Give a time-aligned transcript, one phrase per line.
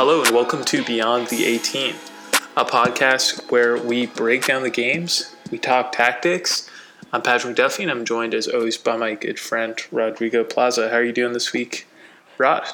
[0.00, 1.92] Hello, and welcome to Beyond the 18,
[2.56, 6.70] a podcast where we break down the games, we talk tactics.
[7.12, 10.88] I'm Patrick Duffy, and I'm joined as always by my good friend Rodrigo Plaza.
[10.90, 11.88] How are you doing this week,
[12.38, 12.68] Rod?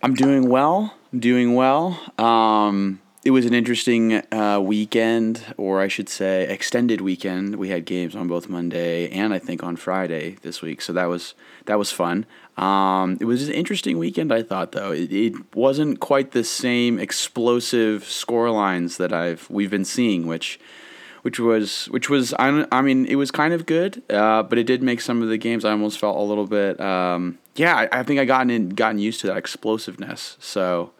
[0.00, 0.94] I'm doing well.
[1.12, 2.00] I'm doing well.
[2.16, 7.56] Um, it was an interesting uh, weekend, or I should say, extended weekend.
[7.56, 11.06] We had games on both Monday and I think on Friday this week, so that
[11.06, 11.34] was
[11.66, 12.24] that was fun.
[12.56, 14.92] Um, it was an interesting weekend, I thought, though.
[14.92, 20.58] It, it wasn't quite the same explosive score lines that I've we've been seeing, which
[21.20, 24.64] which was which was I, I mean it was kind of good, uh, but it
[24.64, 26.80] did make some of the games I almost felt a little bit.
[26.80, 30.38] Um, yeah, I, I think I gotten in, gotten used to that explosiveness.
[30.40, 30.92] So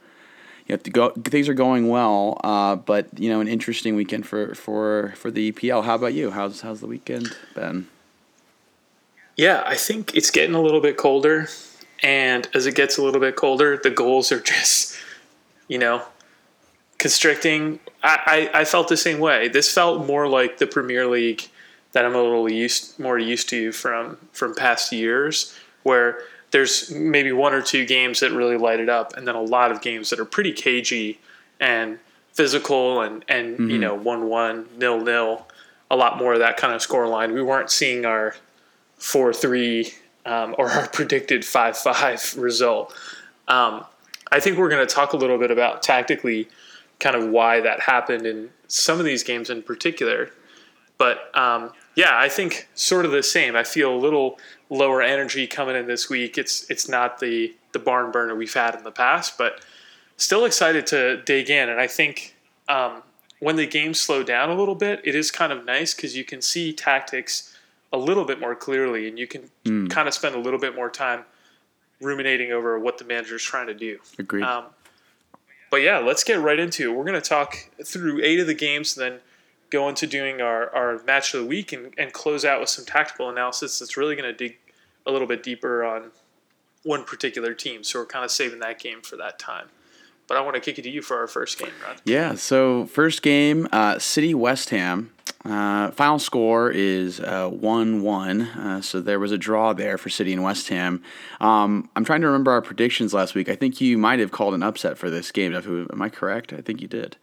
[0.71, 1.11] you have to go.
[1.11, 5.51] Things are going well, uh, but you know, an interesting weekend for for for the
[5.51, 5.83] EPL.
[5.83, 6.31] How about you?
[6.31, 7.89] How's how's the weekend been?
[9.37, 11.49] Yeah, I think it's getting a little bit colder,
[12.05, 14.97] and as it gets a little bit colder, the goals are just,
[15.67, 16.05] you know,
[16.99, 17.81] constricting.
[18.05, 19.49] I, I, I felt the same way.
[19.49, 21.49] This felt more like the Premier League
[21.93, 27.33] that I'm a little used more used to from from past years, where there's maybe
[27.33, 30.11] one or two games that really light it up, and then a lot of games
[30.11, 31.21] that are pretty cagey
[31.61, 31.99] and
[32.33, 33.71] physical and and mm-hmm.
[33.71, 35.47] you know one one nil nil,
[35.91, 37.33] a lot more of that kind of score line.
[37.33, 38.35] We weren't seeing our
[38.97, 39.93] four three
[40.27, 42.95] um, or our predicted five five result.
[43.49, 43.85] Um,
[44.33, 46.49] I think we're going to talk a little bit about tactically,
[47.01, 50.31] kind of why that happened in some of these games in particular.
[50.99, 53.57] But um, yeah, I think sort of the same.
[53.57, 54.39] I feel a little
[54.71, 56.39] lower energy coming in this week.
[56.39, 59.65] It's it's not the the barn burner we've had in the past, but
[60.17, 61.69] still excited to dig in.
[61.69, 62.37] And I think
[62.69, 63.03] um,
[63.41, 66.25] when the games slow down a little bit, it is kind of nice because you
[66.25, 67.57] can see tactics
[67.93, 69.91] a little bit more clearly, and you can mm.
[69.91, 71.25] kind of spend a little bit more time
[72.01, 73.99] ruminating over what the manager is trying to do.
[74.19, 74.45] Agreed.
[74.45, 74.67] Um,
[75.71, 76.97] but yeah, let's get right into it.
[76.97, 79.21] We're going to talk through eight of the games, and then
[79.71, 82.85] go into doing our, our match of the week and, and close out with some
[82.85, 84.59] tactical analysis that's really going to dig
[85.07, 86.11] a little bit deeper on
[86.83, 87.85] one particular team.
[87.85, 89.69] So we're kind of saving that game for that time.
[90.27, 92.01] But I want to kick it to you for our first game, Rod.
[92.05, 92.37] Yeah.
[92.37, 95.11] So first game, uh, City West Ham.
[95.45, 98.43] Uh, final score is uh, one one.
[98.43, 101.03] Uh, so there was a draw there for City and West Ham.
[101.41, 103.49] Um, I'm trying to remember our predictions last week.
[103.49, 105.53] I think you might have called an upset for this game.
[105.55, 106.53] Am I correct?
[106.53, 107.17] I think you did.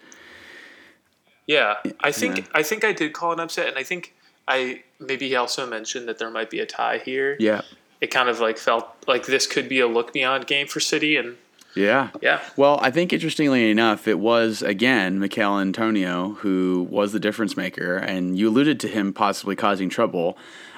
[1.47, 2.43] Yeah, I think yeah.
[2.53, 4.13] I think I did call an upset, and I think
[4.47, 7.37] I maybe he also mentioned that there might be a tie here.
[7.39, 7.61] Yeah,
[8.01, 11.15] it kind of like felt like this could be a look beyond game for City,
[11.15, 11.37] and
[11.77, 12.41] yeah, yeah.
[12.55, 17.95] Well, I think interestingly enough, it was again Michail Antonio who was the difference maker,
[17.97, 20.37] and you alluded to him possibly causing trouble.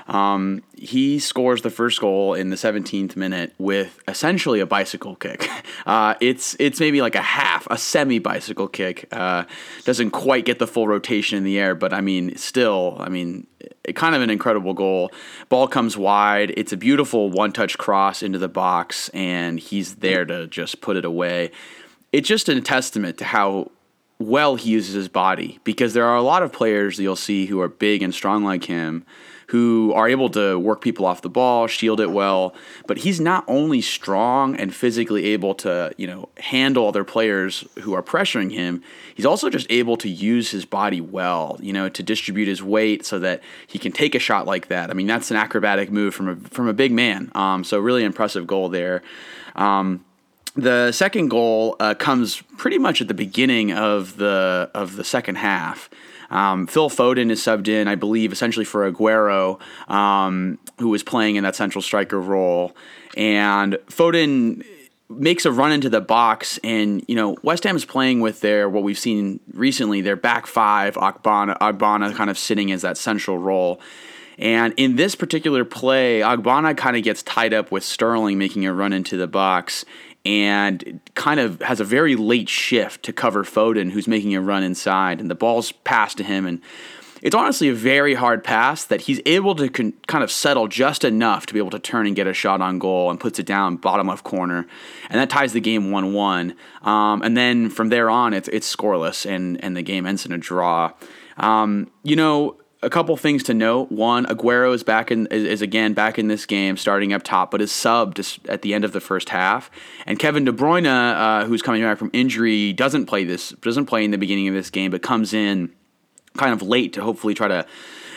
[0.09, 5.47] Um, he scores the first goal in the 17th minute with essentially a bicycle kick.
[5.85, 9.07] Uh, it's it's maybe like a half, a semi bicycle kick.
[9.11, 9.45] Uh,
[9.85, 13.47] doesn't quite get the full rotation in the air, but I mean, still, I mean,
[13.95, 15.11] kind of an incredible goal.
[15.49, 16.53] Ball comes wide.
[16.57, 20.97] It's a beautiful one touch cross into the box, and he's there to just put
[20.97, 21.51] it away.
[22.11, 23.71] It's just a testament to how
[24.19, 27.61] well he uses his body because there are a lot of players you'll see who
[27.61, 29.05] are big and strong like him
[29.49, 32.53] who are able to work people off the ball, shield it well.
[32.85, 37.93] But he's not only strong and physically able to, you know, handle other players who
[37.93, 38.83] are pressuring him,
[39.15, 43.03] he's also just able to use his body well, you know, to distribute his weight
[43.03, 44.91] so that he can take a shot like that.
[44.91, 47.31] I mean, that's an acrobatic move from a from a big man.
[47.33, 49.01] Um, so really impressive goal there.
[49.55, 50.05] Um,
[50.55, 55.37] the second goal uh, comes pretty much at the beginning of the of the second
[55.37, 55.89] half.
[56.29, 59.59] Um, Phil Foden is subbed in, I believe, essentially for Aguero,
[59.89, 62.75] um, who was playing in that central striker role.
[63.17, 64.63] And Foden
[65.09, 68.69] makes a run into the box, and you know West Ham is playing with their
[68.69, 73.37] what we've seen recently, their back five, Ogbonna, Ogbonna kind of sitting as that central
[73.37, 73.81] role.
[74.37, 78.73] And in this particular play, Ogbonna kind of gets tied up with Sterling making a
[78.73, 79.83] run into the box
[80.29, 84.61] and kind of has a very late shift to cover Foden, who's making a run
[84.61, 86.45] inside, and the ball's passed to him.
[86.45, 86.61] And
[87.23, 91.03] it's honestly a very hard pass that he's able to con- kind of settle just
[91.03, 93.47] enough to be able to turn and get a shot on goal and puts it
[93.47, 94.67] down bottom left corner,
[95.09, 96.55] and that ties the game one one.
[96.83, 100.31] Um, and then from there on, it's it's scoreless, and and the game ends in
[100.31, 100.93] a draw.
[101.37, 103.91] Um, you know, a couple things to note.
[103.91, 107.51] One, Aguero is back in is, is, again back in this game, starting up top,
[107.51, 109.69] but is subbed at the end of the first half.
[110.05, 114.05] And Kevin De Bruyne, uh, who's coming back from injury, doesn't play this doesn't play
[114.05, 115.73] in the beginning of this game, but comes in
[116.37, 117.65] kind of late to hopefully try to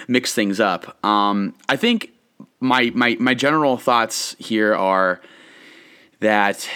[0.08, 1.04] mix things up.
[1.04, 2.10] Um, I think
[2.60, 5.20] my my my general thoughts here are
[6.20, 6.68] that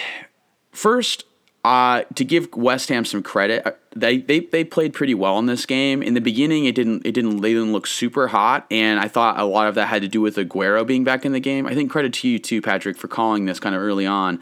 [0.71, 1.23] first
[1.63, 3.59] Uh, to give West Ham some credit,
[3.99, 6.01] they, they they played pretty well in this game.
[6.01, 9.39] In the beginning, it didn't it didn't they didn't look super hot, and I thought
[9.39, 11.67] a lot of that had to do with Aguero being back in the game.
[11.67, 14.39] I think credit to you too, Patrick, for calling this kind of early on.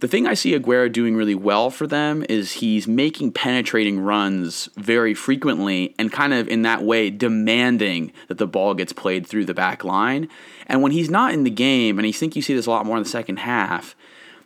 [0.00, 4.70] The thing I see Aguero doing really well for them is he's making penetrating runs
[4.76, 9.44] very frequently and kind of in that way demanding that the ball gets played through
[9.44, 10.30] the back line.
[10.66, 12.86] And when he's not in the game, and I think you see this a lot
[12.86, 13.94] more in the second half,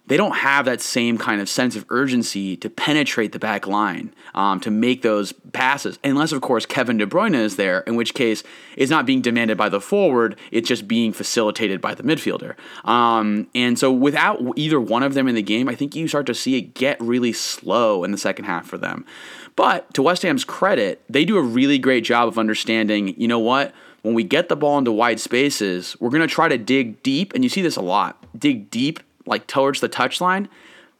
[0.07, 4.15] they don't have that same kind of sense of urgency to penetrate the back line,
[4.35, 5.99] um, to make those passes.
[6.05, 8.43] Unless, of course, Kevin De Bruyne is there, in which case
[8.77, 12.55] it's not being demanded by the forward, it's just being facilitated by the midfielder.
[12.87, 16.27] Um, and so without either one of them in the game, I think you start
[16.27, 19.07] to see it get really slow in the second half for them.
[19.57, 23.39] But to West Ham's credit, they do a really great job of understanding, you know
[23.39, 23.73] what?
[24.03, 27.33] When we get the ball into wide spaces, we're going to try to dig deep,
[27.33, 30.49] and you see this a lot dig deep like towards the touchline,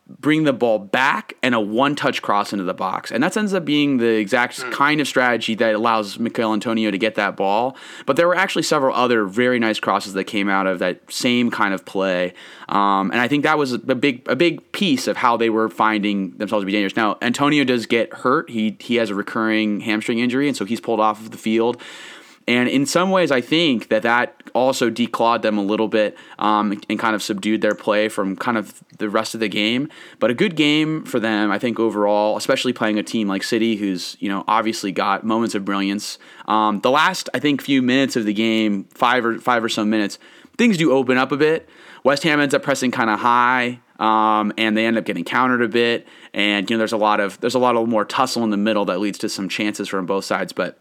[0.07, 3.11] bring the ball back and a one touch cross into the box.
[3.11, 4.71] And that ends up being the exact mm.
[4.71, 7.77] kind of strategy that allows Michail Antonio to get that ball.
[8.05, 11.51] But there were actually several other very nice crosses that came out of that same
[11.51, 12.35] kind of play.
[12.69, 15.69] Um, and I think that was a big a big piece of how they were
[15.69, 16.97] finding themselves to be dangerous.
[16.97, 18.51] Now, Antonio does get hurt.
[18.51, 21.81] He he has a recurring hamstring injury, and so he's pulled off of the field.
[22.47, 26.79] And in some ways, I think that that also declawed them a little bit um,
[26.89, 29.89] and kind of subdued their play from kind of the rest of the game.
[30.19, 33.77] But a good game for them, I think overall, especially playing a team like City,
[33.77, 36.19] who's you know obviously got moments of brilliance.
[36.47, 39.85] Um, the last, I think, few minutes of the game, five or five or so
[39.85, 40.19] minutes,
[40.59, 41.69] things do open up a bit.
[42.05, 45.63] West Ham ends up pressing kind of high, um, and they end up getting countered
[45.63, 46.07] a bit.
[46.35, 48.59] And you know, there's a lot of there's a lot of more tussle in the
[48.59, 50.79] middle that leads to some chances from both sides, but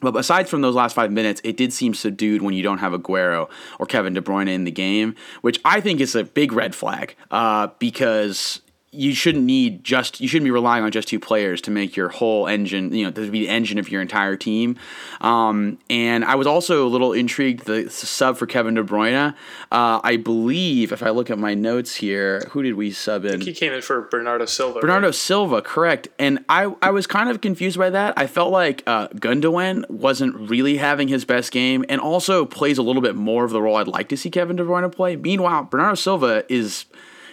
[0.00, 2.92] but aside from those last five minutes, it did seem subdued when you don't have
[2.92, 3.48] Aguero
[3.78, 7.16] or Kevin De Bruyne in the game, which I think is a big red flag
[7.30, 8.60] uh, because
[8.90, 12.08] you shouldn't need just you shouldn't be relying on just two players to make your
[12.08, 14.76] whole engine you know to be the engine of your entire team.
[15.20, 19.34] Um, and I was also a little intrigued the sub for Kevin De Bruyne.
[19.70, 23.40] Uh, I believe if I look at my notes here who did we sub in?
[23.40, 25.14] He came in for Bernardo Silva Bernardo right?
[25.14, 26.08] Silva correct.
[26.18, 28.14] And I, I was kind of confused by that.
[28.16, 32.82] I felt like uh, Gundogan wasn't really having his best game and also plays a
[32.82, 35.16] little bit more of the role I'd like to see Kevin De Bruyne play.
[35.16, 36.86] Meanwhile Bernardo Silva is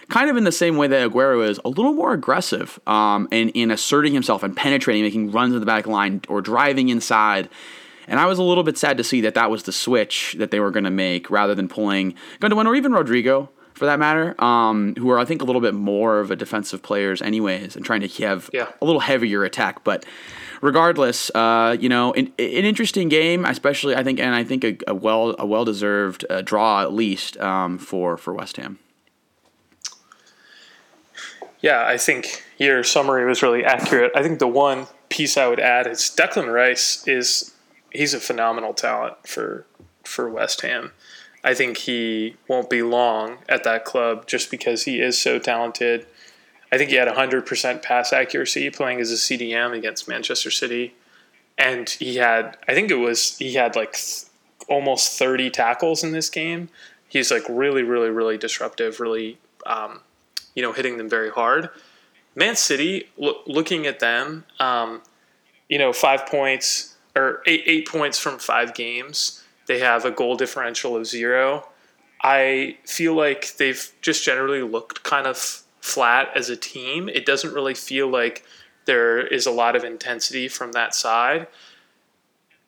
[0.08, 3.50] kind of in the same way that Aguero is, a little more aggressive um, in,
[3.50, 7.48] in asserting himself and penetrating, making runs in the back line or driving inside.
[8.08, 10.50] And I was a little bit sad to see that that was the switch that
[10.50, 14.40] they were going to make rather than pulling Gundogan or even Rodrigo for that matter,
[14.42, 17.84] um, who are I think a little bit more of a defensive players anyways, and
[17.84, 18.68] trying to have yeah.
[18.80, 19.84] a little heavier attack.
[19.84, 20.06] But
[20.62, 24.78] regardless, uh, you know, an, an, interesting game, especially I think, and I think a,
[24.86, 28.78] a well a well deserved uh, draw at least um, for for West Ham
[31.66, 34.12] yeah, I think your summary was really accurate.
[34.14, 37.54] I think the one piece I would add is Declan Rice is
[37.90, 39.66] he's a phenomenal talent for
[40.04, 40.92] for West Ham.
[41.42, 46.06] I think he won't be long at that club just because he is so talented.
[46.70, 50.94] I think he had 100% pass accuracy playing as a CDM against Manchester City.
[51.58, 54.24] And he had, I think it was, he had like th-
[54.68, 56.68] almost 30 tackles in this game.
[57.08, 60.00] He's like really, really, really disruptive, really um,
[60.56, 61.70] you know, hitting them very hard.
[62.34, 65.02] Man City, lo- looking at them, um,
[65.68, 69.44] you know, five points or eight, eight points from five games.
[69.66, 71.68] They have a goal differential of zero.
[72.22, 77.08] I feel like they've just generally looked kind of flat as a team.
[77.08, 78.44] It doesn't really feel like
[78.86, 81.46] there is a lot of intensity from that side.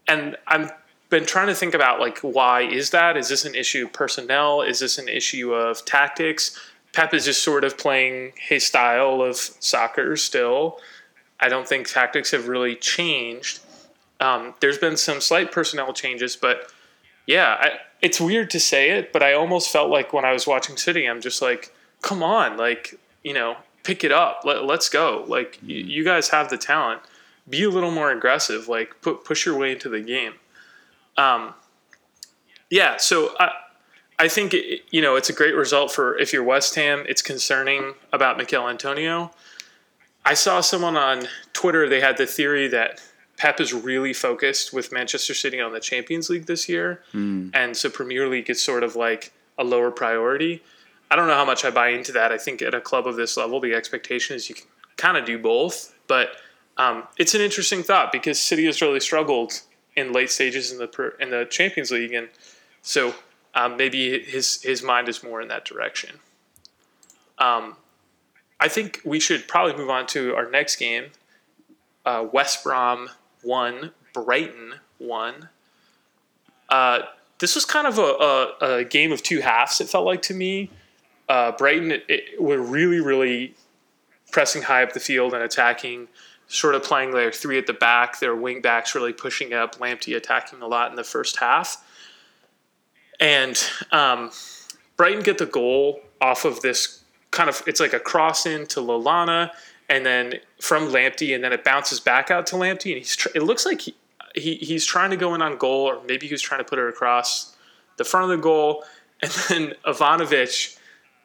[0.06, 0.70] And I'm
[1.10, 3.16] been trying to think about like why is that?
[3.16, 4.62] Is this an issue of personnel?
[4.62, 6.58] Is this an issue of tactics?
[6.92, 10.80] Pep is just sort of playing his style of soccer still.
[11.40, 13.60] I don't think tactics have really changed.
[14.20, 16.72] Um, there's been some slight personnel changes, but
[17.26, 17.70] yeah, I,
[18.02, 21.06] it's weird to say it, but I almost felt like when I was watching City,
[21.06, 24.42] I'm just like, come on, like, you know, pick it up.
[24.44, 25.24] Let, let's go.
[25.28, 25.70] Like, mm-hmm.
[25.70, 27.02] you, you guys have the talent.
[27.48, 28.68] Be a little more aggressive.
[28.68, 30.34] Like, put, push your way into the game.
[31.16, 31.54] Um,
[32.70, 33.52] yeah, so I,
[34.18, 37.04] I think it, you know it's a great result for if you're West Ham.
[37.08, 39.30] It's concerning about Michail Antonio.
[40.24, 41.88] I saw someone on Twitter.
[41.88, 43.00] They had the theory that
[43.36, 47.50] Pep is really focused with Manchester City on the Champions League this year, mm.
[47.54, 50.62] and so Premier League is sort of like a lower priority.
[51.10, 52.32] I don't know how much I buy into that.
[52.32, 55.24] I think at a club of this level, the expectation is you can kind of
[55.24, 56.32] do both, but
[56.76, 59.62] um, it's an interesting thought because City has really struggled
[59.96, 62.28] in late stages in the in the Champions League, and
[62.82, 63.14] so
[63.58, 66.20] um, maybe his his mind is more in that direction.
[67.38, 67.76] Um,
[68.60, 71.06] I think we should probably move on to our next game.
[72.06, 73.10] Uh, West Brom
[73.42, 75.48] one, Brighton one.
[76.68, 77.00] Uh,
[77.38, 79.80] this was kind of a, a, a, game of two halves.
[79.80, 80.70] It felt like to me.
[81.28, 83.54] Uh, Brighton it, it, were really, really
[84.32, 86.08] pressing high up the field and attacking,
[86.48, 88.20] sort of playing their three at the back.
[88.20, 89.76] Their wing backs really pushing up.
[89.76, 91.84] Lamptey attacking a lot in the first half,
[93.20, 94.30] and um,
[94.96, 97.62] Brighton get the goal off of this kind of.
[97.66, 99.50] It's like a cross in to Lallana,
[99.88, 103.16] and then from Lamptey, and then it bounces back out to Lamptey, and he's.
[103.16, 103.94] Tr- it looks like he,
[104.34, 106.78] he he's trying to go in on goal, or maybe he was trying to put
[106.78, 107.56] it across
[107.96, 108.84] the front of the goal,
[109.22, 110.78] and then Ivanovic,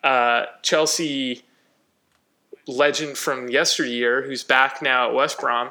[0.03, 1.43] uh, Chelsea
[2.67, 5.69] legend from yesteryear, who's back now at West Brom,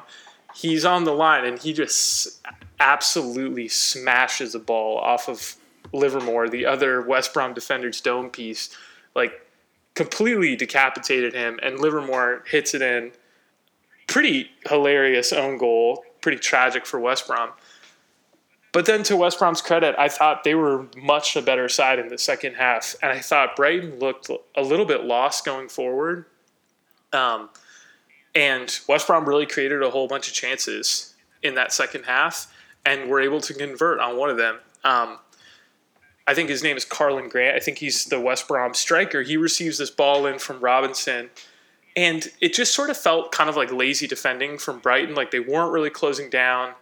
[0.55, 2.39] he's on the line and he just
[2.79, 5.55] absolutely smashes a ball off of
[5.93, 8.75] Livermore, the other West Brom defender's dome piece,
[9.15, 9.45] like
[9.95, 13.11] completely decapitated him, and Livermore hits it in.
[14.07, 17.51] Pretty hilarious own goal, pretty tragic for West Brom.
[18.73, 22.09] But then to West Brom's credit, I thought they were much a better side in
[22.09, 22.95] the second half.
[23.03, 26.25] And I thought Brighton looked a little bit lost going forward.
[27.13, 27.49] Um,
[28.33, 32.51] and West Brom really created a whole bunch of chances in that second half
[32.83, 34.57] and were able to convert on one of them.
[34.83, 35.19] Um,
[36.25, 37.55] I think his name is Karlan Grant.
[37.55, 39.23] I think he's the West Brom striker.
[39.23, 41.29] He receives this ball in from Robinson.
[41.95, 45.15] And it just sort of felt kind of like lazy defending from Brighton.
[45.15, 46.73] Like they weren't really closing down.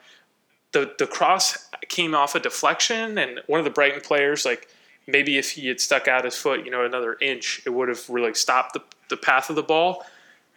[0.72, 4.70] The the cross came off a deflection, and one of the Brighton players, like
[5.08, 8.10] maybe if he had stuck out his foot, you know, another inch, it would have
[8.10, 10.06] really stopped the, the path of the ball.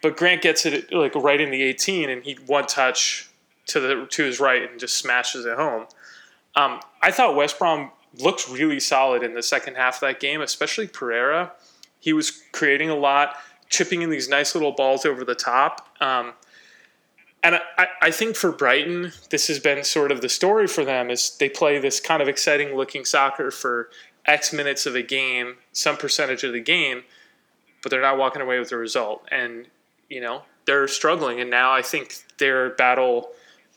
[0.01, 3.29] But Grant gets it like right in the 18, and he one touch
[3.67, 5.87] to the to his right and just smashes it home.
[6.55, 10.41] Um, I thought West Brom looked really solid in the second half of that game,
[10.41, 11.51] especially Pereira.
[11.99, 13.35] He was creating a lot,
[13.69, 15.89] chipping in these nice little balls over the top.
[15.99, 16.33] Um,
[17.43, 21.09] and I, I think for Brighton, this has been sort of the story for them
[21.09, 23.89] is they play this kind of exciting looking soccer for
[24.25, 27.03] X minutes of a game, some percentage of the game,
[27.83, 29.27] but they're not walking away with the result.
[29.31, 29.67] And,
[30.09, 31.39] you know, they're struggling.
[31.39, 33.29] And now I think their battle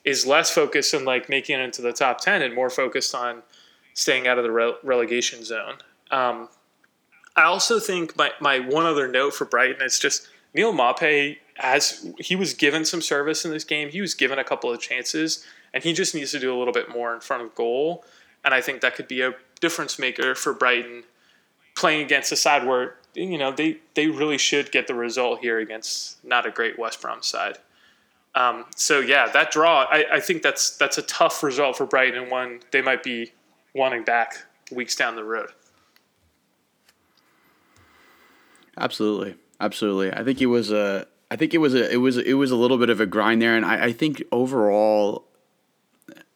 [0.04, 3.42] is less focused on like making it into the top 10 and more focused on
[3.98, 5.74] staying out of the rele- relegation zone.
[6.12, 6.48] Um,
[7.34, 12.08] I also think my, my one other note for Brighton is just Neal Maupay as
[12.20, 13.88] he was given some service in this game.
[13.88, 16.72] He was given a couple of chances, and he just needs to do a little
[16.72, 18.04] bit more in front of goal.
[18.44, 21.02] And I think that could be a difference maker for Brighton
[21.76, 25.58] playing against a side where you know they they really should get the result here
[25.58, 27.58] against not a great West Brom side.
[28.36, 32.22] Um, so yeah, that draw I, I think that's that's a tough result for Brighton
[32.22, 33.32] and one they might be
[33.78, 35.50] wanting back weeks down the road.
[38.76, 40.12] Absolutely, absolutely.
[40.12, 41.06] I think it was a.
[41.30, 41.90] I think it was a.
[41.90, 42.16] It was.
[42.16, 45.24] It was a little bit of a grind there, and I, I think overall,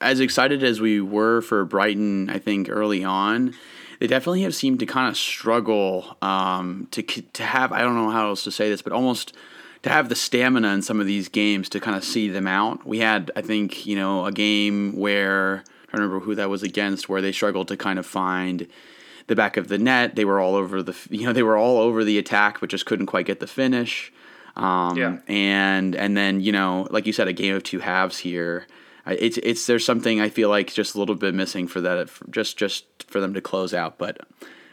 [0.01, 3.55] as excited as we were for Brighton, I think early on,
[4.01, 7.73] they definitely have seemed to kind of struggle um, to to have.
[7.73, 9.35] I don't know how else to say this, but almost
[9.83, 12.87] to have the stamina in some of these games to kind of see them out.
[12.87, 16.63] We had, I think, you know, a game where I don't remember who that was
[16.63, 18.67] against, where they struggled to kind of find
[19.27, 20.17] the back of the net.
[20.17, 22.87] They were all over the, you know, they were all over the attack, but just
[22.87, 24.13] couldn't quite get the finish.
[24.57, 25.19] Um, yeah.
[25.29, 28.67] And and then you know, like you said, a game of two halves here.
[29.07, 32.57] It's it's there's something I feel like just a little bit missing for that, just
[32.57, 34.21] just for them to close out, but.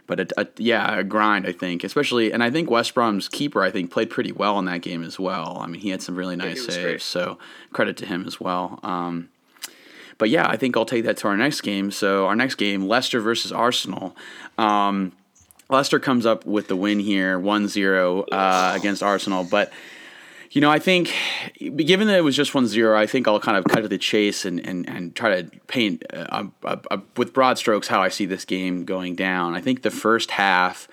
[0.08, 3.62] But a, a, yeah, a grind, I think, especially, and I think West Brom's keeper,
[3.62, 5.60] I think, played pretty well in that game as well.
[5.62, 7.02] I mean, he had some really nice yeah, saves, great.
[7.04, 7.38] so
[7.74, 8.80] credit to him as well.
[8.82, 9.30] Um,
[10.20, 11.90] but yeah, I think I'll take that to our next game.
[11.90, 14.16] So our next game, Leicester versus Arsenal.
[14.60, 15.14] Um,
[15.70, 19.44] Leicester comes up with the win here, 1-0 uh, against Arsenal.
[19.44, 19.72] But
[20.52, 21.14] you know, I think
[21.60, 24.46] given that it was just 1-0, I think I'll kind of cut to the chase
[24.46, 26.48] and, and, and try to paint uh,
[27.16, 29.56] with broad strokes how I see this game going down.
[29.56, 30.88] I think the first half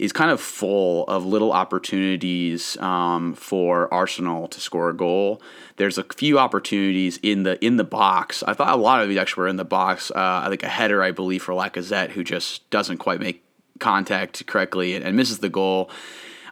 [0.00, 5.42] is kind of full of little opportunities um, for Arsenal to score a goal.
[5.76, 8.42] There's a few opportunities in the in the box.
[8.42, 10.10] I thought a lot of these actually were in the box.
[10.10, 13.44] Uh, I think a header, I believe, for Lacazette, who just doesn't quite make
[13.78, 15.90] contact correctly and, and misses the goal.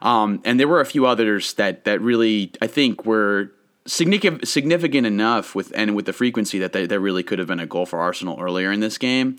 [0.03, 3.51] Um, and there were a few others that that really I think were
[3.89, 7.65] significant significant enough with and with the frequency that there really could have been a
[7.65, 9.37] goal for Arsenal earlier in this game.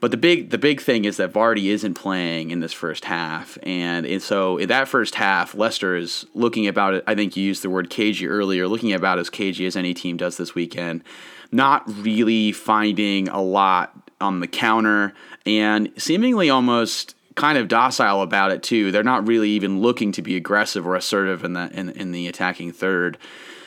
[0.00, 3.56] But the big the big thing is that Vardy isn't playing in this first half,
[3.62, 7.04] and, and so in that first half, Leicester is looking about it.
[7.06, 10.16] I think you used the word cagey earlier, looking about as cagey as any team
[10.16, 11.04] does this weekend.
[11.52, 15.12] Not really finding a lot on the counter,
[15.46, 18.90] and seemingly almost kind of docile about it too.
[18.90, 22.26] They're not really even looking to be aggressive or assertive in the in, in the
[22.26, 23.16] attacking third.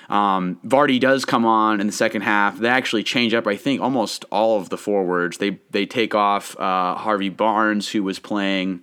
[0.10, 2.58] Um, Vardy does come on in the second half.
[2.60, 5.38] They actually change up, I think, almost all of the forwards.
[5.38, 8.82] They they take off uh, Harvey Barnes, who was playing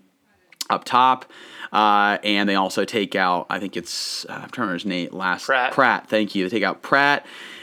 [0.69, 1.31] up top.
[1.73, 4.85] Uh, and they also take out, I think it's, uh, I'm trying to remember his
[4.85, 5.47] name last.
[5.47, 5.73] Praet.
[5.73, 6.47] Praet, thank you.
[6.47, 7.23] They take out Praet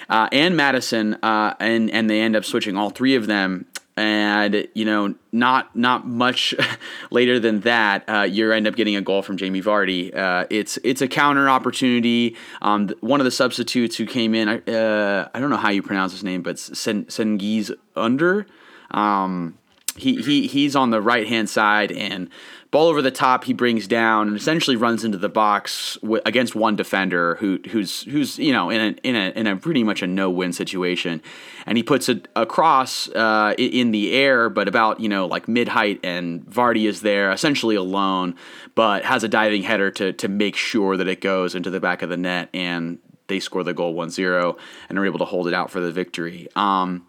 [0.09, 3.67] uh, and Maddison, uh, and, and they end up switching all three of them.
[3.99, 6.55] And you know, not not much
[7.11, 10.15] later than that, uh, you end up getting a goal from Jamie Vardy.
[10.15, 12.37] Uh, it's it's a counter opportunity.
[12.61, 16.23] Um, one of the substitutes who came in, I don't know how you pronounce his
[16.23, 18.47] name, but Sen- Cengiz Under.
[18.91, 19.57] Um,
[19.97, 22.29] he, he he's on the right hand side and
[22.71, 26.55] ball over the top he brings down and essentially runs into the box w- against
[26.55, 30.01] one defender who who's who's you know in a in a in a pretty much
[30.01, 31.21] a no win situation.
[31.65, 35.67] And he puts it across uh, in the air but about you know like mid
[35.67, 38.35] height and Vardy is there essentially alone
[38.75, 42.01] but has a diving header to to make sure that it goes into the back
[42.01, 42.99] of the net and
[43.29, 44.57] they score the goal 1-0
[44.89, 46.47] and are able to hold it out for the victory.
[46.55, 47.05] Um,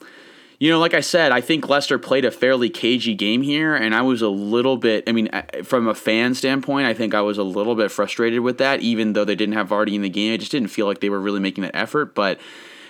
[0.60, 3.94] you know, like I said, I think Leicester played a fairly cagey game here, and
[3.94, 5.08] I was a little bit.
[5.08, 8.40] I mean, uh, from a fan standpoint, I think I was a little bit frustrated
[8.40, 8.80] with that.
[8.80, 11.08] Even though they didn't have Vardy in the game, I just didn't feel like they
[11.08, 12.14] were really making that effort.
[12.14, 12.38] But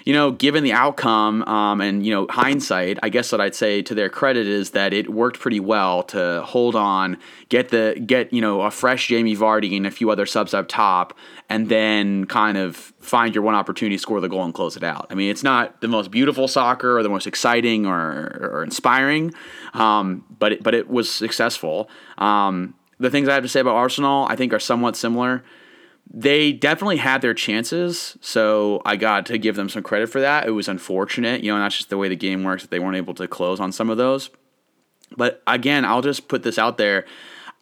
[0.05, 3.83] you know, given the outcome um, and you know hindsight, I guess what I'd say
[3.83, 8.33] to their credit is that it worked pretty well to hold on, get the get
[8.33, 11.17] you know a fresh Jamie Vardy and a few other subs up top,
[11.49, 15.07] and then kind of find your one opportunity, score the goal, and close it out.
[15.11, 19.35] I mean, it's not the most beautiful soccer or the most exciting or, or inspiring,
[19.75, 21.91] um, but it, but it was successful.
[22.19, 25.43] Um, the things I have to say about Arsenal, I think, are somewhat similar
[26.13, 30.47] they definitely had their chances, so I got to give them some credit for that.
[30.47, 32.97] It was unfortunate, you know, that's just the way the game works that they weren't
[32.97, 34.31] able to close on some of those.
[35.17, 37.05] But again, I'll just put this out there.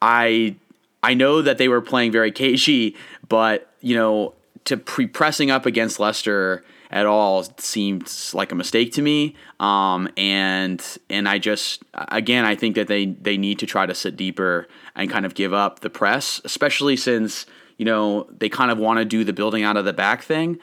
[0.01, 0.57] I
[1.03, 2.97] I know that they were playing very cagey,
[3.29, 8.93] but you know, to pre pressing up against Leicester at all seemed like a mistake
[8.95, 9.37] to me.
[9.61, 13.95] Um, and and I just again I think that they they need to try to
[13.95, 17.47] sit deeper and kind of give up the press, especially since
[17.79, 20.59] you know, they kind of want to do the building out of the back thing.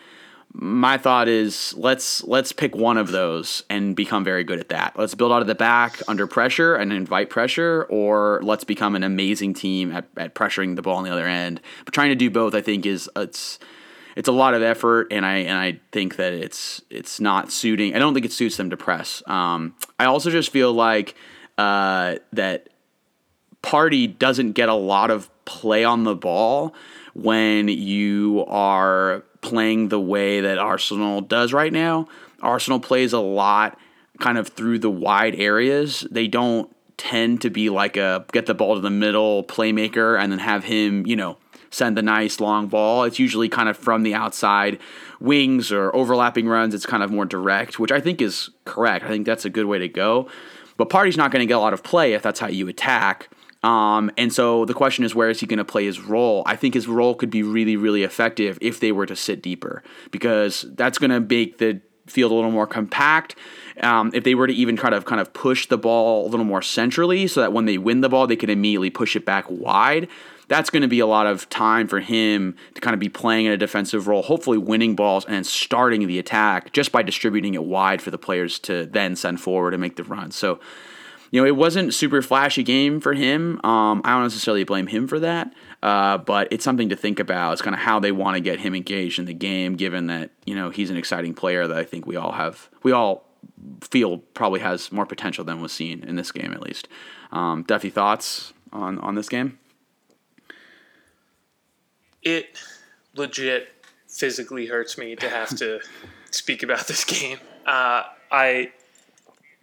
[0.53, 4.97] My thought is let's let's pick one of those and become very good at that.
[4.97, 9.03] Let's build out of the back under pressure and invite pressure, or let's become an
[9.03, 11.59] amazing team at, at pressuring the ball on the other end.
[11.83, 13.59] But trying to do both, I think, is it's
[14.15, 17.93] it's a lot of effort, and I and I think that it's it's not suiting.
[17.93, 19.23] I don't think it suits them to press.
[19.27, 21.15] Um, I also just feel like
[21.57, 22.69] uh, that
[23.61, 26.73] Partey doesn't get a lot of play on the ball
[27.15, 32.07] when you are playing the way that Arsenal does right now.
[32.41, 33.79] Arsenal plays a lot
[34.19, 36.05] kind of through the wide areas.
[36.11, 40.31] They don't tend to be like a get the ball to the middle playmaker and
[40.31, 41.37] then have him, you know,
[41.69, 43.03] send the nice long ball.
[43.03, 44.79] It's usually kind of from the outside
[45.19, 46.73] wings or overlapping runs.
[46.73, 49.05] It's kind of more direct, which I think is correct.
[49.05, 50.29] I think that's a good way to go.
[50.77, 53.29] But Partey's not going to get a lot of play if that's how you attack.
[53.65, 56.43] Um, and so the question is, where is he going to play his role?
[56.45, 59.81] I think his role could be really, really effective if they were to sit deeper,
[60.11, 63.35] because that's going to make the field a little more compact.
[63.81, 66.45] Um, if they were to even try to kind of push the ball a little
[66.45, 69.45] more centrally, so that when they win the ball, they can immediately push it back
[69.49, 70.09] wide.
[70.47, 73.47] That's going to be a lot of time for him to kind of be playing
[73.47, 77.63] in a defensive role, hopefully winning balls and starting the attack just by distributing it
[77.63, 80.29] wide for the players to then send forward and make the run.
[80.29, 80.59] So
[81.35, 83.59] you know, it wasn't super flashy game for him.
[83.65, 87.51] Um, I don't necessarily blame him for that, uh, but it's something to think about.
[87.51, 90.29] It's kind of how they want to get him engaged in the game, given that
[90.45, 93.25] you know he's an exciting player that I think we all have, we all
[93.81, 96.87] feel probably has more potential than was seen in this game at least.
[97.33, 99.59] Um, Duffy, thoughts on on this game?
[102.23, 102.57] It
[103.13, 103.67] legit
[104.07, 105.81] physically hurts me to have to
[106.31, 107.39] speak about this game.
[107.65, 108.71] Uh, I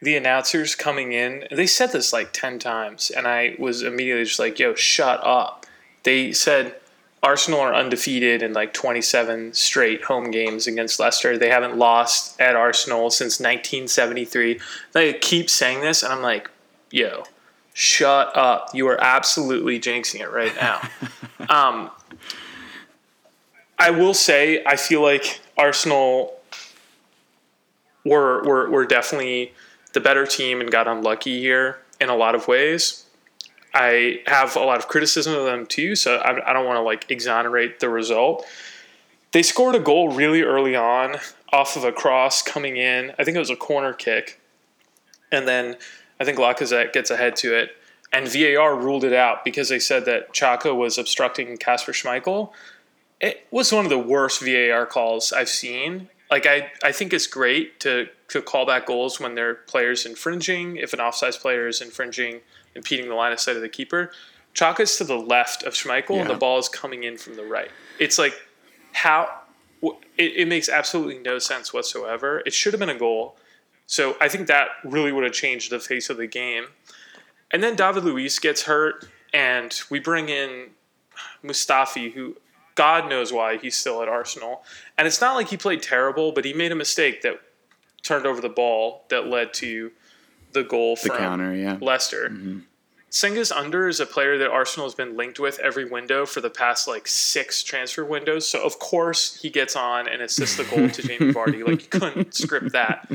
[0.03, 4.41] the announcers coming in, they said this like 10 times, and I was immediately just
[4.41, 5.65] like, yo, shut up.
[6.03, 6.75] They said
[7.23, 11.39] Arsenal are undefeated in like 27 straight home games against Leicester.
[11.39, 14.61] They haven't lost at Arsenal since 1973.
[14.91, 16.51] They keep saying this, and I'm like,
[16.91, 17.23] yo,
[17.73, 18.71] shut up.
[18.75, 20.81] You are absolutely jinxing it right now.
[21.49, 21.91] um,
[23.79, 26.41] I will say, I feel like Arsenal
[28.05, 29.55] were, were, were definitely
[29.93, 33.05] the better team and got unlucky here in a lot of ways.
[33.75, 36.83] I have a lot of criticism of them too, so I, I don't want to
[36.83, 38.45] like exonerate the result.
[39.33, 41.17] They scored a goal really early on
[41.53, 43.13] off of a cross coming in.
[43.19, 44.41] I think it was a corner kick,
[45.31, 45.77] and then
[46.21, 47.71] I think Lacazette gets ahead to it.
[48.13, 52.51] and VAR ruled it out because they said that Xhaka was obstructing Kasper Schmeichel.
[53.21, 56.09] It was one of the worst VAR calls I've seen.
[56.31, 60.77] Like I, I think it's great to to call back goals when their players infringing.
[60.77, 62.41] If an offside player is infringing,
[62.75, 64.11] impeding the line of sight of the keeper,
[64.55, 66.21] Xhaka's to the left of Schmeichel, Yeah.
[66.23, 67.71] and the ball is coming in from the right.
[67.99, 68.35] It's like
[68.93, 69.31] how
[69.83, 72.43] it, it makes absolutely no sense whatsoever.
[72.47, 73.37] It should have been a goal.
[73.87, 76.67] So I think that really would have changed the face of the game.
[77.51, 80.71] And then David Luiz gets hurt, and we bring in
[81.45, 82.37] Mustafi, who
[82.75, 84.65] God knows why he's still at Arsenal.
[84.97, 87.41] And it's not like he played terrible, but he made a mistake that
[88.03, 89.93] turned over the ball that led to
[90.53, 91.79] the goal The from counter, yeah.
[91.81, 92.31] Leicester.
[93.11, 96.49] Cengiz Under is a player that Arsenal has been linked with every window for the
[96.51, 98.49] past like six transfer windows.
[98.49, 101.67] So of course he gets on and assists the goal to Jamie Vardy.
[101.67, 103.11] Like you couldn't script that.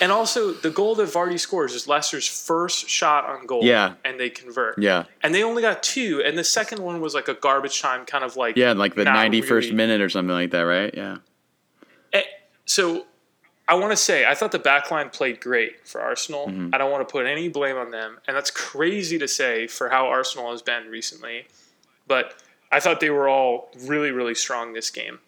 [0.00, 3.64] And also the goal that Vardy scores is Leicester's first shot on goal.
[3.64, 3.94] Yeah.
[4.04, 4.78] And they convert.
[4.78, 5.04] Yeah.
[5.22, 8.24] And they only got two, and the second one was like a garbage time kind
[8.24, 10.94] of like Yeah, like the 91st really- minute or something like that, right?
[10.94, 11.16] Yeah.
[12.12, 12.22] Eh,
[12.66, 13.06] so
[13.68, 16.46] I want to say I thought the back line played great for Arsenal.
[16.46, 16.70] Mm-hmm.
[16.74, 19.88] I don't want to put any blame on them, and that's crazy to say for
[19.88, 21.46] how Arsenal has been recently.
[22.06, 22.34] But
[22.70, 25.20] I thought they were all really, really strong this game.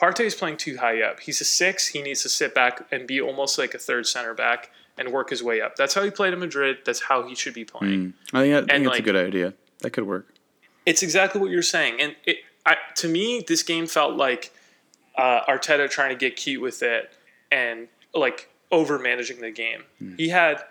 [0.00, 1.20] Partey is playing too high up.
[1.20, 1.88] He's a six.
[1.88, 5.30] He needs to sit back and be almost like a third center back and work
[5.30, 5.76] his way up.
[5.76, 6.78] That's how he played in Madrid.
[6.84, 8.14] That's how he should be playing.
[8.32, 9.54] I think, I think And, that's a good idea.
[9.80, 10.34] That could work.
[10.86, 14.52] It's exactly what you're saying, and it I, to me this game felt like
[15.16, 17.12] uh, Arteta trying to get cute with it
[17.52, 19.84] and like over managing the game.
[19.98, 20.16] Hmm.
[20.16, 20.62] He had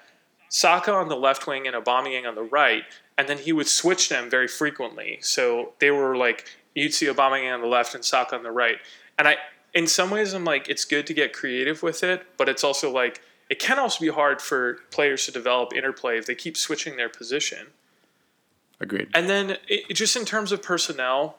[0.50, 2.84] Saka on the left wing and Aubameyang on the right,
[3.17, 5.20] and then he would switch them very frequently.
[5.22, 8.78] So they were like you'd see Aubameyang on the left and Saka on the right,
[9.17, 9.38] and I
[9.74, 12.91] in some ways I'm like it's good to get creative with it, but it's also
[12.91, 16.96] like it can also be hard for players to develop interplay if they keep switching
[16.98, 17.67] their position.
[18.80, 19.10] Agreed.
[19.13, 21.38] And then it- just in terms of personnel,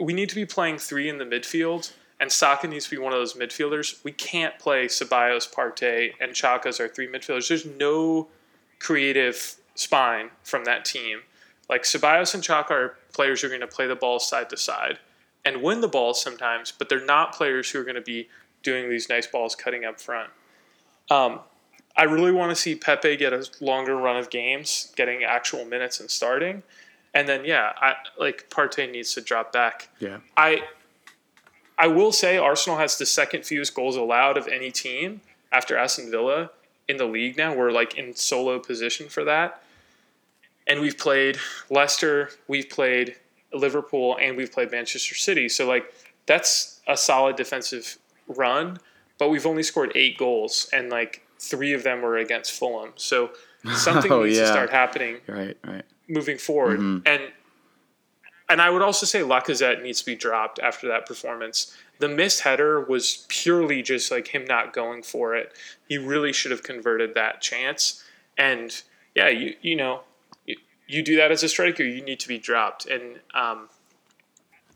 [0.00, 3.14] we need to be playing three in the midfield, and Saka needs to be one
[3.14, 4.04] of those midfielders.
[4.04, 7.48] We can't play Ceballos, Partey, and Xhaka as our three midfielders.
[7.48, 8.28] There's no
[8.78, 11.22] creative spine from that team.
[11.68, 14.56] Like Ceballos and Xhaka are players who are going to play the ball side to
[14.58, 14.98] side
[15.44, 18.28] and win the ball sometimes, but they're not players who are going to be
[18.62, 20.28] doing these nice balls cutting up front.
[21.10, 21.40] Um,
[21.96, 26.00] I really want to see Pepe get a longer run of games, getting actual minutes
[26.00, 26.62] and starting.
[27.14, 29.88] And then yeah, I like Partey needs to drop back.
[29.98, 30.18] Yeah.
[30.36, 30.62] I
[31.80, 36.10] I will say Arsenal has the second fewest goals allowed of any team after Aston
[36.10, 36.50] Villa
[36.88, 37.54] in the league now.
[37.54, 39.62] We're like in solo position for that.
[40.66, 41.38] And we've played
[41.70, 43.16] Leicester, we've played
[43.52, 45.48] Liverpool, and we've played Manchester City.
[45.48, 45.92] So like
[46.26, 48.78] that's a solid defensive run,
[49.18, 52.92] but we've only scored eight goals and like three of them were against Fulham.
[52.96, 53.30] So
[53.74, 55.84] something Oh, needs to start happening Right, right.
[56.08, 56.78] moving forward.
[56.78, 57.06] Mm-hmm.
[57.06, 57.22] And
[58.50, 61.74] and I would also say Lacazette needs to be dropped after that performance.
[62.00, 65.52] The missed header was purely just like him not going for it.
[65.88, 68.02] He really should have converted that chance.
[68.36, 68.82] And
[69.14, 70.00] yeah, you you know,
[70.46, 70.56] you,
[70.88, 72.86] you do that as a striker, you need to be dropped.
[72.86, 73.68] And um,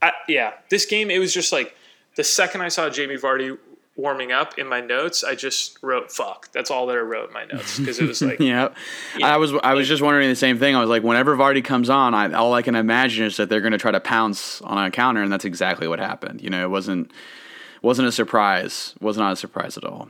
[0.01, 1.75] I, yeah, this game it was just like
[2.15, 3.59] the second I saw Jamie Vardy
[3.97, 7.35] warming up in my notes, I just wrote "fuck." That's all that I wrote in
[7.35, 8.71] my notes because it was like Yeah.
[9.23, 10.75] I was I was just wondering the same thing.
[10.75, 13.61] I was like, whenever Vardy comes on, I, all I can imagine is that they're
[13.61, 16.43] going to try to pounce on a counter, and that's exactly what happened.
[16.43, 17.11] You know, it wasn't
[17.83, 18.95] wasn't a surprise.
[19.01, 20.09] Was not a surprise at all.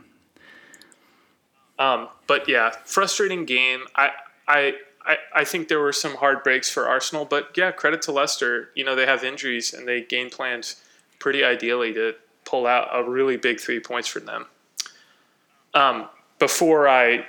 [1.77, 3.81] Um, but yeah, frustrating game.
[3.95, 4.11] I,
[4.47, 4.73] I,
[5.05, 8.69] I, I think there were some hard breaks for Arsenal, but yeah, credit to Leicester.
[8.75, 10.75] You know, they have injuries and they game planned
[11.19, 14.45] pretty ideally to pull out a really big three points for them.
[15.73, 16.07] Um,
[16.39, 17.25] before I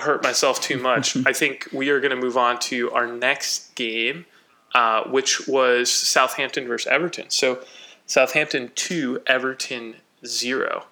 [0.00, 3.74] hurt myself too much, I think we are going to move on to our next
[3.74, 4.26] game,
[4.74, 7.30] uh, which was Southampton versus Everton.
[7.30, 7.62] So
[8.06, 10.84] Southampton 2, Everton 0.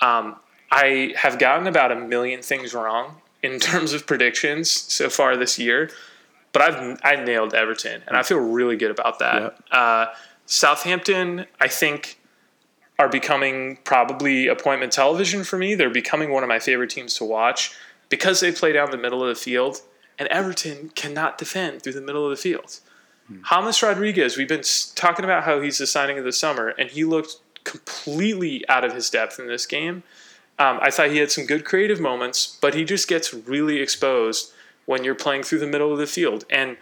[0.00, 0.36] Um,
[0.70, 5.58] I have gotten about a million things wrong in terms of predictions so far this
[5.58, 5.90] year,
[6.52, 9.42] but I've I nailed Everton, and I feel really good about that.
[9.42, 9.64] Yep.
[9.70, 10.06] Uh,
[10.46, 12.18] Southampton, I think,
[12.98, 15.74] are becoming probably appointment television for me.
[15.74, 17.74] They're becoming one of my favorite teams to watch
[18.08, 19.80] because they play down the middle of the field,
[20.18, 22.80] and Everton cannot defend through the middle of the field.
[23.50, 24.62] James Rodriguez, we've been
[24.94, 28.94] talking about how he's the signing of the summer, and he looked completely out of
[28.94, 30.02] his depth in this game.
[30.58, 34.52] Um, I thought he had some good creative moments, but he just gets really exposed
[34.84, 36.44] when you're playing through the middle of the field.
[36.50, 36.76] And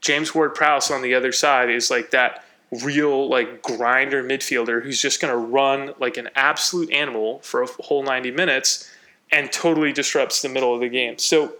[0.00, 2.44] James Ward Prowse on the other side is like that
[2.82, 7.66] real like grinder midfielder who's just going to run like an absolute animal for a
[7.80, 8.90] whole 90 minutes
[9.30, 11.18] and totally disrupts the middle of the game.
[11.18, 11.54] So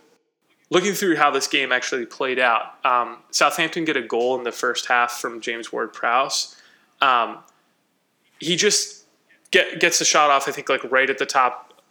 [0.71, 4.53] looking through how this game actually played out, um, Southampton get a goal in the
[4.53, 6.57] first half from James Ward Prowse.
[7.03, 7.39] Um,
[8.39, 9.05] he just
[9.51, 11.83] get, gets the shot off, I think, like right at the top,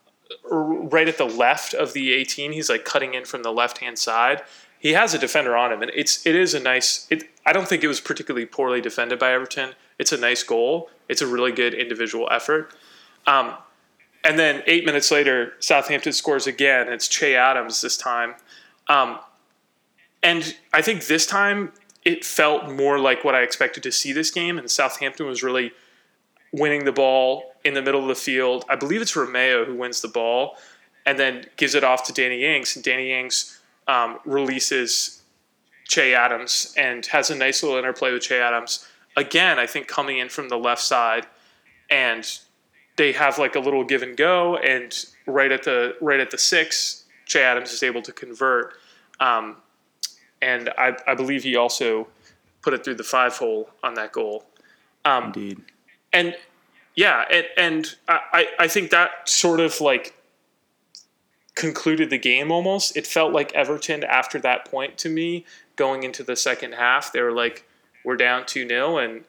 [0.49, 2.53] right at the left of the 18.
[2.53, 4.41] He's like cutting in from the left hand side.
[4.81, 7.05] He has a defender on him, and it's it is a nice.
[7.11, 9.75] It, I don't think it was particularly poorly defended by Everton.
[9.99, 10.89] It's a nice goal.
[11.07, 12.73] It's a really good individual effort.
[13.27, 13.53] Um,
[14.23, 16.91] and then eight minutes later, Southampton scores again.
[16.91, 18.33] It's Che Adams this time.
[18.87, 19.19] Um,
[20.23, 24.31] and I think this time it felt more like what I expected to see this
[24.31, 24.57] game.
[24.57, 25.73] And Southampton was really
[26.51, 28.65] winning the ball in the middle of the field.
[28.67, 30.57] I believe it's Romeu who wins the ball
[31.05, 32.75] and then gives it off to Danny Ings.
[32.75, 35.21] And Danny Ings um, releases
[35.87, 38.87] Che Adams and has a nice little interplay with Che Adams.
[39.17, 41.27] Again, I think coming in from the left side
[41.89, 42.25] and
[42.95, 46.37] they have like a little give and go, and right at the right at the
[46.37, 48.75] six, Che Adams is able to convert,
[49.19, 49.57] um,
[50.41, 52.07] and I, I believe he also
[52.61, 54.45] put it through the five hole on that goal.
[55.05, 55.61] Um, Indeed,
[56.13, 56.35] and
[56.95, 60.13] yeah, and, and I I think that sort of like
[61.55, 62.95] concluded the game almost.
[62.95, 67.11] It felt like Everton after that point to me going into the second half.
[67.11, 67.67] They were like,
[68.03, 69.23] we're down 2 0, and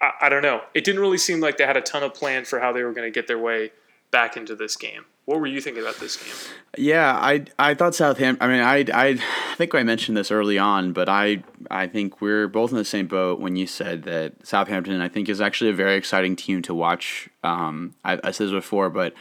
[0.00, 0.62] I, I don't know.
[0.74, 2.92] It didn't really seem like they had a ton of plan for how they were
[2.92, 3.72] going to get their way
[4.10, 5.04] back into this game.
[5.24, 6.54] What were you thinking about this game?
[6.78, 8.48] Yeah, I I thought Southampton.
[8.48, 9.18] I mean, I I
[9.56, 13.08] think I mentioned this early on, but I I think we're both in the same
[13.08, 15.00] boat when you said that Southampton.
[15.00, 17.28] I think is actually a very exciting team to watch.
[17.42, 19.14] Um, I, I said this before, but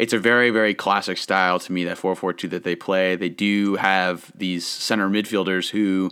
[0.00, 3.16] it's a very very classic style to me that 4-4-2 that they play.
[3.16, 6.10] They do have these center midfielders who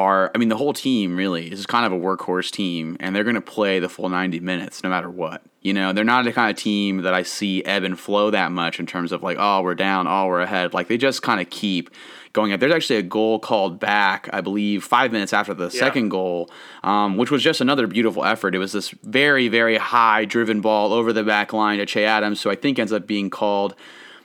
[0.00, 3.24] are, I mean, the whole team really is kind of a workhorse team, and they're
[3.24, 5.42] going to play the full 90 minutes no matter what.
[5.60, 8.50] You know, they're not the kind of team that I see ebb and flow that
[8.50, 10.72] much in terms of like, oh, we're down, oh, we're ahead.
[10.72, 11.90] Like, they just kind of keep
[12.32, 12.60] going up.
[12.60, 15.80] There's actually a goal called back, I believe, five minutes after the yeah.
[15.80, 16.50] second goal,
[16.82, 18.54] um, which was just another beautiful effort.
[18.54, 22.42] It was this very, very high driven ball over the back line to Che Adams,
[22.42, 23.74] who I think ends up being called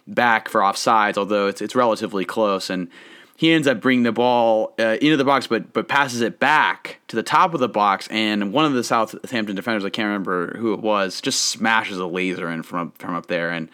[0.08, 2.70] back for offsides, although it's, it's relatively close.
[2.70, 2.90] And
[3.38, 7.00] he ends up bringing the ball uh, into the box, but but passes it back
[7.10, 10.58] to the top of the box, and one of the Southampton defenders, I can't remember
[10.58, 13.70] who it was, just smashes a laser in from from up there, and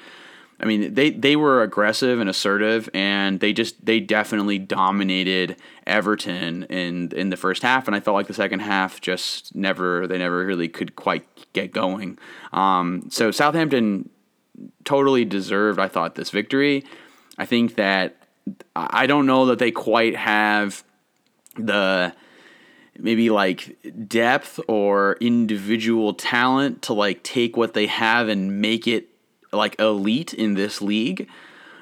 [0.60, 6.64] I mean they they were aggressive and assertive, and they just they definitely dominated Everton
[6.64, 10.18] in in the first half, and I felt like the second half just never they
[10.18, 12.18] never really could quite get going.
[12.52, 14.10] Um, so Southampton
[14.86, 16.84] totally deserved, I thought, this victory.
[17.38, 18.21] I think that
[18.76, 20.84] I don't know that they quite have
[21.58, 22.14] the
[22.98, 23.78] maybe like
[24.08, 29.10] depth or individual talent to like take what they have and make it
[29.52, 31.30] like elite in this league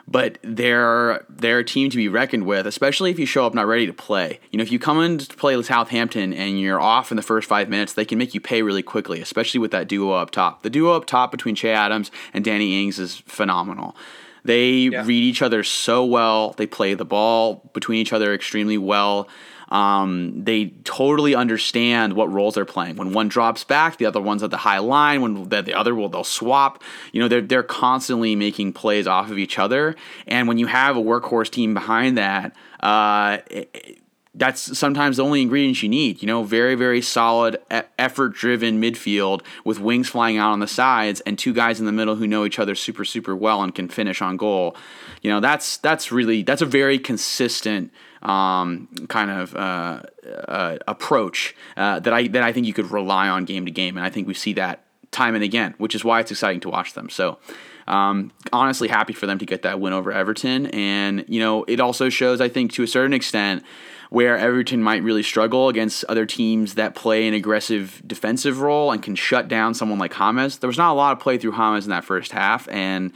[0.09, 3.67] but they're they're a team to be reckoned with, especially if you show up not
[3.67, 4.39] ready to play.
[4.51, 7.47] You know, if you come in to play Southampton and you're off in the first
[7.47, 10.63] five minutes, they can make you pay really quickly, especially with that duo up top.
[10.63, 13.95] The duo up top between Che Adams and Danny Ings is phenomenal.
[14.43, 15.05] They yeah.
[15.05, 16.51] read each other so well.
[16.51, 19.29] They play the ball between each other extremely well.
[19.69, 22.95] Um, they totally understand what roles they're playing.
[22.95, 25.21] When one drops back, the other one's at the high line.
[25.21, 26.83] When the, the other will, they'll swap.
[27.11, 29.95] You know, they're they're constantly making plays off of each other.
[30.27, 34.01] And when you have a workhorse team behind that, uh, it,
[34.35, 36.21] that's sometimes the only ingredients you need.
[36.21, 37.57] You know, very, very solid,
[37.97, 41.91] effort driven midfield with wings flying out on the sides and two guys in the
[41.91, 44.75] middle who know each other super, super well and can finish on goal.
[45.21, 50.01] You know, that's that's really that's a very consistent um, kind of uh,
[50.47, 53.97] uh, approach uh, that I that I think you could rely on game to game,
[53.97, 56.69] and I think we see that time and again, which is why it's exciting to
[56.69, 57.09] watch them.
[57.09, 57.39] So.
[57.87, 61.79] Um, honestly, happy for them to get that win over Everton, and you know it
[61.79, 63.63] also shows, I think, to a certain extent,
[64.09, 69.03] where Everton might really struggle against other teams that play an aggressive defensive role and
[69.03, 70.57] can shut down someone like James.
[70.57, 73.13] There was not a lot of play through James in that first half, and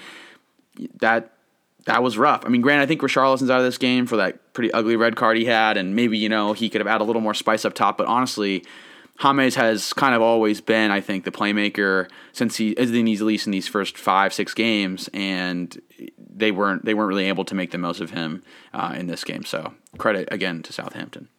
[0.99, 1.31] that
[1.85, 2.45] that was rough.
[2.45, 5.15] I mean, granted, I think Richarlison's out of this game for that pretty ugly red
[5.15, 7.65] card he had, and maybe you know he could have added a little more spice
[7.65, 7.97] up top.
[7.97, 8.63] But honestly,
[9.21, 13.21] James has kind of always been, I think, the playmaker since he is in these
[13.21, 15.79] at least in these first five six games, and
[16.17, 19.23] they weren't they weren't really able to make the most of him uh, in this
[19.23, 19.43] game.
[19.43, 21.29] So credit again to Southampton.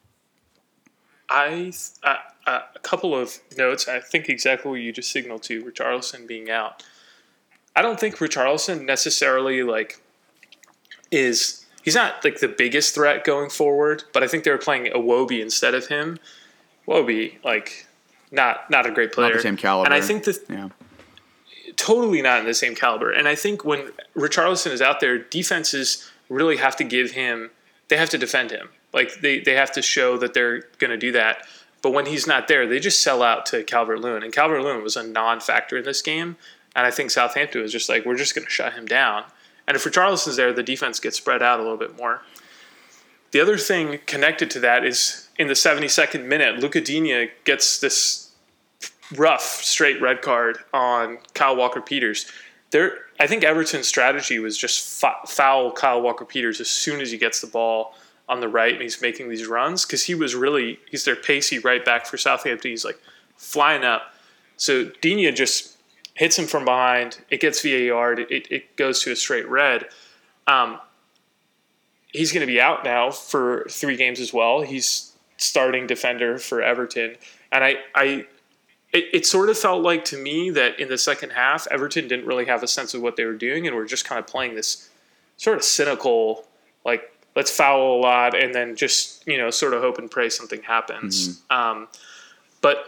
[1.29, 3.89] I uh, uh, a couple of notes.
[3.89, 6.83] I think exactly what you just signaled to Richarlison being out.
[7.77, 10.01] I don't think Richarlison necessarily like
[11.11, 14.87] is he's not like the biggest threat going forward, but I think they were playing
[14.87, 16.19] Iwobi instead of him.
[16.87, 17.87] Iwobi like
[18.31, 20.69] not not a great player, not the same caliber, and I think that yeah
[21.77, 23.11] totally not in the same caliber.
[23.11, 27.51] And I think when Richarlison is out there, defenses really have to give him
[27.89, 28.71] they have to defend him.
[28.93, 31.47] Like they, they have to show that they're going to do that.
[31.83, 34.23] But when he's not there, they just sell out to Calvert Lewin.
[34.23, 36.37] And Calvert Lewin was a non factor in this game.
[36.75, 39.25] And I think Southampton was just like, we're just going to shut him down.
[39.67, 42.23] And if Richarlison's there, the defense gets spread out a little bit more.
[43.35, 48.31] The other thing connected to that is in the 72nd minute, Lucas Digne gets this
[49.17, 52.31] rough straight red card on Kyle Walker Peters.
[52.71, 57.19] There, I think Everton's strategy was just foul Kyle Walker Peters as soon as he
[57.19, 57.97] gets the ball
[58.29, 61.59] on the right and he's making these runs because he was really he's their pacey
[61.59, 62.71] right back for Southampton.
[62.71, 63.01] He's like
[63.37, 64.15] flying up.
[64.59, 65.77] So Digne just
[66.15, 67.19] hits him from behind.
[67.31, 68.13] It gets VAR.
[68.13, 69.87] It, it goes to a straight red.
[70.47, 70.79] Um,
[72.15, 74.63] he's going to be out now for three games as well.
[74.63, 77.17] He's starting defender for Everton,
[77.53, 78.05] and I, I,
[78.93, 82.27] it, it sort of felt like to me that in the second half, Everton didn't
[82.27, 84.55] really have a sense of what they were doing, and were just kind of playing
[84.55, 84.89] this
[85.37, 86.47] sort of cynical,
[86.85, 90.31] like let's foul a lot and then just you know sort of hope and pray
[90.31, 91.41] something happens.
[91.41, 91.57] Mm-hmm.
[91.57, 91.89] Um,
[92.61, 92.87] but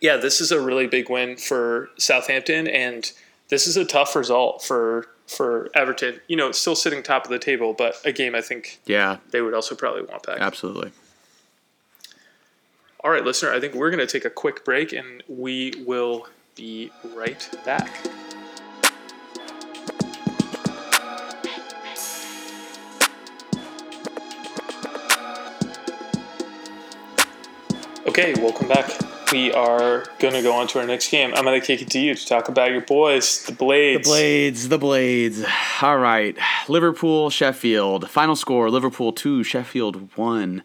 [0.00, 3.10] yeah, this is a really big win for Southampton, and
[3.48, 6.20] this is a tough result for for Everton.
[6.28, 9.40] You know, still sitting top of the table, but a game I think yeah they
[9.40, 10.40] would also probably want back.
[10.40, 10.92] Absolutely.
[13.04, 16.28] All right, listener, I think we're going to take a quick break, and we will
[16.54, 17.90] be right back.
[28.06, 31.32] Okay, welcome back we are going to go on to our next game.
[31.34, 34.06] I'm going to kick it to you to talk about your boys, the Blades.
[34.06, 35.44] The Blades, the Blades.
[35.80, 36.36] All right.
[36.68, 38.10] Liverpool, Sheffield.
[38.10, 40.62] Final score Liverpool 2, Sheffield 1.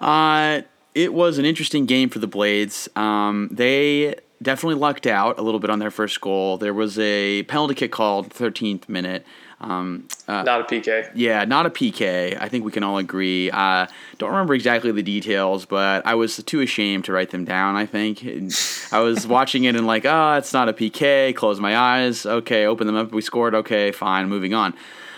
[0.00, 0.62] Uh,
[0.94, 2.88] it was an interesting game for the Blades.
[2.96, 6.58] Um, they definitely lucked out a little bit on their first goal.
[6.58, 9.24] There was a penalty kick called 13th minute.
[9.60, 11.10] Um, uh, not a PK.
[11.14, 12.36] Yeah, not a PK.
[12.40, 13.50] I think we can all agree.
[13.50, 13.86] Uh,
[14.18, 17.76] don't remember exactly the details, but I was too ashamed to write them down.
[17.76, 18.52] I think and
[18.90, 21.34] I was watching it and like, oh, it's not a PK.
[21.36, 22.24] Close my eyes.
[22.24, 23.12] Okay, open them up.
[23.12, 23.54] We scored.
[23.54, 24.28] Okay, fine.
[24.28, 24.74] Moving on.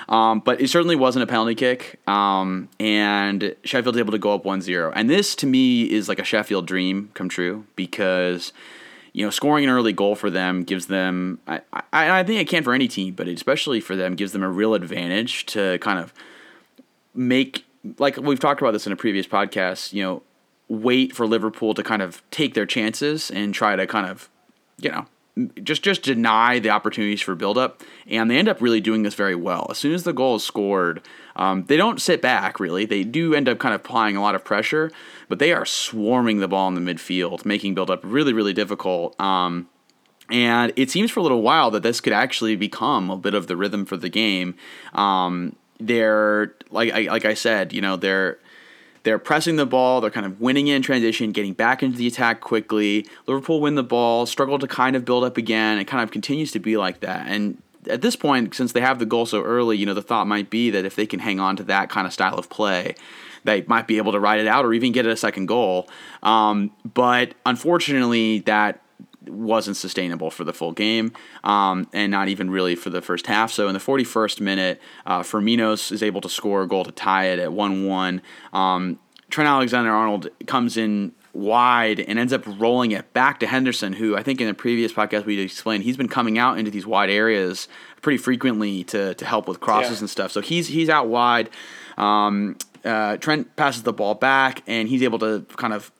[0.08, 2.00] Um, but it certainly wasn't a penalty kick.
[2.08, 4.92] Um, and Sheffield's able to go up 1 0.
[4.94, 8.52] And this, to me, is like a Sheffield dream come true because
[9.12, 11.60] you know, scoring an early goal for them gives them, I,
[11.92, 14.48] I, I think it can for any team, but especially for them, gives them a
[14.48, 16.14] real advantage to kind of
[17.14, 17.64] make,
[17.98, 20.22] like we've talked about this in a previous podcast, you know,
[20.68, 24.30] wait for Liverpool to kind of take their chances and try to kind of,
[24.78, 25.06] you know,
[25.62, 29.34] just just deny the opportunities for buildup, and they end up really doing this very
[29.34, 29.66] well.
[29.70, 31.02] As soon as the goal is scored,
[31.36, 32.84] um, they don't sit back really.
[32.84, 34.90] They do end up kind of applying a lot of pressure,
[35.28, 39.18] but they are swarming the ball in the midfield, making buildup really really difficult.
[39.20, 39.68] Um,
[40.30, 43.46] and it seems for a little while that this could actually become a bit of
[43.48, 44.54] the rhythm for the game.
[44.94, 48.38] Um, they're like I, like I said, you know, they're
[49.02, 52.40] they're pressing the ball, they're kind of winning in transition, getting back into the attack
[52.40, 53.06] quickly.
[53.26, 55.78] Liverpool win the ball, struggle to kind of build up again.
[55.78, 57.26] It kind of continues to be like that.
[57.26, 60.26] And at this point, since they have the goal so early, you know, the thought
[60.26, 62.94] might be that if they can hang on to that kind of style of play,
[63.44, 65.88] they might be able to ride it out or even get a second goal.
[66.22, 68.80] Um, but unfortunately, that
[69.26, 71.12] wasn't sustainable for the full game,
[71.44, 73.52] um, and not even really for the first half.
[73.52, 77.26] So in the 41st minute, uh, Firmino is able to score a goal to tie
[77.26, 78.22] it at 1 1.
[78.52, 78.98] Um,
[79.30, 84.16] Trent Alexander Arnold comes in wide and ends up rolling it back to Henderson, who
[84.16, 87.10] I think in the previous podcast we explained he's been coming out into these wide
[87.10, 87.68] areas
[88.02, 90.00] pretty frequently to, to help with crosses yeah.
[90.00, 90.32] and stuff.
[90.32, 91.50] So he's he's out wide.
[91.96, 95.90] Um, uh, Trent passes the ball back and he's able to kind of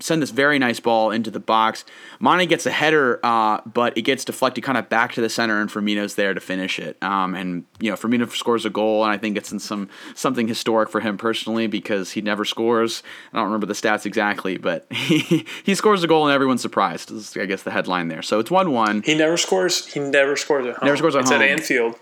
[0.00, 1.84] send this very nice ball into the box.
[2.20, 5.60] Mane gets a header, uh, but it gets deflected kind of back to the center,
[5.60, 7.00] and Firmino's there to finish it.
[7.02, 10.48] Um, and you know, Firmino scores a goal, and I think it's in some something
[10.48, 13.02] historic for him personally because he never scores.
[13.32, 17.10] I don't remember the stats exactly, but he he scores a goal, and everyone's surprised.
[17.10, 18.22] Is I guess the headline there.
[18.22, 19.02] So it's one one.
[19.02, 19.86] He never scores.
[19.86, 20.86] He never scores at home.
[20.86, 21.42] Never scores at it's home.
[21.42, 21.96] It's at Anfield.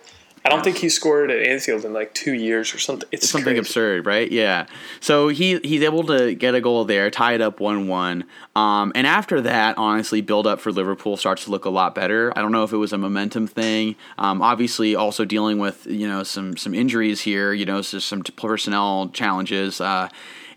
[0.48, 3.06] I don't think he scored at Anfield in like two years or something.
[3.12, 3.58] It's, something crazy.
[3.58, 4.32] absurd, right?
[4.32, 4.64] Yeah.
[4.98, 8.24] So he he's able to get a goal there, tie it up one one.
[8.56, 12.32] Um, and after that, honestly, build up for Liverpool starts to look a lot better.
[12.34, 13.94] I don't know if it was a momentum thing.
[14.16, 17.52] Um, obviously, also dealing with you know some some injuries here.
[17.52, 19.82] You know, so some personnel challenges.
[19.82, 20.08] Uh,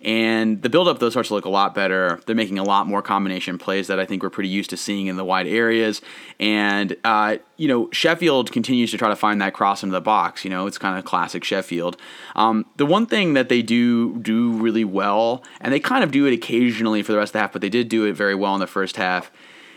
[0.04, 2.20] and the build-up, though, starts to look a lot better.
[2.26, 5.06] They're making a lot more combination plays that I think we're pretty used to seeing
[5.08, 6.02] in the wide areas.
[6.40, 10.44] And, uh, you know, Sheffield continues to try to find that cross into the box.
[10.44, 11.98] You know, it's kind of classic Sheffield.
[12.36, 16.26] Um, the one thing that they do do really well, and they kind of do
[16.26, 18.56] it occasionally for the rest of the half, but they did do it very well
[18.56, 19.32] in the first half,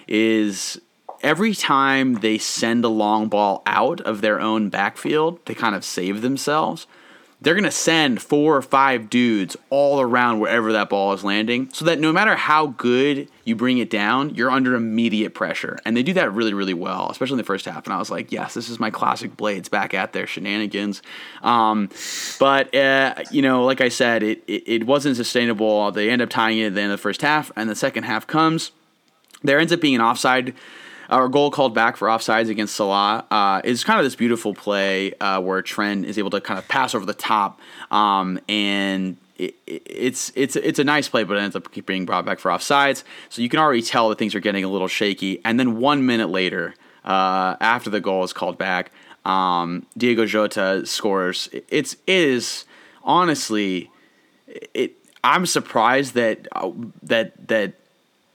[0.08, 0.80] is
[1.22, 5.84] every time they send a long ball out of their own backfield they kind of
[5.84, 6.86] save themselves–
[7.44, 11.68] they're going to send four or five dudes all around wherever that ball is landing
[11.72, 15.78] so that no matter how good you bring it down, you're under immediate pressure.
[15.84, 17.84] And they do that really, really well, especially in the first half.
[17.84, 21.02] And I was like, yes, this is my classic Blades back at their shenanigans.
[21.42, 21.90] Um,
[22.40, 25.92] but, uh, you know, like I said, it, it, it wasn't sustainable.
[25.92, 28.04] They end up tying it at the end of the first half, and the second
[28.04, 28.72] half comes.
[29.42, 30.54] There ends up being an offside
[31.10, 35.12] our goal called back for offsides against Salah uh, is kind of this beautiful play
[35.14, 39.54] uh, where Trent is able to kind of pass over the top, um, and it,
[39.66, 43.02] it's it's it's a nice play, but it ends up being brought back for offsides.
[43.28, 45.40] So you can already tell that things are getting a little shaky.
[45.44, 46.74] And then one minute later,
[47.04, 48.92] uh, after the goal is called back,
[49.24, 51.48] um, Diego Jota scores.
[51.68, 52.64] It's it is
[53.02, 53.90] honestly,
[54.46, 54.96] it.
[55.22, 56.70] I'm surprised that uh,
[57.02, 57.74] that that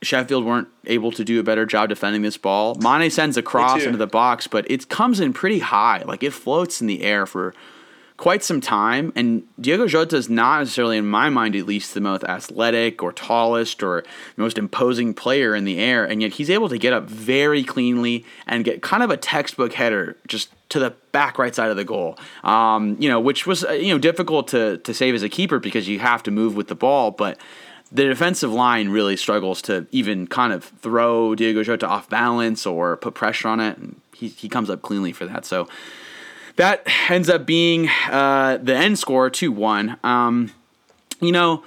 [0.01, 2.75] Sheffield weren't able to do a better job defending this ball.
[2.75, 6.03] Mane sends a cross into the box, but it comes in pretty high.
[6.05, 7.53] Like it floats in the air for
[8.19, 9.11] quite some time.
[9.15, 13.11] And Diego Jota is not necessarily, in my mind at least, the most athletic or
[13.11, 14.03] tallest or
[14.37, 16.05] most imposing player in the air.
[16.05, 19.73] And yet he's able to get up very cleanly and get kind of a textbook
[19.73, 22.17] header just to the back right side of the goal.
[22.43, 25.59] Um, you know, which was uh, you know difficult to to save as a keeper
[25.59, 27.39] because you have to move with the ball, but
[27.91, 32.97] the defensive line really struggles to even kind of throw Diego Jota off balance or
[32.97, 33.77] put pressure on it.
[33.77, 35.45] And he, he comes up cleanly for that.
[35.45, 35.67] So
[36.57, 39.97] that ends up being uh, the end score 2 1.
[40.03, 40.51] Um,
[41.19, 41.63] you know,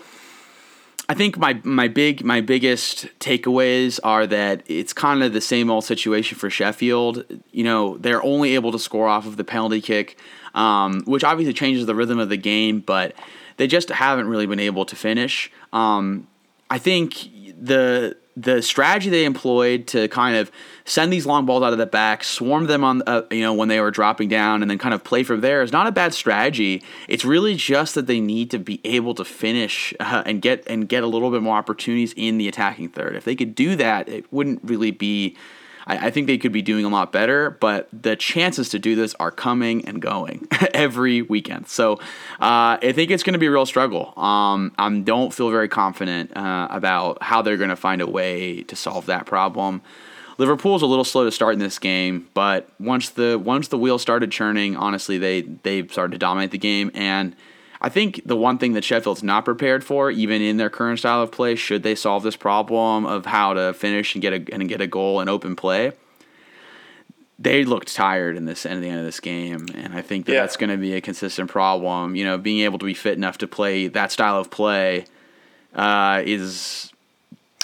[1.09, 5.71] I think my my big my biggest takeaways are that it's kind of the same
[5.71, 7.25] old situation for Sheffield.
[7.51, 10.17] You know, they're only able to score off of the penalty kick,
[10.55, 13.15] um, which obviously changes the rhythm of the game, but
[13.57, 15.51] they just haven't really been able to finish.
[15.73, 16.27] Um,
[16.71, 17.15] I think
[17.61, 20.51] the the strategy they employed to kind of
[20.85, 23.69] send these long balls out of the back, swarm them on, uh, you know, when
[23.69, 26.15] they were dropping down, and then kind of play from there is not a bad
[26.15, 26.83] strategy.
[27.09, 30.89] It's really just that they need to be able to finish uh, and get and
[30.89, 33.17] get a little bit more opportunities in the attacking third.
[33.17, 35.37] If they could do that, it wouldn't really be
[35.87, 38.95] I, I think they could be doing a lot better, but the chances to do
[38.95, 41.69] this are coming and going every weekend.
[41.69, 41.95] So
[42.41, 44.19] uh, I think it's going to be a real struggle.
[44.19, 48.63] Um, I don't feel very confident uh, about how they're going to find a way
[48.65, 49.83] to solve that problem.
[50.39, 53.99] Liverpool's a little slow to start in this game, but once the once the wheel
[53.99, 57.37] started churning, honestly, they they started to dominate the game and
[57.85, 61.21] I think the one thing that Sheffield's not prepared for, even in their current style
[61.21, 64.69] of play, should they solve this problem of how to finish and get a and
[64.69, 65.91] get a goal and open play,
[67.41, 70.27] they looked tired in this end of the end of this game, and I think
[70.27, 70.43] that yeah.
[70.43, 72.15] that's going to be a consistent problem.
[72.15, 75.07] You know, being able to be fit enough to play that style of play
[75.75, 76.93] uh, is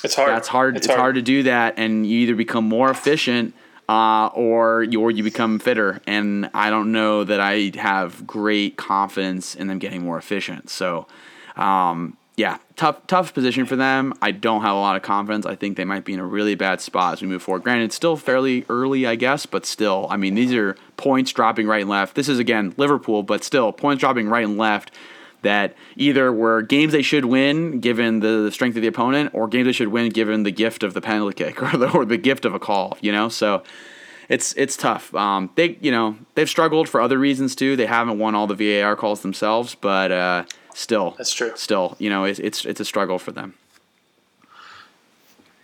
[0.03, 0.31] it's hard.
[0.31, 0.77] That's hard.
[0.77, 1.01] It's, it's hard.
[1.01, 3.55] hard to do that, and you either become more efficient
[3.89, 6.01] uh, or you, you become fitter.
[6.07, 10.71] And I don't know that I have great confidence in them getting more efficient.
[10.71, 11.07] So,
[11.57, 14.15] um, yeah, tough tough position for them.
[14.23, 15.45] I don't have a lot of confidence.
[15.45, 17.65] I think they might be in a really bad spot as we move forward.
[17.65, 21.67] Granted, it's still fairly early, I guess, but still, I mean, these are points dropping
[21.67, 22.15] right and left.
[22.15, 24.93] This is again Liverpool, but still points dropping right and left
[25.43, 29.67] that either were games they should win given the strength of the opponent, or games
[29.67, 32.45] they should win given the gift of the penalty kick or the or the gift
[32.45, 32.97] of a call.
[33.01, 33.63] You know, so
[34.29, 35.15] it's it's tough.
[35.15, 37.77] Um, they you know they've struggled for other reasons too.
[37.77, 41.53] They haven't won all the VAR calls themselves, but uh, still, that's true.
[41.57, 43.55] Still, you know, it's it's, it's a struggle for them.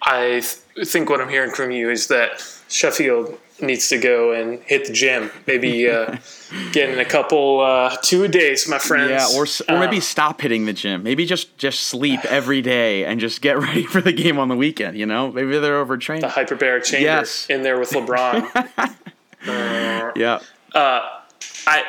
[0.03, 4.61] I th- think what I'm hearing from you is that Sheffield needs to go and
[4.63, 5.31] hit the gym.
[5.47, 6.17] Maybe uh,
[6.73, 9.11] get in a couple uh, two days, my friends.
[9.11, 11.03] Yeah, or or maybe um, stop hitting the gym.
[11.03, 14.57] Maybe just just sleep every day and just get ready for the game on the
[14.57, 14.97] weekend.
[14.99, 16.23] You know, maybe they're overtrained.
[16.23, 17.47] The hyperbaric chamber yes.
[17.49, 18.49] in there with LeBron.
[19.47, 20.41] uh, yeah.
[20.75, 21.09] Uh,
[21.67, 21.85] I.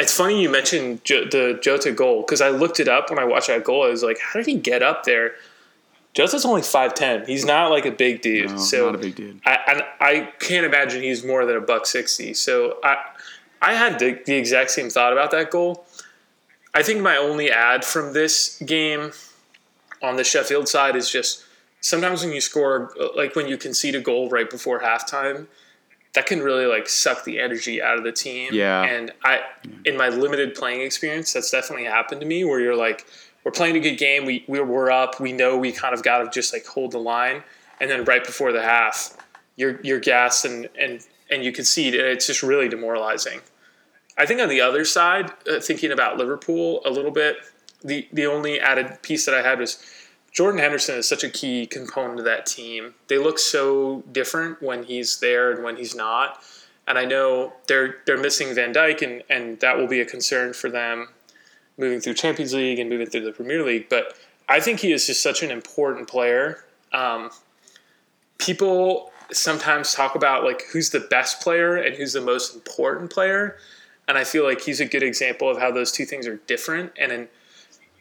[0.00, 3.24] It's funny you mentioned jo- the Jota goal because I looked it up when I
[3.24, 3.84] watched that goal.
[3.84, 5.32] I was like, how did he get up there?
[6.18, 7.24] Jota's only five ten.
[7.26, 8.50] He's not like a big dude.
[8.50, 9.40] No, so not a big dude.
[9.46, 12.34] I, I, I can't imagine he's more than a buck sixty.
[12.34, 12.96] So I
[13.62, 15.86] I had the, the exact same thought about that goal.
[16.74, 19.12] I think my only ad from this game
[20.02, 21.44] on the Sheffield side is just
[21.82, 25.46] sometimes when you score like when you concede a goal right before halftime,
[26.14, 28.50] that can really like suck the energy out of the team.
[28.52, 28.82] Yeah.
[28.82, 29.42] And I
[29.84, 33.06] in my limited playing experience, that's definitely happened to me where you're like
[33.48, 34.26] we're playing a good game.
[34.26, 35.20] We we're up.
[35.20, 37.42] We know we kind of got to just like hold the line,
[37.80, 39.16] and then right before the half,
[39.56, 43.40] you're you're gassed and and and you concede, and it's just really demoralizing.
[44.18, 47.38] I think on the other side, uh, thinking about Liverpool a little bit,
[47.82, 49.82] the the only added piece that I had was
[50.30, 52.96] Jordan Henderson is such a key component of that team.
[53.06, 56.42] They look so different when he's there and when he's not.
[56.86, 60.52] And I know they're they're missing Van Dijk and, and that will be a concern
[60.52, 61.08] for them
[61.78, 63.88] moving through Champions League and moving through the Premier League.
[63.88, 64.16] But
[64.48, 66.64] I think he is just such an important player.
[66.92, 67.30] Um,
[68.38, 73.56] people sometimes talk about like who's the best player and who's the most important player,
[74.08, 76.92] and I feel like he's a good example of how those two things are different.
[76.98, 77.28] And in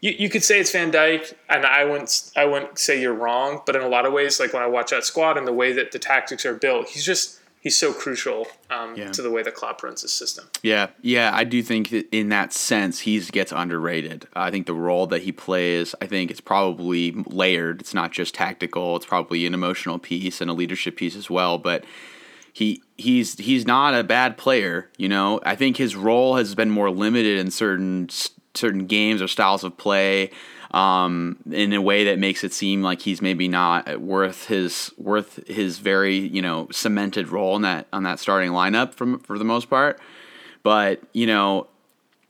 [0.02, 3.62] you, you could say it's Van Dijk, and I wouldn't I wouldn't say you're wrong,
[3.66, 5.74] but in a lot of ways, like when I watch that squad and the way
[5.74, 9.12] that the tactics are built, he's just he's so crucial um, yeah.
[9.12, 10.46] to the way the Klopp runs his system.
[10.64, 14.26] Yeah, yeah, I do think that in that sense he gets underrated.
[14.34, 17.82] I think the role that he plays, I think it's probably layered.
[17.82, 18.96] It's not just tactical.
[18.96, 21.58] It's probably an emotional piece and a leadership piece as well.
[21.58, 21.84] But
[22.54, 24.90] he he's he's not a bad player.
[24.96, 28.08] You know, I think his role has been more limited in certain
[28.56, 30.32] certain games or styles of play
[30.78, 35.46] um, in a way that makes it seem like he's maybe not worth his worth
[35.48, 39.44] his very you know cemented role in that on that starting lineup from for the
[39.44, 40.00] most part.
[40.62, 41.66] But you know,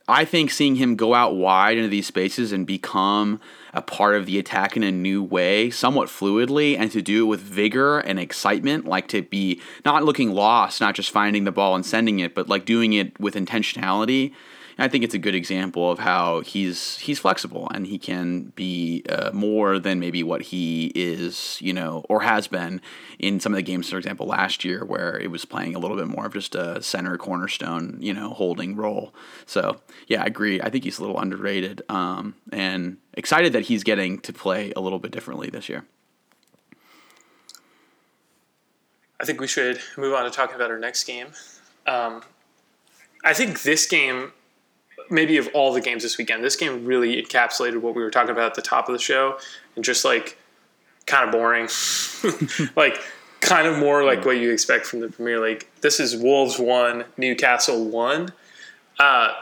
[0.08, 3.38] I think seeing him go out wide into these spaces and become
[3.74, 7.28] a part of the attack in a new way, somewhat fluidly, and to do it
[7.28, 11.74] with vigor and excitement, like to be not looking lost, not just finding the ball
[11.74, 14.32] and sending it, but like doing it with intentionality
[14.78, 18.52] and I think it's a good example of how he's he's flexible and he can
[18.54, 22.80] be uh, more than maybe what he is, you know, or has been
[23.18, 25.96] in some of the games, for example, last year where it was playing a little
[25.96, 29.12] bit more of just a center cornerstone, you know, holding role.
[29.46, 30.62] So yeah, I agree.
[30.62, 34.80] I think he's a little underrated, um, and excited that he's getting to play a
[34.80, 35.84] little bit differently this year.
[39.20, 41.26] I think we should move on to talking about our next game.
[41.88, 42.22] Um,
[43.24, 44.32] I think this game
[45.10, 48.30] maybe of all the games this weekend, this game really encapsulated what we were talking
[48.30, 49.38] about at the top of the show,
[49.76, 50.38] and just like
[51.06, 51.68] kind of boring,
[52.76, 53.00] like
[53.40, 55.66] kind of more like what you expect from the Premier League.
[55.80, 58.32] This is Wolves one, Newcastle one.
[58.98, 59.32] Uh,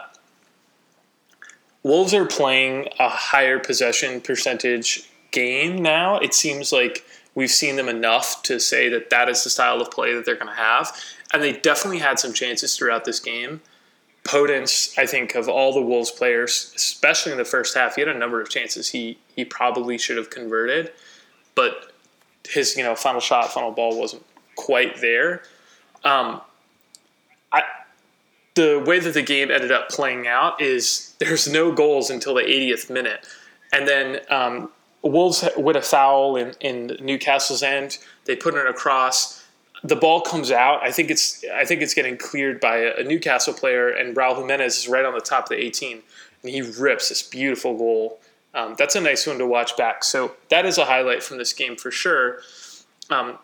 [1.83, 6.19] Wolves are playing a higher possession percentage game now.
[6.19, 7.05] It seems like
[7.35, 10.35] we've seen them enough to say that that is the style of play that they're
[10.35, 10.93] going to have,
[11.33, 13.61] and they definitely had some chances throughout this game.
[14.27, 18.09] Podence, I think, of all the Wolves players, especially in the first half, he had
[18.09, 20.93] a number of chances he he probably should have converted,
[21.55, 21.93] but
[22.49, 24.24] his you know final shot, final ball wasn't
[24.57, 25.43] quite there.
[26.05, 26.41] Um,
[27.53, 27.62] I
[28.55, 32.43] the way that the game ended up playing out is there's no goals until the
[32.43, 33.27] 80th minute,
[33.72, 34.70] and then um,
[35.03, 39.45] Wolves with a foul in, in Newcastle's end, they put it across
[39.83, 40.83] the ball comes out.
[40.83, 44.79] I think it's I think it's getting cleared by a, Newcastle player, and Raul Jimenez
[44.79, 46.03] is right on the top of the 18,
[46.43, 48.18] and he rips this beautiful goal.
[48.55, 50.03] Um, that's a nice one to watch back.
[50.03, 52.41] So that is a highlight from this game for sure.
[53.11, 53.39] Um,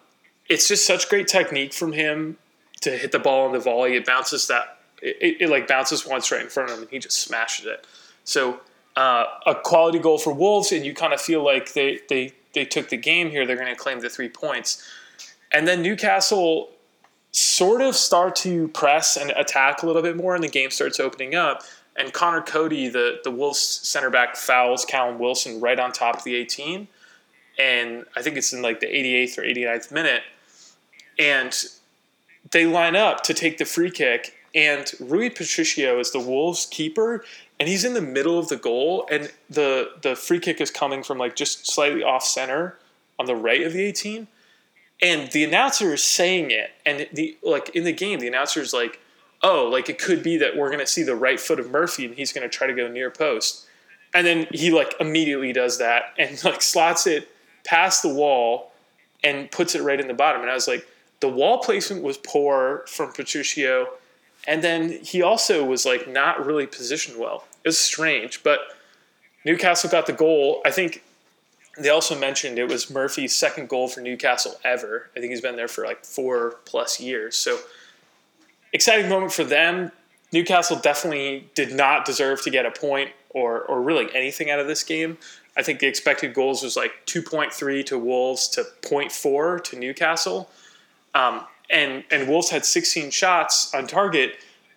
[0.48, 2.38] it's just such great technique from him
[2.80, 3.94] to hit the ball on the volley.
[3.94, 6.98] It bounces that it, it, like bounces once right in front of him, and he
[6.98, 7.86] just smashes it.
[8.24, 8.60] So
[8.96, 12.64] uh, a quality goal for Wolves, and you kind of feel like they they they
[12.64, 13.46] took the game here.
[13.46, 14.88] They're going to claim the three points.
[15.52, 16.70] And then Newcastle
[17.32, 21.00] sort of start to press and attack a little bit more, and the game starts
[21.00, 21.62] opening up.
[21.96, 26.24] And Conor Coady, the, the Wolves center back, fouls Callum Wilson right on top of
[26.24, 26.88] the 18.
[27.58, 30.22] And I think it's in like the 88th or 89th minute.
[31.18, 31.54] And
[32.50, 34.34] they line up to take the free kick.
[34.54, 37.24] And Rui Patricio is the Wolves keeper,
[37.58, 39.06] and he's in the middle of the goal.
[39.10, 42.78] And the, the free kick is coming from like just slightly off center
[43.18, 44.28] on the right of the 18
[45.02, 48.72] and the announcer is saying it and the like in the game the announcer is
[48.72, 49.00] like
[49.42, 52.06] oh like it could be that we're going to see the right foot of murphy
[52.06, 53.66] and he's going to try to go near post.
[54.14, 57.28] And then he like immediately does that and like slots it
[57.64, 58.72] past the wall
[59.24, 60.40] and puts it right in the bottom.
[60.40, 60.86] And i was like
[61.20, 63.88] the wall placement was poor from patricio
[64.46, 67.44] and then he also was like not really positioned well.
[67.64, 68.60] It was strange but
[69.44, 70.62] newcastle got the goal.
[70.64, 71.02] I think
[71.78, 75.10] they also mentioned it was Murphy's second goal for Newcastle ever.
[75.16, 77.36] I think he's been there for like four plus years.
[77.36, 77.58] So
[78.72, 79.92] exciting moment for them.
[80.32, 84.66] Newcastle definitely did not deserve to get a point or or really anything out of
[84.66, 85.18] this game.
[85.56, 90.50] I think the expected goals was like 2.3 to Wolves to 0.4 to Newcastle.
[91.14, 94.36] Um, and and Wolves had 16 shots on target,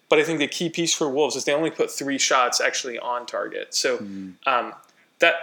[0.09, 2.97] but I think the key piece for Wolves is they only put three shots actually
[2.99, 3.73] on target.
[3.73, 4.33] So mm.
[4.45, 4.73] um,
[5.19, 5.35] that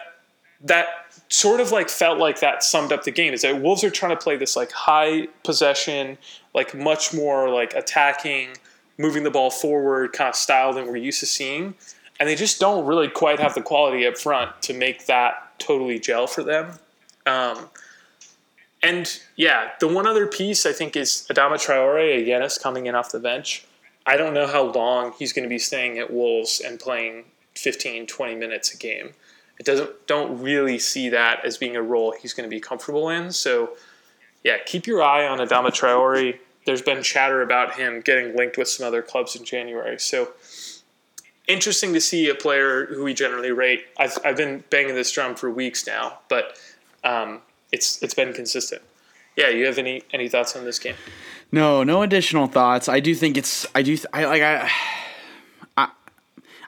[0.62, 1.01] that
[1.32, 4.16] sort of like felt like that summed up the game is that Wolves are trying
[4.16, 6.18] to play this like high possession,
[6.54, 8.50] like much more like attacking,
[8.98, 11.74] moving the ball forward kind of style than we're used to seeing.
[12.20, 15.98] And they just don't really quite have the quality up front to make that totally
[15.98, 16.78] gel for them.
[17.24, 17.70] Um,
[18.82, 22.94] and yeah, the one other piece I think is Adama Traore, again, is coming in
[22.94, 23.64] off the bench.
[24.04, 27.24] I don't know how long he's going to be staying at Wolves and playing
[27.54, 29.14] 15, 20 minutes a game.
[29.62, 33.08] It doesn't don't really see that as being a role he's going to be comfortable
[33.08, 33.30] in.
[33.30, 33.76] So,
[34.42, 36.36] yeah, keep your eye on Adama Traore.
[36.66, 40.00] There's been chatter about him getting linked with some other clubs in January.
[40.00, 40.32] So,
[41.46, 43.84] interesting to see a player who we generally rate.
[43.96, 46.58] I've, I've been banging this drum for weeks now, but
[47.04, 48.82] um, it's it's been consistent.
[49.36, 50.96] Yeah, you have any any thoughts on this game?
[51.52, 52.88] No, no additional thoughts.
[52.88, 53.64] I do think it's.
[53.76, 53.96] I do.
[54.12, 54.42] I like.
[54.42, 54.62] I.
[54.64, 54.70] I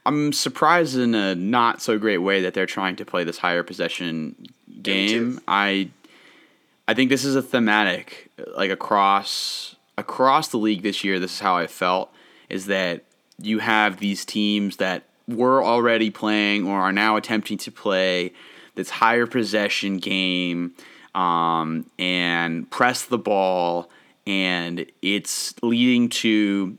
[0.07, 3.63] I'm surprised in a not so great way that they're trying to play this higher
[3.63, 4.49] possession
[4.83, 5.41] game.
[5.49, 5.91] I.
[6.87, 11.19] I think this is a thematic, like across across the league this year.
[11.19, 12.13] This is how I felt.
[12.51, 13.05] Is that
[13.39, 18.33] you have these teams that were already playing or are now attempting to play
[18.75, 20.75] this higher possession game
[21.15, 23.89] um, and press the ball,
[24.27, 26.77] and it's leading to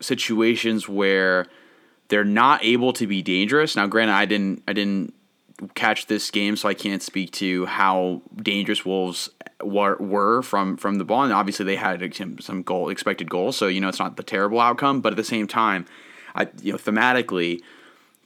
[0.00, 1.46] situations where
[2.10, 3.74] they're not able to be dangerous.
[3.74, 5.14] Now, granted, I didn't, I didn't
[5.74, 9.30] catch this game, so I can't speak to how dangerous Wolves
[9.62, 11.24] were, from from the ball.
[11.24, 14.60] And obviously, they had some goal expected goals, so you know it's not the terrible
[14.60, 15.00] outcome.
[15.00, 15.86] But at the same time,
[16.34, 17.62] I you know thematically,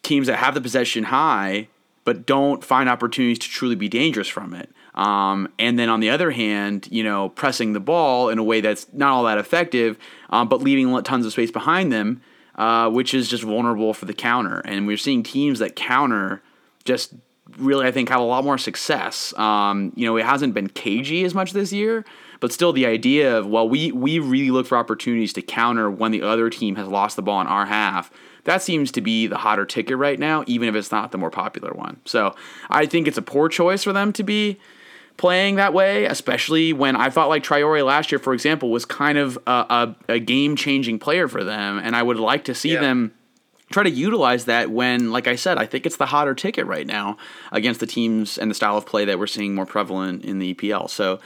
[0.03, 1.69] teams that have the possession high
[2.05, 4.71] but don't find opportunities to truly be dangerous from it.
[4.95, 8.61] Um, and then on the other hand, you know, pressing the ball in a way
[8.61, 9.99] that's not all that effective,
[10.31, 12.21] um, but leaving tons of space behind them,
[12.57, 14.61] uh, which is just vulnerable for the counter.
[14.61, 16.43] And we're seeing teams that counter
[16.85, 17.15] just
[17.59, 19.37] really, I think, have a lot more success.
[19.39, 22.05] Um, you know, it hasn't been cagey as much this year,
[22.41, 26.11] but still the idea of, well, we, we really look for opportunities to counter when
[26.11, 28.11] the other team has lost the ball in our half
[28.45, 31.31] that seems to be the hotter ticket right now, even if it's not the more
[31.31, 32.01] popular one.
[32.05, 32.35] So
[32.71, 34.59] I think it's a poor choice for them to be
[35.17, 39.19] playing that way, especially when I thought like Traore last year, for example, was kind
[39.19, 42.73] of a, a, a game changing player for them, and I would like to see
[42.73, 42.81] yeah.
[42.81, 43.13] them
[43.71, 46.87] try to utilize that when, like I said, I think it's the hotter ticket right
[46.87, 47.17] now
[47.51, 50.55] against the teams and the style of play that we're seeing more prevalent in the
[50.55, 50.89] EPL.
[50.91, 51.21] So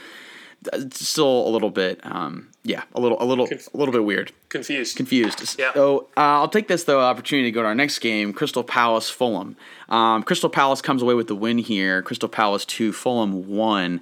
[0.73, 4.03] it's still a little bit, um, yeah, a little, a little, Conf- a little bit
[4.03, 4.31] weird.
[4.49, 4.97] Confused.
[4.97, 5.57] Confused.
[5.57, 5.73] Yeah.
[5.73, 9.09] So uh, I'll take this though opportunity to go to our next game, Crystal Palace
[9.09, 9.55] Fulham.
[9.87, 12.01] Um, Crystal Palace comes away with the win here.
[12.01, 14.01] Crystal Palace two, Fulham one.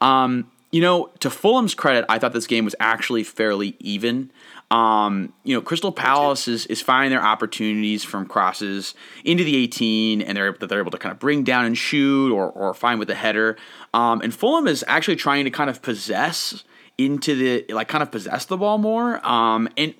[0.00, 4.30] Um, you know, to Fulham's credit, I thought this game was actually fairly even.
[4.70, 8.94] Um, you know, Crystal Palace is, is finding their opportunities from crosses
[9.24, 12.32] into the 18, and they're that they're able to kind of bring down and shoot
[12.32, 13.56] or or find with the header.
[13.94, 16.64] Um, and Fulham is actually trying to kind of possess
[16.98, 19.24] into the like kind of possess the ball more.
[19.26, 19.94] Um, and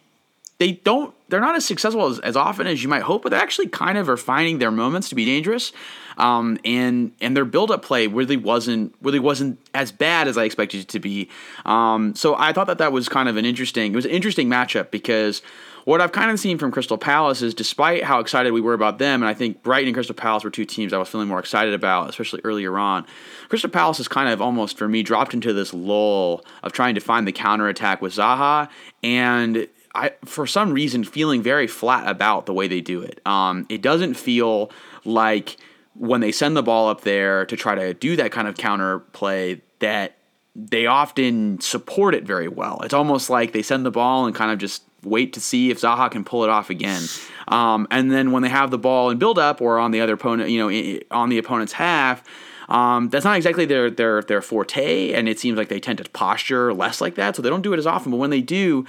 [0.59, 3.37] they don't they're not as successful as, as often as you might hope, but they
[3.37, 5.73] actually kind of are finding their moments to be dangerous.
[6.17, 10.45] Um, and and their build up play really wasn't really wasn't as bad as I
[10.45, 11.29] expected it to be.
[11.67, 14.49] Um, so I thought that that was kind of an interesting it was an interesting
[14.49, 15.43] matchup because
[15.87, 18.99] what I've kind of seen from Crystal Palace is despite how excited we were about
[18.99, 21.39] them, and I think Brighton and Crystal Palace were two teams I was feeling more
[21.39, 23.07] excited about, especially earlier on.
[23.49, 27.01] Crystal Palace has kind of almost for me dropped into this lull of trying to
[27.01, 28.69] find the counter attack with Zaha
[29.05, 33.21] and I, for some reason, feeling very flat about the way they do it.
[33.25, 34.73] Um, it doesn't feel
[35.05, 35.57] like
[35.95, 38.99] when they send the ball up there to try to do that kind of counter
[38.99, 40.17] play that
[40.57, 42.81] they often support it very well.
[42.83, 45.81] It's almost like they send the ball and kind of just wait to see if
[45.81, 47.03] Zaha can pull it off again.
[47.49, 50.15] Um, and then when they have the ball in build up or on the other
[50.15, 52.23] opponent, you know, on the opponent's half,
[52.69, 56.11] um, that's not exactly their their their forte, and it seems like they tend to
[56.11, 58.11] posture less like that, so they don't do it as often.
[58.11, 58.85] But when they do,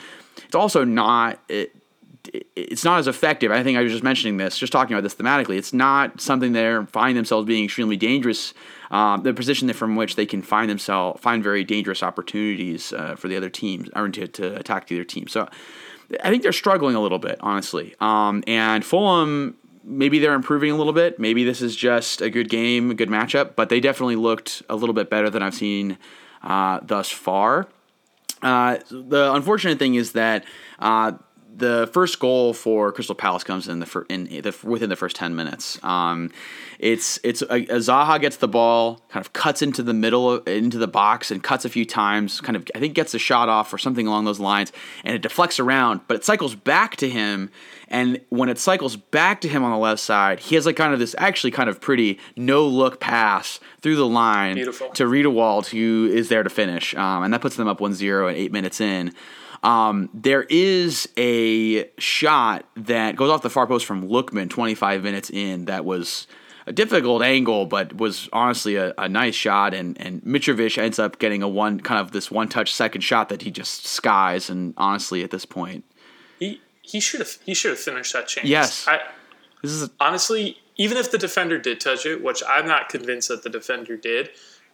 [0.45, 1.39] it's also not.
[1.47, 1.74] It,
[2.57, 3.51] it's not as effective.
[3.51, 5.57] I think I was just mentioning this, just talking about this thematically.
[5.57, 8.53] It's not something they find themselves being extremely dangerous.
[8.91, 13.30] Um, the position from which they can find themselves find very dangerous opportunities uh, for
[13.30, 15.28] the other teams or to, to attack the other team.
[15.28, 15.47] So
[16.24, 17.95] I think they're struggling a little bit, honestly.
[17.99, 21.18] Um, and Fulham maybe they're improving a little bit.
[21.18, 24.76] Maybe this is just a good game, a good matchup, but they definitely looked a
[24.76, 25.97] little bit better than I've seen
[26.43, 27.68] uh, thus far.
[28.41, 30.43] Uh, the unfortunate thing is that
[30.80, 31.14] uh,
[31.58, 35.16] the first goal for Crystal Palace comes in the fir- in the within the first
[35.16, 35.84] ten minutes.
[35.84, 36.32] Um,
[36.78, 40.47] it's it's a, a Zaha gets the ball, kind of cuts into the middle of,
[40.47, 42.39] into the box and cuts a few times.
[42.41, 44.72] Kind of I think gets a shot off or something along those lines,
[45.03, 47.49] and it deflects around, but it cycles back to him.
[47.89, 50.93] And when it cycles back to him on the left side, he has like kind
[50.93, 54.89] of this actually kind of pretty no look pass through the line Beautiful.
[54.89, 58.36] to Riedewald, who is there to finish, um, and that puts them up 1-0 at
[58.36, 59.14] eight minutes in.
[59.64, 65.30] Um, there is a shot that goes off the far post from Lookman 25 minutes
[65.30, 66.28] in that was
[66.68, 69.74] a difficult angle, but was honestly a, a nice shot.
[69.74, 73.30] And, and Mitrovic ends up getting a one kind of this one touch second shot
[73.30, 74.49] that he just skies.
[74.49, 75.86] And honestly, at this point,
[76.39, 78.47] he he should have he should have finished that chance.
[78.47, 78.99] Yes, I
[79.62, 83.43] This is honestly, even if the defender did touch it, which I'm not convinced that
[83.43, 84.30] the defender did,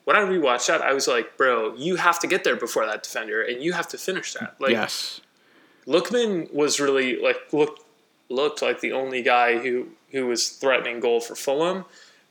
[0.06, 3.04] when I rewatched that, I was like, bro, you have to get there before that
[3.04, 4.56] defender, and you have to finish that.
[4.60, 5.22] Like, yes.
[5.88, 7.84] Lookman was really like looked
[8.30, 11.86] looked like the only guy who who was threatening goal for Fulham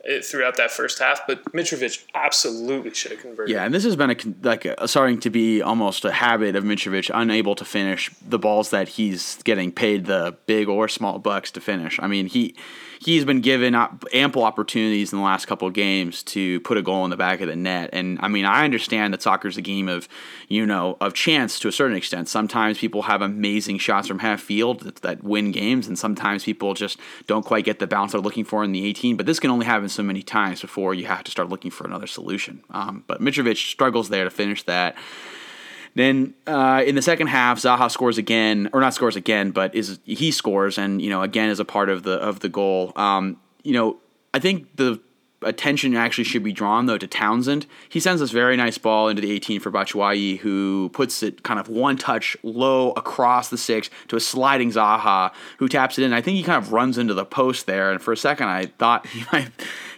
[0.08, 3.54] eh, throughout that first half, but Mitrovic absolutely should have converted.
[3.54, 6.64] Yeah, and this has been a like a, starting to be almost a habit of
[6.64, 11.50] Mitrovic, unable to finish the balls that he's getting paid the big or small bucks
[11.52, 11.98] to finish.
[12.00, 12.54] I mean, he
[13.02, 13.74] he's been given
[14.12, 17.40] ample opportunities in the last couple of games to put a goal in the back
[17.40, 17.90] of the net.
[17.92, 20.08] And I mean, I understand that soccer's a game of,
[20.48, 22.28] you know, of chance to a certain extent.
[22.28, 26.74] Sometimes people have amazing shots from half field that, that win games, and sometimes people
[26.74, 29.16] just don't quite get the bounce they're looking for in the 18.
[29.16, 31.86] But this can only happen so many times before you have to start looking for
[31.86, 32.62] another solution.
[32.70, 34.96] Um, but Mitrovic struggles there to finish that.
[35.94, 39.98] Then uh, in the second half, Zaha scores again, or not scores again, but is
[40.04, 42.92] he scores, and you know again is a part of the of the goal.
[42.96, 43.98] Um, you know,
[44.32, 45.00] I think the
[45.44, 47.66] attention actually should be drawn though to Townsend.
[47.88, 51.60] He sends this very nice ball into the 18 for Batshuayi, who puts it kind
[51.60, 56.12] of one touch low across the six to a sliding Zaha, who taps it in.
[56.12, 58.66] I think he kind of runs into the post there, and for a second I
[58.66, 59.50] thought he might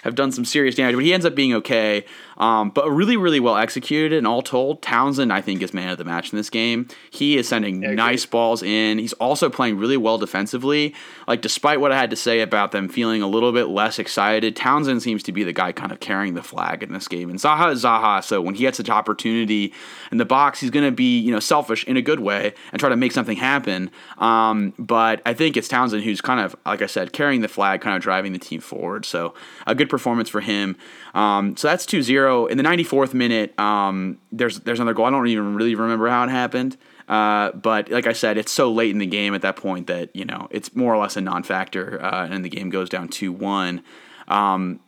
[0.02, 2.04] have done some serious damage, but he ends up being okay.
[2.36, 4.16] Um, but really, really well executed.
[4.16, 6.88] And all told, Townsend, I think, is man of the match in this game.
[7.10, 8.98] He is sending yeah, nice balls in.
[8.98, 10.94] He's also playing really well defensively.
[11.26, 14.56] Like, despite what I had to say about them feeling a little bit less excited,
[14.56, 17.30] Townsend seems to be the guy kind of carrying the flag in this game.
[17.30, 19.72] And Zaha is Zaha, so when he gets an opportunity
[20.10, 22.80] in the box, he's going to be, you know, selfish in a good way and
[22.80, 23.90] try to make something happen.
[24.18, 27.80] Um, but I think it's Townsend who's kind of, like I said, carrying the flag,
[27.80, 29.04] kind of driving the team forward.
[29.04, 29.34] So
[29.66, 30.76] a good performance for him.
[31.14, 32.23] Um, so that's 2 0.
[32.50, 35.06] In the 94th minute, um, there's, there's another goal.
[35.06, 36.76] I don't even really remember how it happened.
[37.08, 40.14] Uh, but like I said, it's so late in the game at that point that,
[40.14, 43.08] you know, it's more or less a non factor, uh, and the game goes down
[43.08, 43.82] 2 1.
[44.28, 44.80] Um,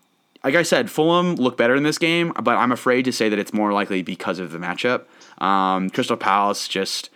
[0.42, 3.38] like I said, Fulham look better in this game, but I'm afraid to say that
[3.38, 5.04] it's more likely because of the matchup.
[5.42, 7.10] Um, Crystal Palace just,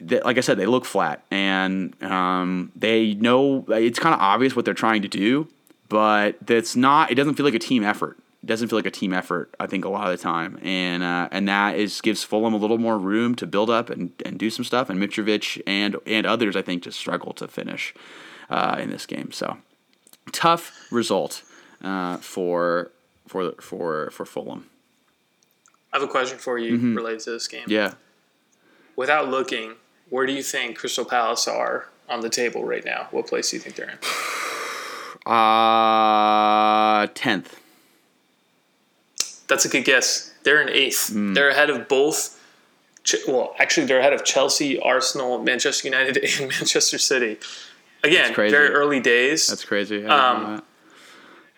[0.00, 4.64] like I said, they look flat, and um, they know it's kind of obvious what
[4.64, 5.48] they're trying to do,
[5.88, 7.10] but that's not.
[7.10, 8.18] It doesn't feel like a team effort.
[8.42, 9.54] It doesn't feel like a team effort.
[9.60, 12.56] I think a lot of the time, and uh, and that is gives Fulham a
[12.56, 14.88] little more room to build up and, and do some stuff.
[14.88, 17.94] And Mitrovic and and others, I think, just struggle to finish
[18.48, 19.30] uh, in this game.
[19.30, 19.58] So
[20.32, 21.42] tough result
[21.82, 22.90] uh, for
[23.26, 24.70] for for for Fulham.
[25.92, 26.94] I have a question for you mm-hmm.
[26.94, 27.64] related to this game.
[27.66, 27.94] Yeah.
[28.96, 29.74] Without looking,
[30.08, 33.08] where do you think Crystal Palace are on the table right now?
[33.10, 33.98] What place do you think they're in?
[35.26, 37.59] Uh, tenth.
[39.50, 40.32] That's a good guess.
[40.44, 41.10] They're in eighth.
[41.12, 41.34] Mm.
[41.34, 42.40] They're ahead of both.
[43.26, 47.38] Well, actually, they're ahead of Chelsea, Arsenal, Manchester United, and Manchester City.
[48.02, 49.48] Again, very early days.
[49.48, 50.06] That's crazy.
[50.06, 50.62] Um,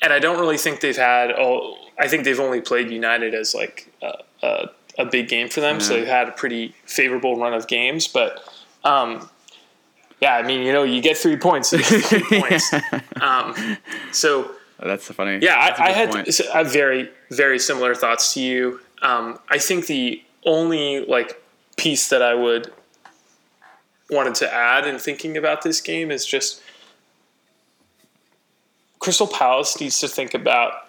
[0.00, 1.30] and I don't really think they've had.
[1.30, 4.12] Oh, I think they've only played United as like a,
[4.42, 5.82] a, a big game for them, yeah.
[5.82, 8.08] so they've had a pretty favorable run of games.
[8.08, 8.42] But
[8.82, 9.28] um,
[10.20, 11.70] yeah, I mean, you know, you get three points.
[11.70, 12.72] Get three points.
[13.20, 13.76] Um,
[14.10, 14.50] so
[14.84, 15.38] that's the funny.
[15.40, 18.80] Yeah, I, I, had I very very similar thoughts to you.
[19.02, 21.42] Um, I think the only like
[21.76, 22.72] piece that I would
[24.10, 26.60] wanted to add in thinking about this game is just
[28.98, 30.88] Crystal Palace needs to think about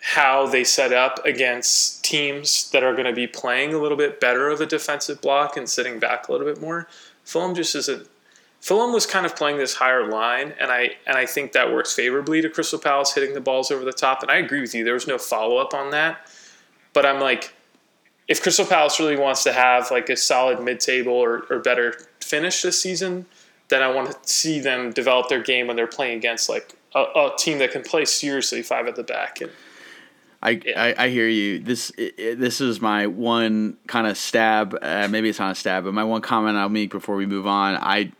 [0.00, 4.20] how they set up against teams that are going to be playing a little bit
[4.20, 6.86] better of a defensive block and sitting back a little bit more.
[7.24, 8.06] Fulham just isn't
[8.60, 11.92] Fulham was kind of playing this higher line, and I and I think that works
[11.92, 14.22] favorably to Crystal Palace hitting the balls over the top.
[14.22, 14.84] And I agree with you.
[14.84, 16.28] There was no follow up on that,
[16.92, 17.52] but I'm like,
[18.28, 21.94] if Crystal Palace really wants to have like a solid mid table or, or better
[22.20, 23.26] finish this season,
[23.68, 27.00] then I want to see them develop their game when they're playing against like a,
[27.00, 29.50] a team that can play seriously five at the back and
[30.42, 30.60] I.
[30.76, 31.58] I, I, hear you.
[31.58, 34.76] This this is my one kind of stab.
[34.80, 37.46] Uh, maybe it's not a stab, but my one comment I'll make before we move
[37.46, 37.74] on.
[37.76, 38.12] I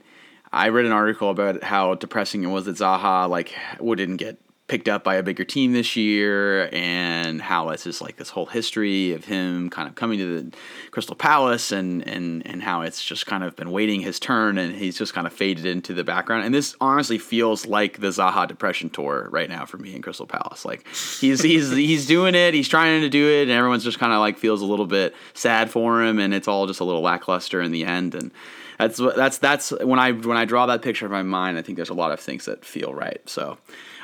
[0.56, 4.38] I read an article about how depressing it was that Zaha like wouldn't get
[4.68, 8.46] picked up by a bigger team this year and how it's just like this whole
[8.46, 10.56] history of him kind of coming to the
[10.90, 14.74] Crystal Palace and and and how it's just kind of been waiting his turn and
[14.74, 16.44] he's just kind of faded into the background.
[16.44, 20.26] And this honestly feels like the Zaha depression tour right now for me in Crystal
[20.26, 20.64] Palace.
[20.64, 20.86] Like
[21.20, 24.20] he's he's he's doing it he's trying to do it and everyone's just kind of
[24.20, 27.60] like feels a little bit sad for him and it's all just a little lackluster
[27.60, 28.32] in the end and
[28.78, 31.58] that's that's that's when I when I draw that picture in my mind.
[31.58, 33.20] I think there's a lot of things that feel right.
[33.26, 33.58] So,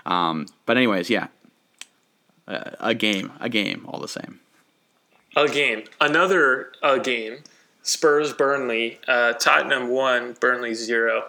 [0.06, 1.28] um, but anyways, yeah,
[2.46, 4.40] a, a game, a game, all the same.
[5.36, 7.38] A game, another a game.
[7.84, 11.24] Spurs Burnley, uh, Tottenham one, Burnley zero.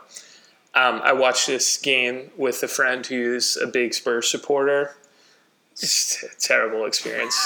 [0.76, 4.96] Um, I watched this game with a friend who's a big Spurs supporter.
[5.82, 5.88] A
[6.40, 7.40] terrible experience,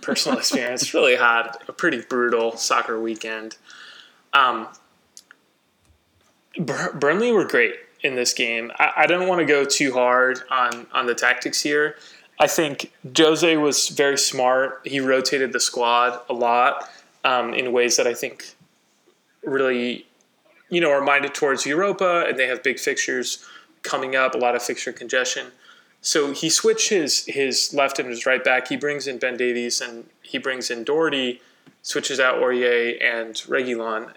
[0.00, 0.92] personal experience.
[0.92, 3.56] Really had a pretty brutal soccer weekend.
[4.32, 4.68] Um,
[6.58, 8.70] Burnley were great in this game.
[8.78, 11.96] I, I don't want to go too hard on on the tactics here.
[12.40, 14.80] I think Jose was very smart.
[14.84, 16.88] He rotated the squad a lot
[17.24, 18.54] um, in ways that I think
[19.42, 20.06] really,
[20.68, 23.44] you know, are minded towards Europa, and they have big fixtures
[23.82, 24.34] coming up.
[24.34, 25.48] A lot of fixture congestion.
[26.00, 28.68] So he switched his his left and his right back.
[28.68, 31.40] He brings in Ben Davies and he brings in Doherty,
[31.82, 34.12] switches out Aurier and Reguilon,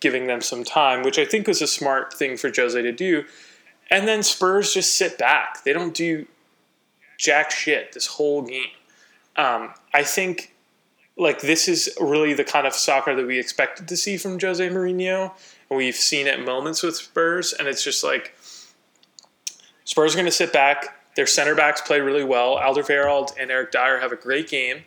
[0.00, 3.24] giving them some time, which I think was a smart thing for Jose to do.
[3.90, 5.64] And then Spurs just sit back.
[5.64, 6.26] They don't do
[7.18, 8.70] jack shit this whole game.
[9.36, 10.54] Um, I think
[11.16, 14.66] like this is really the kind of soccer that we expected to see from Jose
[14.68, 15.32] Mourinho.
[15.68, 18.34] And we've seen it moments with Spurs, and it's just like
[19.84, 20.98] Spurs are going to sit back.
[21.14, 22.56] Their center backs play really well.
[22.56, 24.84] Alderweireld and Eric Dier have a great game.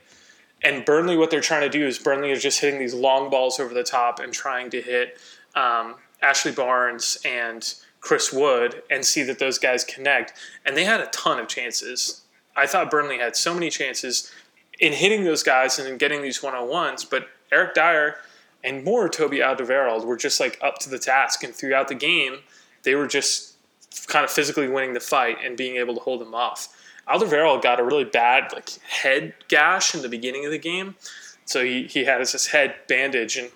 [0.66, 3.60] And Burnley, what they're trying to do is Burnley is just hitting these long balls
[3.60, 5.20] over the top and trying to hit
[5.54, 5.94] um,
[6.24, 10.34] Ashley Barnes and Chris Wood and see that those guys connect.
[10.66, 12.22] And they had a ton of chances.
[12.56, 14.32] I thought Burnley had so many chances
[14.80, 18.16] in hitting those guys and in getting these one on ones, but Eric Dier
[18.64, 21.44] and more Toby Alderweireld were just like up to the task.
[21.44, 22.40] And throughout the game,
[22.82, 23.54] they were just
[24.08, 26.70] kind of physically winning the fight and being able to hold them off.
[27.08, 30.96] Alderweireld got a really bad like head gash in the beginning of the game,
[31.46, 33.50] so he, he had his head bandage, and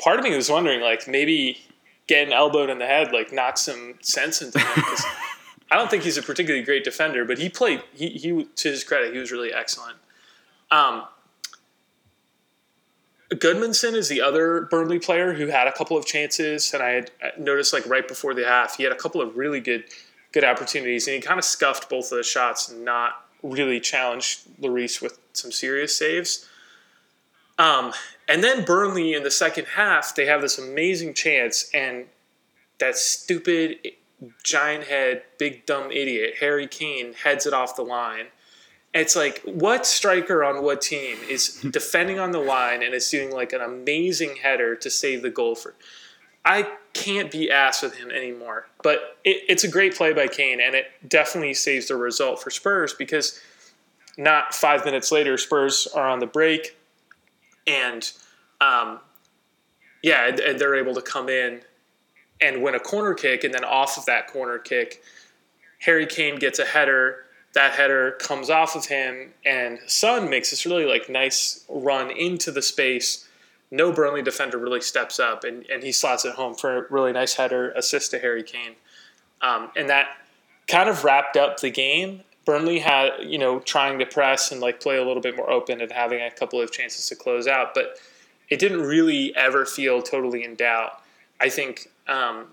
[0.00, 1.58] part of me was wondering like maybe
[2.06, 5.04] getting elbowed in the head like knocked some sense into him because
[5.70, 8.84] I don't think he's a particularly great defender, but he played he he to his
[8.84, 9.96] credit he was really excellent.
[10.70, 11.04] Um,
[13.30, 17.10] Gudmundsson is the other Burnley player who had a couple of chances, and I had
[17.38, 19.84] noticed like right before the half, he had a couple of really good
[20.32, 24.42] good opportunities, and he kind of scuffed both of the shots and not really challenged
[24.60, 26.48] Lloris with some serious saves.
[27.58, 27.92] Um,
[28.28, 32.06] and then Burnley in the second half, they have this amazing chance, and
[32.78, 33.78] that stupid
[34.42, 38.26] giant head, big dumb idiot, Harry Kane, heads it off the line.
[38.94, 43.30] It's like, what striker on what team is defending on the line and is doing
[43.30, 45.74] like an amazing header to save the goal for?
[46.44, 48.66] I can't be asked with him anymore.
[48.82, 52.50] But it, it's a great play by Kane, and it definitely saves the result for
[52.50, 53.40] Spurs because
[54.18, 56.76] not five minutes later, Spurs are on the break,
[57.66, 58.10] and
[58.60, 59.00] um,
[60.02, 61.62] yeah, and, and they're able to come in
[62.40, 65.02] and win a corner kick, and then off of that corner kick,
[65.80, 67.24] Harry Kane gets a header.
[67.54, 72.50] That header comes off of him, and Son makes this really like nice run into
[72.50, 73.28] the space
[73.72, 77.10] no Burnley defender really steps up, and, and he slots it home for a really
[77.10, 78.76] nice header assist to Harry Kane.
[79.40, 80.08] Um, and that
[80.68, 82.20] kind of wrapped up the game.
[82.44, 85.80] Burnley had, you know, trying to press and like play a little bit more open
[85.80, 87.96] and having a couple of chances to close out, but
[88.50, 91.00] it didn't really ever feel totally in doubt.
[91.40, 92.48] I think um,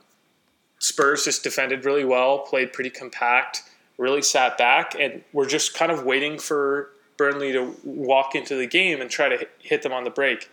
[0.80, 3.64] Spurs just defended really well, played pretty compact,
[3.98, 8.68] really sat back, and we're just kind of waiting for Burnley to walk into the
[8.68, 10.50] game and try to hit them on the break.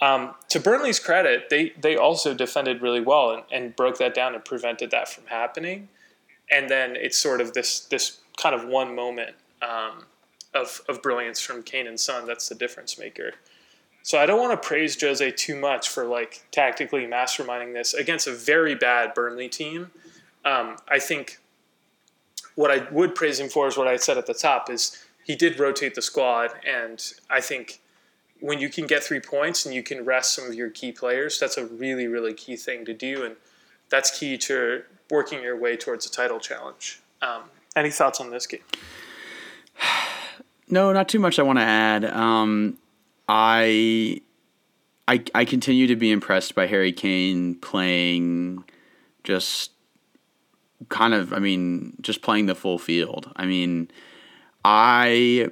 [0.00, 4.34] Um, to Burnley's credit, they they also defended really well and, and broke that down
[4.34, 5.88] and prevented that from happening.
[6.50, 10.04] And then it's sort of this this kind of one moment um,
[10.54, 13.32] of of brilliance from Kane and Son that's the difference maker.
[14.02, 18.26] So I don't want to praise Jose too much for like tactically masterminding this against
[18.26, 19.90] a very bad Burnley team.
[20.44, 21.40] Um, I think
[22.54, 25.34] what I would praise him for is what I said at the top is he
[25.36, 27.80] did rotate the squad, and I think
[28.40, 31.38] when you can get three points and you can rest some of your key players,
[31.38, 33.24] that's a really, really key thing to do.
[33.24, 33.36] And
[33.90, 37.00] that's key to working your way towards a title challenge.
[37.22, 38.60] Um, any thoughts on this game?
[40.70, 42.04] No, not too much I want to add.
[42.04, 42.76] Um,
[43.26, 44.20] I,
[45.06, 48.64] I, I continue to be impressed by Harry Kane playing
[49.24, 49.70] just
[50.90, 53.32] kind of, I mean, just playing the full field.
[53.34, 53.90] I mean,
[54.62, 55.48] I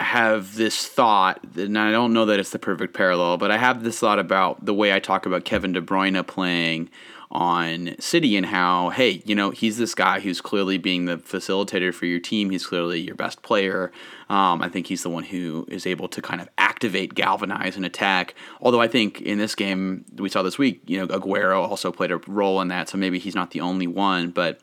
[0.00, 3.82] have this thought, and I don't know that it's the perfect parallel, but I have
[3.82, 6.88] this thought about the way I talk about Kevin De Bruyne playing
[7.30, 11.92] on City and how, hey, you know, he's this guy who's clearly being the facilitator
[11.92, 12.50] for your team.
[12.50, 13.92] He's clearly your best player.
[14.30, 17.84] Um, I think he's the one who is able to kind of activate, galvanize, and
[17.84, 18.34] attack.
[18.62, 22.12] Although I think in this game we saw this week, you know, Aguero also played
[22.12, 24.60] a role in that, so maybe he's not the only one, but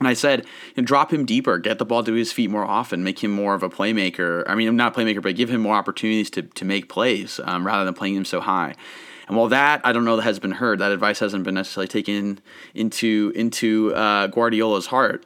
[0.00, 3.22] and I said, drop him deeper, get the ball to his feet more often, make
[3.22, 4.42] him more of a playmaker.
[4.46, 7.84] I mean, not playmaker, but give him more opportunities to, to make plays um, rather
[7.84, 8.74] than playing him so high.
[9.28, 11.88] And while that I don't know that has been heard, that advice hasn't been necessarily
[11.88, 12.40] taken
[12.74, 15.24] into into uh, Guardiola's heart.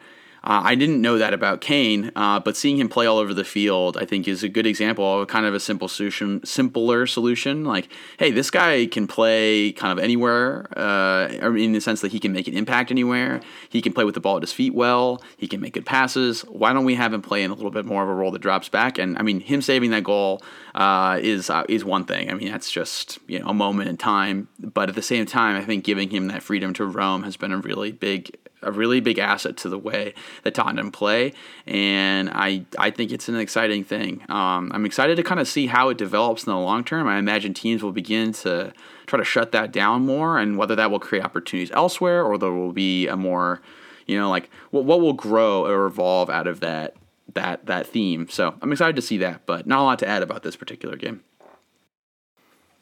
[0.49, 3.45] Uh, I didn't know that about Kane, uh, but seeing him play all over the
[3.45, 7.65] field, I think, is a good example of kind of a simple solution, simpler solution.
[7.65, 12.19] Like, hey, this guy can play kind of anywhere, uh, in the sense that he
[12.19, 13.43] can make an impact anywhere.
[13.69, 15.23] He can play with the ball at his feet well.
[15.37, 16.41] He can make good passes.
[16.47, 18.41] Why don't we have him play in a little bit more of a role that
[18.41, 18.97] drops back?
[18.97, 20.41] And I mean, him saving that goal
[20.75, 22.31] uh, is uh, is one thing.
[22.31, 24.49] I mean, that's just you know a moment in time.
[24.59, 27.53] But at the same time, I think giving him that freedom to roam has been
[27.53, 31.33] a really big a really big asset to the way that Tottenham play,
[31.67, 34.23] and I I think it's an exciting thing.
[34.29, 37.07] Um, I'm excited to kind of see how it develops in the long term.
[37.07, 38.73] I imagine teams will begin to
[39.07, 42.53] try to shut that down more, and whether that will create opportunities elsewhere or there
[42.53, 43.61] will be a more,
[44.07, 46.97] you know, like what what will grow or evolve out of that
[47.35, 48.29] that that theme.
[48.29, 50.97] So I'm excited to see that, but not a lot to add about this particular
[50.97, 51.23] game.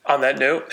[0.07, 0.73] On that note,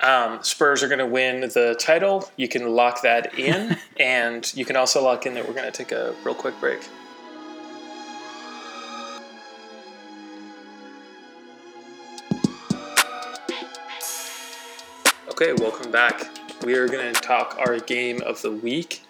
[0.00, 2.30] um, Spurs are going to win the title.
[2.36, 5.76] You can lock that in, and you can also lock in that we're going to
[5.76, 6.80] take a real quick break.
[15.30, 16.30] Okay, welcome back.
[16.64, 19.02] We are going to talk our game of the week.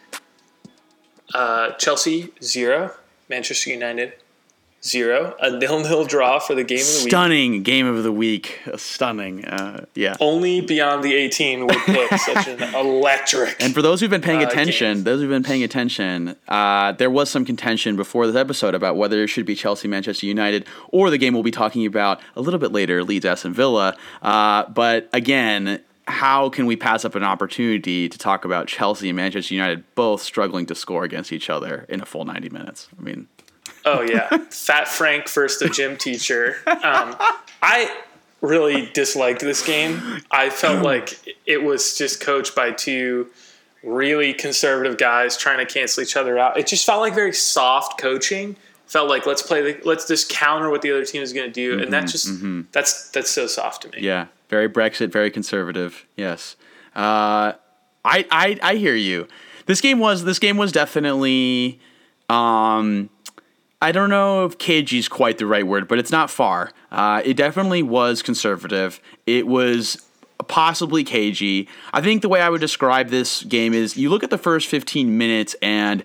[1.34, 2.94] Uh, Chelsea zero,
[3.28, 4.14] Manchester United
[4.84, 7.10] zero, a nil-nil draw for the game of the week.
[7.10, 8.60] Stunning game of the week.
[8.76, 9.44] Stunning.
[9.44, 10.16] Uh, yeah.
[10.20, 13.56] Only beyond the 18 would pick such an electric.
[13.60, 15.04] And for those who've been paying uh, attention, game.
[15.04, 19.22] those who've been paying attention, uh, there was some contention before this episode about whether
[19.22, 22.60] it should be Chelsea, Manchester United, or the game we'll be talking about a little
[22.60, 23.96] bit later, Leeds, Aston Villa.
[24.22, 29.16] Uh, but again, how can we pass up an opportunity to talk about Chelsea and
[29.16, 32.88] Manchester United both struggling to score against each other in a full 90 minutes?
[32.98, 33.26] I mean,
[33.84, 36.56] Oh yeah, Fat Frank first the gym teacher.
[36.66, 37.16] Um,
[37.62, 37.94] I
[38.40, 40.22] really disliked this game.
[40.30, 43.28] I felt like it was just coached by two
[43.82, 46.58] really conservative guys trying to cancel each other out.
[46.58, 48.56] It just felt like very soft coaching.
[48.86, 51.52] Felt like let's play the let's just counter what the other team is going to
[51.52, 52.62] do, mm-hmm, and that mm-hmm, just mm-hmm.
[52.72, 53.98] that's that's so soft to me.
[54.00, 56.06] Yeah, very Brexit, very conservative.
[56.16, 56.56] Yes,
[56.94, 57.54] uh,
[58.04, 59.26] I I I hear you.
[59.66, 61.80] This game was this game was definitely.
[62.30, 63.10] Um,
[63.84, 66.72] I don't know if cagey is quite the right word, but it's not far.
[66.90, 68.98] Uh, it definitely was conservative.
[69.26, 70.02] It was
[70.48, 71.68] possibly cagey.
[71.92, 74.68] I think the way I would describe this game is you look at the first
[74.68, 76.02] 15 minutes and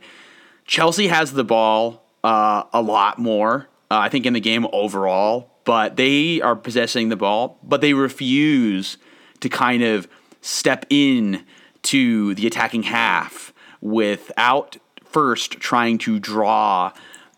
[0.66, 5.50] Chelsea has the ball uh, a lot more, uh, I think, in the game overall,
[5.64, 8.98] but they are possessing the ball, but they refuse
[9.40, 10.06] to kind of
[10.42, 11.46] step in
[11.84, 14.76] to the attacking half without
[15.06, 16.92] first trying to draw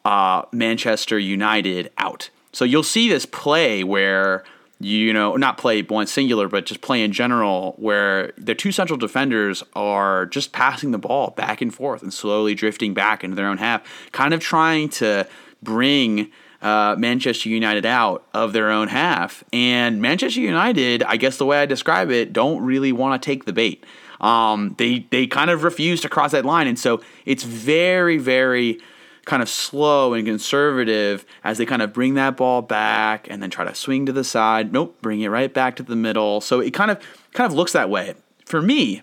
[0.05, 2.29] uh, Manchester United out.
[2.53, 4.43] So you'll see this play where
[4.79, 8.97] you know not play one singular, but just play in general, where the two central
[8.97, 13.47] defenders are just passing the ball back and forth and slowly drifting back into their
[13.47, 13.81] own half,
[14.11, 15.27] kind of trying to
[15.61, 16.31] bring.
[16.61, 19.43] Uh, Manchester United out of their own half.
[19.51, 23.45] And Manchester United, I guess the way I describe it, don't really want to take
[23.45, 23.83] the bait.
[24.19, 28.79] Um, they they kind of refuse to cross that line, and so it's very very
[29.25, 33.49] kind of slow and conservative as they kind of bring that ball back and then
[33.49, 34.73] try to swing to the side.
[34.73, 36.41] Nope, bring it right back to the middle.
[36.41, 36.99] So it kind of
[37.33, 38.15] kind of looks that way.
[38.45, 39.01] For me,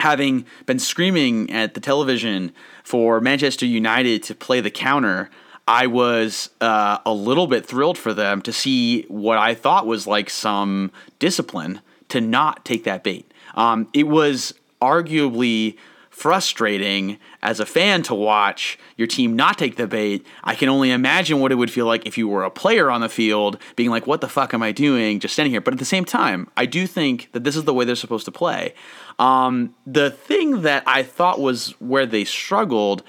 [0.00, 2.52] having been screaming at the television
[2.82, 5.30] for Manchester United to play the counter,
[5.66, 10.06] I was uh, a little bit thrilled for them to see what I thought was
[10.06, 13.30] like some discipline to not take that bait.
[13.54, 15.76] Um, it was arguably
[16.18, 20.26] frustrating as a fan to watch your team not take the bait.
[20.42, 23.00] I can only imagine what it would feel like if you were a player on
[23.00, 25.60] the field being like, what the fuck am I doing just standing here?
[25.60, 28.24] But at the same time, I do think that this is the way they're supposed
[28.24, 28.74] to play.
[29.20, 33.04] Um, the thing that I thought was where they struggled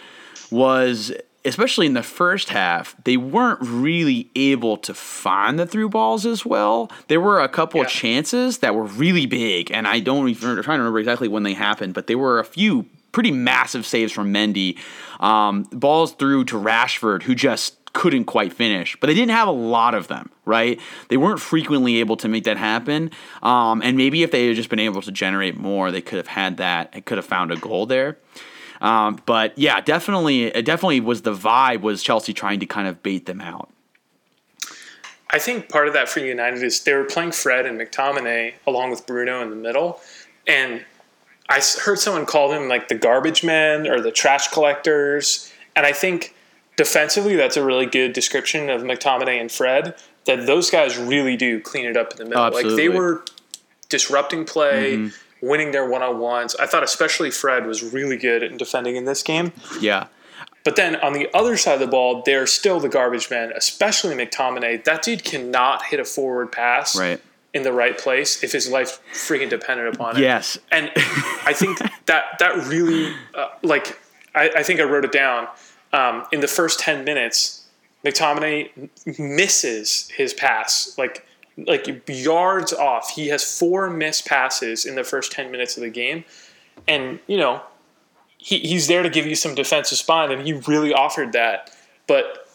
[0.52, 1.12] was
[1.46, 6.46] especially in the first half, they weren't really able to find the through balls as
[6.46, 6.92] well.
[7.08, 7.86] There were a couple yeah.
[7.86, 11.28] of chances that were really big, and I don't even I'm trying to remember exactly
[11.28, 14.78] when they happened, but there were a few pretty massive saves from Mendy.
[15.20, 19.52] Um, balls through to Rashford, who just couldn't quite finish, but they didn't have a
[19.52, 20.80] lot of them, right?
[21.10, 23.12] They weren't frequently able to make that happen.
[23.42, 26.28] Um, and maybe if they had just been able to generate more, they could have
[26.28, 28.18] had that, it could have found a goal there.
[28.82, 33.04] Um, but yeah, definitely, it definitely was the vibe was Chelsea trying to kind of
[33.04, 33.70] bait them out.
[35.32, 38.90] I think part of that for United is they were playing Fred and McTominay along
[38.92, 40.00] with Bruno in the middle,
[40.48, 40.86] and
[41.50, 45.52] I heard someone call them like the garbage men or the trash collectors.
[45.76, 46.36] And I think
[46.78, 49.96] defensively, that's a really good description of McTominay and Fred.
[50.26, 52.44] That those guys really do clean it up in the middle.
[52.44, 53.24] Oh, like they were,
[53.90, 55.48] disrupting play, mm-hmm.
[55.48, 56.56] winning their one on ones.
[56.56, 59.52] I thought especially Fred was really good in defending in this game.
[59.82, 60.08] Yeah.
[60.64, 64.16] But then on the other side of the ball, they're still the garbage men, especially
[64.16, 64.84] McTominay.
[64.84, 67.20] That dude cannot hit a forward pass right.
[67.54, 70.22] In the right place if his life freaking depended upon it.
[70.22, 70.58] Yes.
[70.72, 74.00] And I think that that really, uh, like,
[74.36, 75.48] I, I, think I wrote it down.
[75.92, 77.66] Um, in the first 10 minutes,
[78.06, 78.90] McTominay
[79.20, 81.26] misses his pass, like,
[81.58, 83.10] like yards off.
[83.12, 86.26] He has four missed passes in the first 10 minutes of the game.
[86.88, 87.62] And, you know,
[88.38, 91.76] he, he's there to give you some defensive spine, and he really offered that.
[92.08, 92.49] But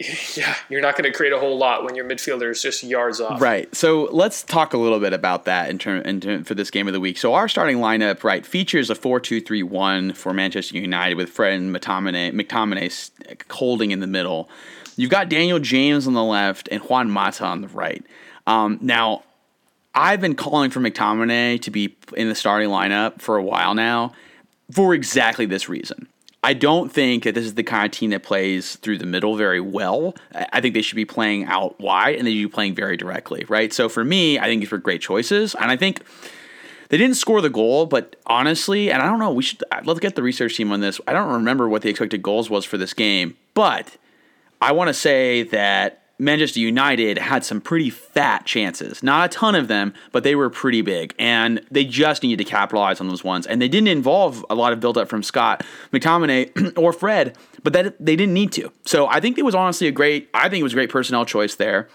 [0.36, 3.20] yeah, you're not going to create a whole lot when your midfielder is just yards
[3.20, 3.40] off.
[3.40, 3.72] Right.
[3.74, 6.86] So let's talk a little bit about that in term, in term for this game
[6.86, 7.18] of the week.
[7.18, 12.32] So our starting lineup, right, features a 4-2-3-1 for Manchester United with Fred and McTominay,
[12.32, 14.48] McTominay holding in the middle.
[14.96, 18.04] You've got Daniel James on the left and Juan Mata on the right.
[18.46, 19.24] Um, now,
[19.94, 24.12] I've been calling for McTominay to be in the starting lineup for a while now
[24.70, 26.08] for exactly this reason.
[26.42, 29.36] I don't think that this is the kind of team that plays through the middle
[29.36, 30.14] very well.
[30.32, 33.44] I think they should be playing out wide and they should be playing very directly,
[33.48, 33.72] right?
[33.72, 35.56] So for me, I think these were great choices.
[35.56, 36.02] And I think
[36.90, 40.00] they didn't score the goal, but honestly, and I don't know, we should uh, let's
[40.00, 41.00] get the research team on this.
[41.08, 43.96] I don't remember what the expected goals was for this game, but
[44.62, 49.02] I want to say that Manchester United had some pretty fat chances.
[49.02, 51.14] Not a ton of them, but they were pretty big.
[51.18, 53.46] And they just needed to capitalize on those ones.
[53.46, 57.72] And they didn't involve a lot of build up from Scott McTominay or Fred, but
[57.72, 58.72] that they didn't need to.
[58.84, 61.24] So I think it was honestly a great I think it was a great personnel
[61.24, 61.88] choice there.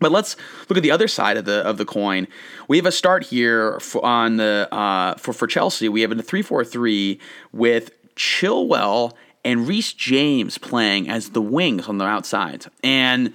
[0.00, 0.36] But let's
[0.68, 2.26] look at the other side of the of the coin.
[2.68, 5.88] We have a start here for, on the uh, for for Chelsea.
[5.88, 7.20] We have a three four three
[7.52, 9.12] with Chilwell
[9.44, 12.66] and Reece James playing as the wings on the outside.
[12.82, 13.32] And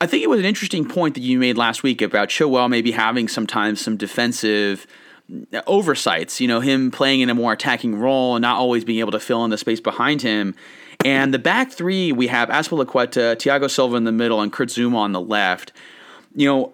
[0.00, 2.90] I think it was an interesting point that you made last week about Chilwell maybe
[2.90, 4.86] having sometimes some defensive
[5.66, 9.12] oversights, you know, him playing in a more attacking role and not always being able
[9.12, 10.54] to fill in the space behind him.
[11.04, 14.96] And the back three, we have Azpilicueta, Thiago Silva in the middle, and Kurt Zouma
[14.96, 15.72] on the left.
[16.34, 16.72] You know,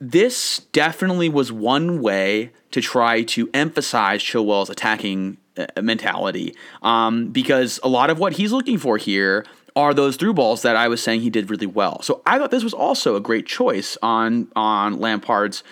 [0.00, 5.36] this definitely was one way to try to emphasize Chilwell's attacking
[5.80, 9.44] mentality um, because a lot of what he's looking for here
[9.74, 12.02] are those through balls that I was saying he did really well.
[12.02, 15.62] So I thought this was also a great choice on on Lampard's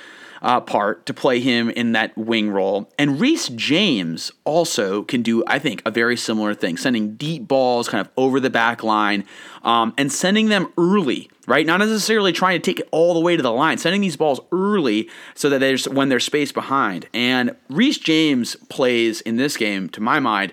[0.43, 2.91] uh, part to play him in that wing role.
[2.99, 7.89] And Reece James also can do, I think, a very similar thing, sending deep balls
[7.89, 9.25] kind of over the back line
[9.63, 11.67] um, and sending them early, right?
[11.67, 14.41] Not necessarily trying to take it all the way to the line, sending these balls
[14.53, 17.09] early so that there's when there's space behind.
[17.13, 20.53] And Reece James plays in this game, to my mind,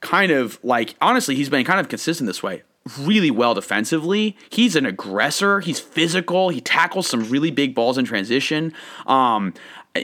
[0.00, 2.62] kind of like honestly, he's been kind of consistent this way
[2.98, 4.36] really well defensively.
[4.50, 5.60] He's an aggressor.
[5.60, 6.50] He's physical.
[6.50, 8.72] He tackles some really big balls in transition.
[9.06, 9.54] Um,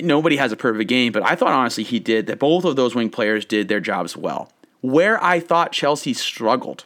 [0.01, 2.39] nobody has a perfect game, but I thought honestly he did that.
[2.39, 4.51] Both of those wing players did their jobs well.
[4.81, 6.85] Where I thought Chelsea struggled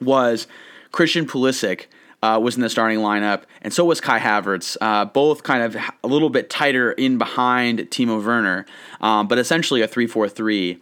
[0.00, 0.46] was
[0.92, 1.86] Christian Pulisic.
[2.22, 4.76] Uh, was in the starting lineup, and so was Kai Havertz.
[4.80, 8.64] Uh, both kind of a little bit tighter in behind Timo Werner,
[9.02, 10.80] um, but essentially a 3 4 3.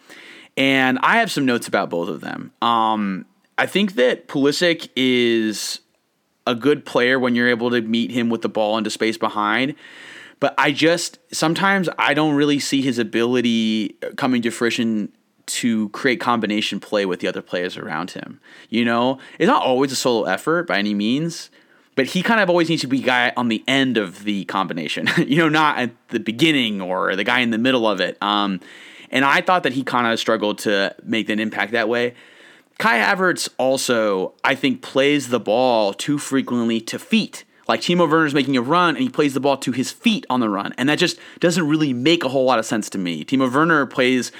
[0.57, 2.53] And I have some notes about both of them.
[2.63, 5.81] Um, I think that Pulisic is
[6.47, 9.75] a good player when you're able to meet him with the ball into space behind.
[10.41, 15.13] But I just sometimes I don't really see his ability coming to fruition
[15.47, 18.41] to create combination play with the other players around him.
[18.69, 21.51] You know, it's not always a solo effort by any means,
[21.97, 25.09] but he kind of always needs to be guy on the end of the combination.
[25.19, 28.17] you know, not at the beginning or the guy in the middle of it.
[28.23, 28.61] Um,
[29.11, 32.15] and I thought that he kind of struggled to make an impact that way.
[32.79, 37.45] Kai Havertz also, I think, plays the ball too frequently to feet.
[37.67, 40.41] Like Timo Werner's making a run and he plays the ball to his feet on
[40.41, 40.75] the run.
[40.77, 43.25] And that just doesn't really make a whole lot of sense to me.
[43.25, 44.33] Timo Werner plays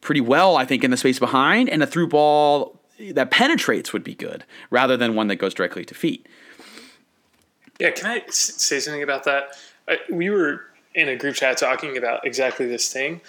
[0.00, 2.78] pretty well, I think, in the space behind, and a through ball
[3.10, 6.26] that penetrates would be good rather than one that goes directly to feet.
[7.80, 9.56] Yeah, can I say something about that?
[10.10, 13.20] we were in a group chat talking about exactly this thing.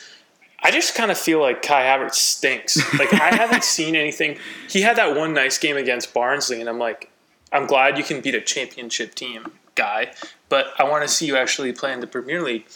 [0.62, 2.78] I just kind of feel like Kai Havertz stinks.
[2.98, 4.38] Like I haven't seen anything.
[4.70, 7.10] He had that one nice game against Barnsley, and I'm like,
[7.52, 10.12] I'm glad you can beat a championship team, guy.
[10.50, 12.68] But I want to see you actually play in the Premier League.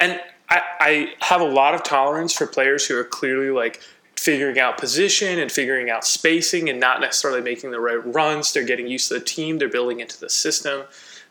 [0.00, 3.80] And I, I have a lot of tolerance for players who are clearly like
[4.16, 8.52] figuring out position and figuring out spacing and not necessarily making the right runs.
[8.52, 9.58] They're getting used to the team.
[9.58, 10.84] They're building into the system.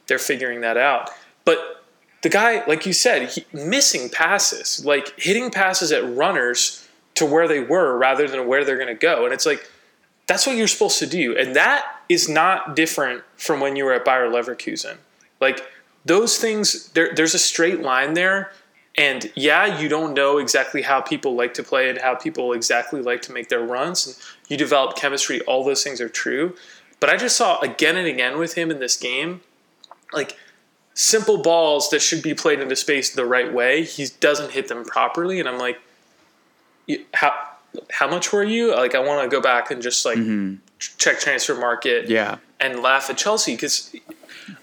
[0.08, 1.10] They're figuring that out.
[1.46, 1.81] But
[2.22, 7.48] the guy, like you said, he, missing passes, like hitting passes at runners to where
[7.48, 9.26] they were rather than where they're going to go.
[9.26, 9.70] And it's like,
[10.28, 11.36] that's what you're supposed to do.
[11.38, 14.98] And that is not different from when you were at Bayer Leverkusen.
[15.40, 15.66] Like,
[16.06, 18.52] those things there, there's a straight line there
[18.96, 23.02] and yeah you don't know exactly how people like to play and how people exactly
[23.02, 24.16] like to make their runs and
[24.50, 26.56] you develop chemistry all those things are true
[27.00, 29.42] but i just saw again and again with him in this game
[30.12, 30.38] like
[31.02, 34.86] simple balls that should be played into space the right way he doesn't hit them
[34.86, 35.80] properly and i'm like
[37.16, 37.34] how
[37.90, 40.56] how much were you like i want to go back and just like mm-hmm.
[40.78, 43.96] check transfer market yeah and laugh at chelsea because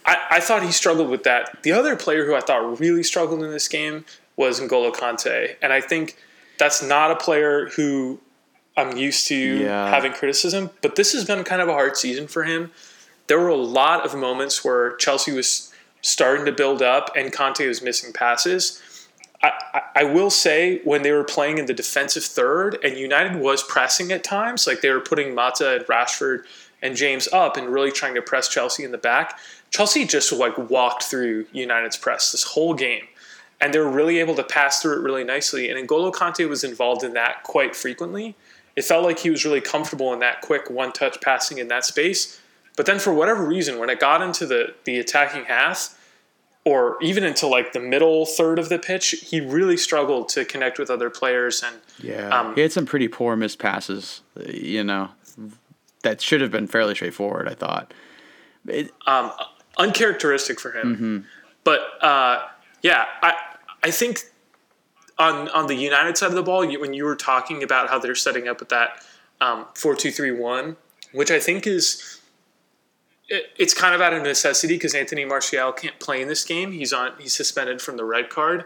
[0.05, 1.62] I, I thought he struggled with that.
[1.62, 4.05] The other player who I thought really struggled in this game
[4.36, 6.16] was N'Golo Kante, and I think
[6.59, 8.20] that's not a player who
[8.77, 9.89] I'm used to yeah.
[9.89, 10.70] having criticism.
[10.82, 12.70] But this has been kind of a hard season for him.
[13.28, 15.68] There were a lot of moments where Chelsea was
[16.03, 18.83] starting to build up and Kante was missing passes.
[19.43, 23.62] I, I, will say when they were playing in the defensive third and United was
[23.62, 26.43] pressing at times, like they were putting Mata and Rashford
[26.83, 29.39] and James up and really trying to press Chelsea in the back.
[29.70, 33.05] Chelsea just like walked through United's press this whole game.
[33.61, 35.69] And they were really able to pass through it really nicely.
[35.70, 38.37] And N'Golo Kante was involved in that quite frequently.
[38.77, 41.85] It felt like he was really comfortable in that quick one touch passing in that
[41.85, 42.41] space.
[42.78, 45.98] But then for whatever reason, when it got into the, the attacking half,
[46.64, 50.78] or even into like the middle third of the pitch, he really struggled to connect
[50.78, 51.64] with other players.
[51.66, 54.20] And yeah, um, he had some pretty poor missed passes.
[54.46, 55.09] You know,
[56.02, 57.48] that should have been fairly straightforward.
[57.48, 57.92] I thought.
[58.68, 59.32] It, um,
[59.76, 60.94] uncharacteristic for him.
[60.94, 61.18] Mm-hmm.
[61.64, 62.46] But uh,
[62.82, 63.34] yeah, I
[63.82, 64.20] I think
[65.18, 67.98] on on the United side of the ball, you, when you were talking about how
[67.98, 69.05] they're setting up with that
[69.40, 70.76] um, four two three one,
[71.10, 72.18] which I think is it,
[73.28, 76.72] it's kind of out of necessity because Anthony Martial can't play in this game.
[76.72, 78.64] He's on he's suspended from the red card.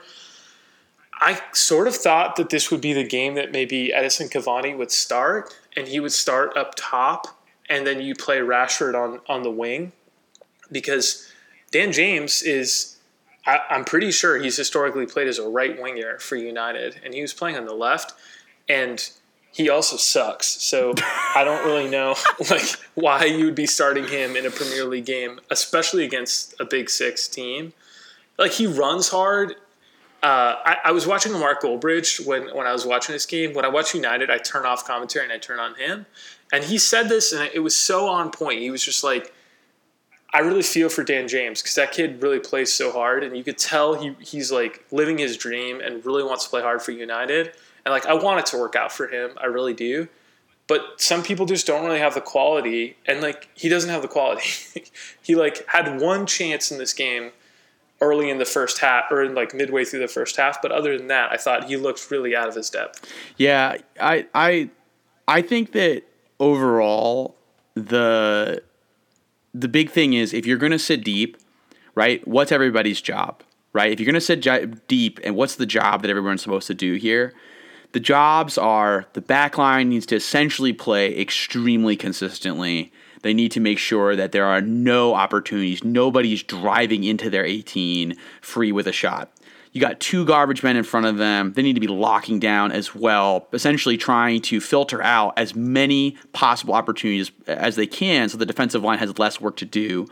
[1.15, 4.91] I sort of thought that this would be the game that maybe Edinson Cavani would
[4.91, 7.27] start, and he would start up top,
[7.69, 9.93] and then you play Rashford on on the wing
[10.71, 11.31] because
[11.71, 12.97] Dan James is,
[13.47, 17.23] I, am pretty sure he's historically played as a right winger for United, and he
[17.23, 18.15] was playing on the left,
[18.69, 19.11] and
[19.53, 20.47] he also sucks.
[20.47, 20.95] So
[21.37, 22.17] I don't really know
[22.51, 22.65] like
[22.95, 26.91] why you would be starting him in a Premier League game, especially against a Big
[26.91, 27.75] Six team.
[28.39, 29.57] Like he runs hard.
[30.23, 33.55] Uh, I, I, was watching Mark Goldbridge when, when I was watching this game.
[33.55, 36.07] When I watch United, I turn off commentary and I turn on him.
[36.53, 38.61] And he said this, and it was so on point.
[38.61, 39.35] He was just like,
[40.33, 43.43] I really feel for Dan James because that kid really plays so hard, and you
[43.43, 46.93] could tell he he's like living his dream and really wants to play hard for
[46.93, 47.53] United.
[47.85, 50.09] And like I want it to work out for him, I really do.
[50.69, 54.09] But some people just don't really have the quality, and like he doesn't have the
[54.09, 54.85] quality.
[55.23, 57.33] he like had one chance in this game
[58.01, 60.99] early in the first half or in like midway through the first half, but other
[60.99, 63.07] than that, I thought he looked really out of his depth.
[63.37, 64.71] Yeah, I I
[65.29, 66.03] I think that
[66.41, 67.37] overall
[67.75, 68.63] the
[69.55, 71.37] the big thing is if you're going to sit deep,
[71.95, 72.27] right?
[72.27, 73.43] What's everybody's job,
[73.73, 73.93] right?
[73.93, 76.95] If you're going to sit deep, and what's the job that everyone's supposed to do
[76.95, 77.33] here?
[77.93, 82.91] The jobs are the back line needs to essentially play extremely consistently.
[83.23, 85.85] They need to make sure that there are no opportunities.
[85.85, 89.31] Nobody's driving into their 18 free with a shot.
[89.73, 91.53] You got two garbage men in front of them.
[91.53, 96.17] They need to be locking down as well, essentially trying to filter out as many
[96.33, 100.09] possible opportunities as they can so the defensive line has less work to do.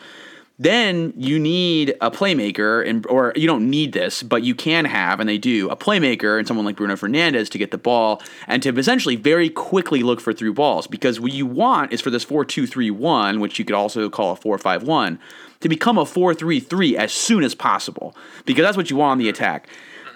[0.61, 5.19] Then you need a playmaker, and or you don't need this, but you can have,
[5.19, 8.63] and they do, a playmaker and someone like Bruno Fernandes to get the ball and
[8.63, 10.87] to essentially very quickly look for through balls.
[10.87, 14.11] Because what you want is for this 4 2 3 1, which you could also
[14.11, 15.19] call a 4 5 1,
[15.61, 18.15] to become a 4 3 3 as soon as possible,
[18.45, 19.67] because that's what you want on the attack.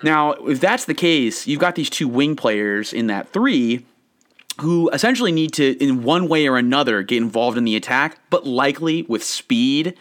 [0.03, 3.87] Now, if that's the case, you've got these two wing players in that three
[4.61, 8.47] who essentially need to, in one way or another, get involved in the attack, but
[8.47, 9.97] likely with speed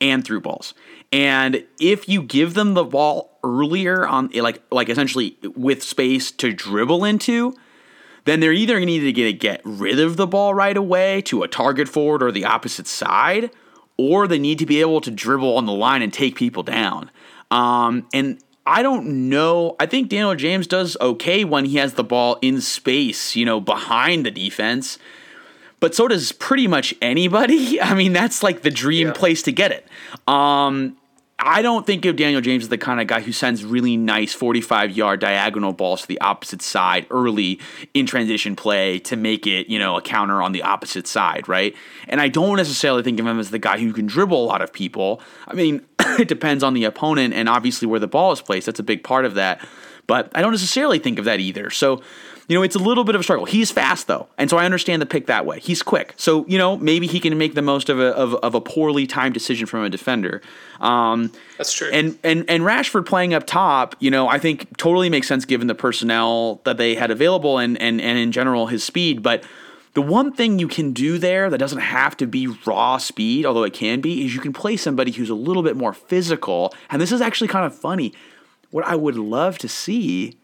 [0.00, 0.74] and through balls.
[1.12, 6.52] And if you give them the ball earlier on like like essentially with space to
[6.52, 7.54] dribble into,
[8.24, 11.22] then they're either going to need to get get rid of the ball right away
[11.22, 13.50] to a target forward or the opposite side,
[13.96, 17.10] or they need to be able to dribble on the line and take people down.
[17.50, 19.76] Um, and I don't know.
[19.78, 23.60] I think Daniel James does okay when he has the ball in space, you know,
[23.60, 24.98] behind the defense
[25.86, 27.80] but so does pretty much anybody.
[27.80, 29.12] I mean, that's like the dream yeah.
[29.12, 29.86] place to get it.
[30.26, 30.96] Um,
[31.38, 34.34] I don't think of Daniel James as the kind of guy who sends really nice
[34.34, 37.60] 45 yard diagonal balls to the opposite side early
[37.94, 41.72] in transition play to make it, you know, a counter on the opposite side, right?
[42.08, 44.62] And I don't necessarily think of him as the guy who can dribble a lot
[44.62, 45.20] of people.
[45.46, 45.86] I mean,
[46.18, 48.66] it depends on the opponent and obviously where the ball is placed.
[48.66, 49.64] That's a big part of that.
[50.08, 51.70] But I don't necessarily think of that either.
[51.70, 52.02] So
[52.48, 53.44] you know, it's a little bit of a struggle.
[53.44, 55.58] He's fast though, and so I understand the pick that way.
[55.58, 58.54] He's quick, so you know maybe he can make the most of a of, of
[58.54, 60.42] a poorly timed decision from a defender.
[60.80, 61.90] Um, That's true.
[61.92, 65.66] And and and Rashford playing up top, you know, I think totally makes sense given
[65.66, 69.44] the personnel that they had available and and and in general his speed, but.
[69.94, 73.62] The one thing you can do there that doesn't have to be raw speed, although
[73.62, 76.74] it can be, is you can play somebody who's a little bit more physical.
[76.90, 78.12] And this is actually kind of funny.
[78.72, 80.36] What I would love to see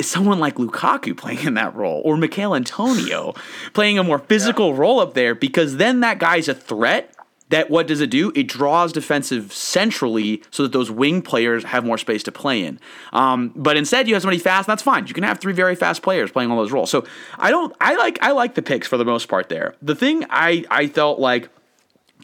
[0.00, 3.34] is someone like Lukaku playing in that role or Michail Antonio
[3.72, 4.78] playing a more physical yeah.
[4.78, 7.14] role up there because then that guy's a threat
[7.50, 8.32] that what does it do?
[8.34, 12.80] It draws defensive centrally so that those wing players have more space to play in.
[13.12, 14.66] Um, but instead, you have somebody fast.
[14.66, 15.06] That's fine.
[15.06, 16.90] You can have three very fast players playing all those roles.
[16.90, 17.04] So
[17.38, 17.74] I don't.
[17.80, 18.18] I like.
[18.22, 19.48] I like the picks for the most part.
[19.48, 19.74] There.
[19.82, 21.48] The thing I I felt like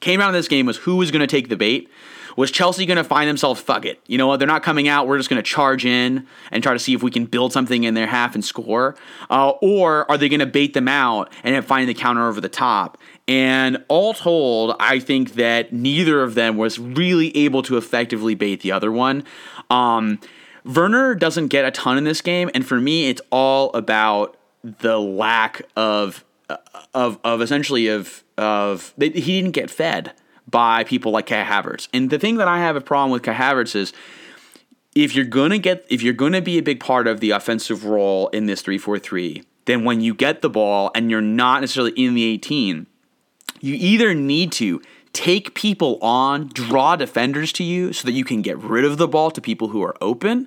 [0.01, 1.91] came out of this game was who was going to take the bait.
[2.37, 3.99] Was Chelsea going to find themselves, fuck it?
[4.07, 4.39] You know what?
[4.39, 5.07] They're not coming out.
[5.09, 7.85] We're just going to charge in and try to see if we can build something
[7.85, 8.95] in their half and score.
[9.31, 12.51] Uh, or are they going to bait them out and find the counter over the
[12.51, 12.99] top?
[13.27, 18.61] And all told, I think that neither of them was really able to effectively bait
[18.61, 19.25] the other one.
[19.71, 20.21] Um,
[20.65, 24.99] Werner doesn't get a ton in this game, and for me, it's all about the
[24.99, 26.25] lack of
[26.93, 30.13] of of essentially of of he didn't get fed
[30.49, 31.89] by people like Kai Havertz.
[31.93, 33.93] And the thing that I have a problem with Kai Havertz is
[34.95, 38.29] if you're gonna get if you're gonna be a big part of the offensive role
[38.29, 42.25] in this 3-4-3, then when you get the ball and you're not necessarily in the
[42.25, 42.87] 18,
[43.61, 44.81] you either need to
[45.13, 49.09] take people on, draw defenders to you so that you can get rid of the
[49.09, 50.47] ball to people who are open,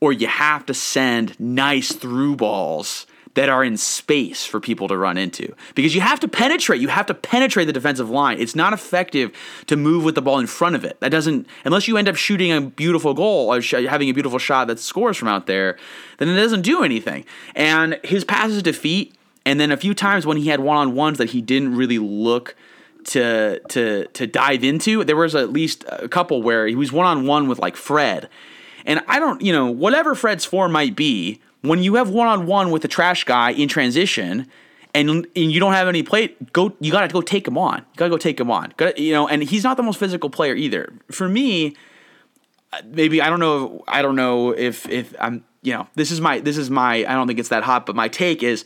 [0.00, 3.06] or you have to send nice through balls
[3.36, 5.54] that are in space for people to run into.
[5.74, 8.40] Because you have to penetrate, you have to penetrate the defensive line.
[8.40, 9.30] It's not effective
[9.66, 10.98] to move with the ball in front of it.
[11.00, 14.68] That doesn't, unless you end up shooting a beautiful goal or having a beautiful shot
[14.68, 15.76] that scores from out there,
[16.16, 17.26] then it doesn't do anything.
[17.54, 19.14] And his passes to feet,
[19.44, 21.98] and then a few times when he had one on ones that he didn't really
[21.98, 22.56] look
[23.04, 25.04] to to to dive into.
[25.04, 28.28] There was at least a couple where he was one on one with like Fred.
[28.84, 32.46] And I don't, you know, whatever Fred's form might be, when you have one on
[32.46, 34.46] one with a trash guy in transition,
[34.94, 37.78] and, and you don't have any plate, go you gotta go take him on.
[37.78, 38.72] You gotta go take him on.
[38.76, 40.92] Gotta, you know, and he's not the most physical player either.
[41.10, 41.74] For me,
[42.86, 43.84] maybe I don't know.
[43.86, 47.14] I don't know if if I'm you know this is my this is my I
[47.14, 48.64] don't think it's that hot, but my take is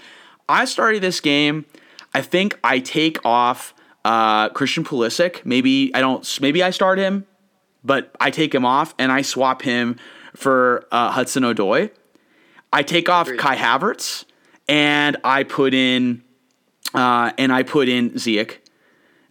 [0.48, 1.66] I started this game.
[2.14, 3.74] I think I take off
[4.04, 5.44] uh, Christian Pulisic.
[5.44, 6.40] Maybe I don't.
[6.40, 7.26] Maybe I start him,
[7.84, 9.96] but I take him off and I swap him
[10.34, 11.90] for uh, Hudson Odoi.
[12.72, 13.40] I take off Agreed.
[13.40, 14.24] Kai Havertz
[14.68, 16.22] and I put in
[16.94, 18.58] uh, and I put in Ziyech.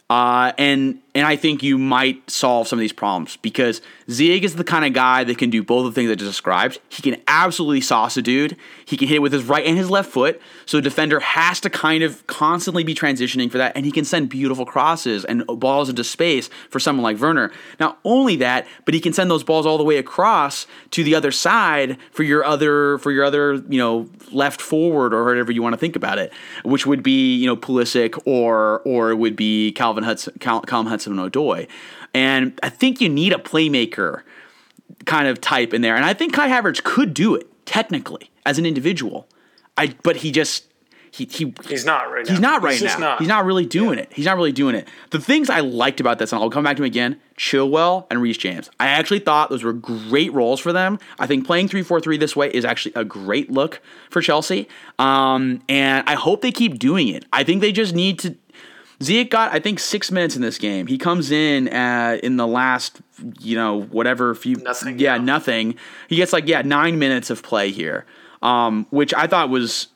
[0.10, 4.56] Uh, and and I think you might solve some of these problems because Ziyech is
[4.56, 6.80] the kind of guy that can do both the things I just described.
[6.90, 8.56] He can absolutely sauce a dude.
[8.86, 10.40] He can hit it with his right and his left foot.
[10.68, 13.76] So a defender has to kind of constantly be transitioning for that.
[13.76, 17.52] And he can send beautiful crosses and balls into space for someone like Werner.
[17.80, 21.16] Not only that, but he can send those balls all the way across to the
[21.16, 25.64] other side for your other for your other you know left forward or whatever you
[25.64, 26.32] want to think about it,
[26.64, 30.90] which would be you know Pulisic or or it would be Calvin Hudson, Cal, Calvin
[30.90, 31.68] Hudson Odoi.
[32.14, 34.24] And I think you need a playmaker
[35.06, 35.96] kind of type in there.
[35.96, 39.28] And I think Kai Havertz could do it technically as an individual.
[39.78, 40.70] I but he just
[41.12, 42.32] he, he he's not right now.
[42.32, 42.98] He's not right he's now.
[42.98, 43.20] Not.
[43.20, 44.04] He's not really doing yeah.
[44.04, 44.14] it.
[44.14, 44.88] He's not really doing it.
[45.10, 48.22] The things I liked about this, and I'll come back to him again, Chilwell and
[48.22, 48.70] Reece James.
[48.80, 51.00] I actually thought those were great roles for them.
[51.18, 54.68] I think playing 3-4-3 this way is actually a great look for Chelsea.
[55.00, 57.26] Um, and I hope they keep doing it.
[57.34, 58.36] I think they just need to
[59.00, 60.88] Ziyech got, I think, six minutes in this game.
[60.88, 63.00] He comes in uh, in the last,
[63.40, 65.00] you know, whatever few, nothing.
[65.00, 65.76] Yeah, nothing.
[66.10, 68.06] He gets like yeah nine minutes of play here,
[68.42, 69.88] um, which I thought was.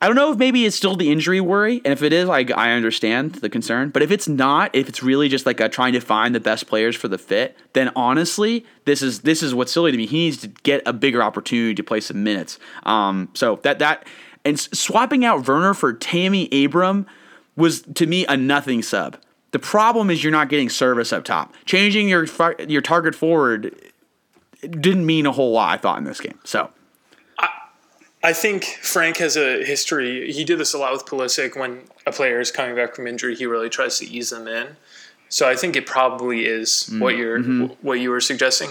[0.00, 2.44] I don't know if maybe it's still the injury worry, and if it is, I,
[2.56, 3.90] I understand the concern.
[3.90, 6.66] But if it's not, if it's really just like a trying to find the best
[6.66, 10.06] players for the fit, then honestly, this is this is what's silly to me.
[10.06, 12.58] He needs to get a bigger opportunity to play some minutes.
[12.82, 14.04] Um, so that that
[14.44, 17.06] and swapping out Werner for Tammy Abraham
[17.56, 19.16] was to me a nothing sub.
[19.52, 21.54] The problem is you're not getting service up top.
[21.64, 22.26] Changing your
[22.66, 23.74] your target forward
[24.62, 25.72] didn't mean a whole lot.
[25.72, 26.38] I thought in this game.
[26.44, 26.70] So.
[28.24, 30.30] I think Frank has a history.
[30.30, 31.58] He did this a lot with Pulisic.
[31.58, 34.76] When a player is coming back from injury, he really tries to ease them in.
[35.28, 37.74] So I think it probably is mm what you're mm-hmm.
[37.80, 38.70] what you were suggesting.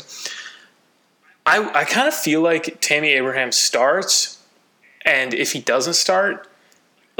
[1.45, 4.41] I I kind of feel like Tammy Abraham starts,
[5.03, 6.47] and if he doesn't start,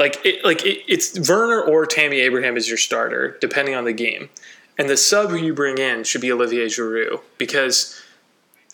[0.02, 3.92] like it, like it, it's Werner or Tammy Abraham is your starter, depending on the
[3.92, 4.30] game,
[4.76, 8.02] and the sub who you bring in should be Olivier Giroud because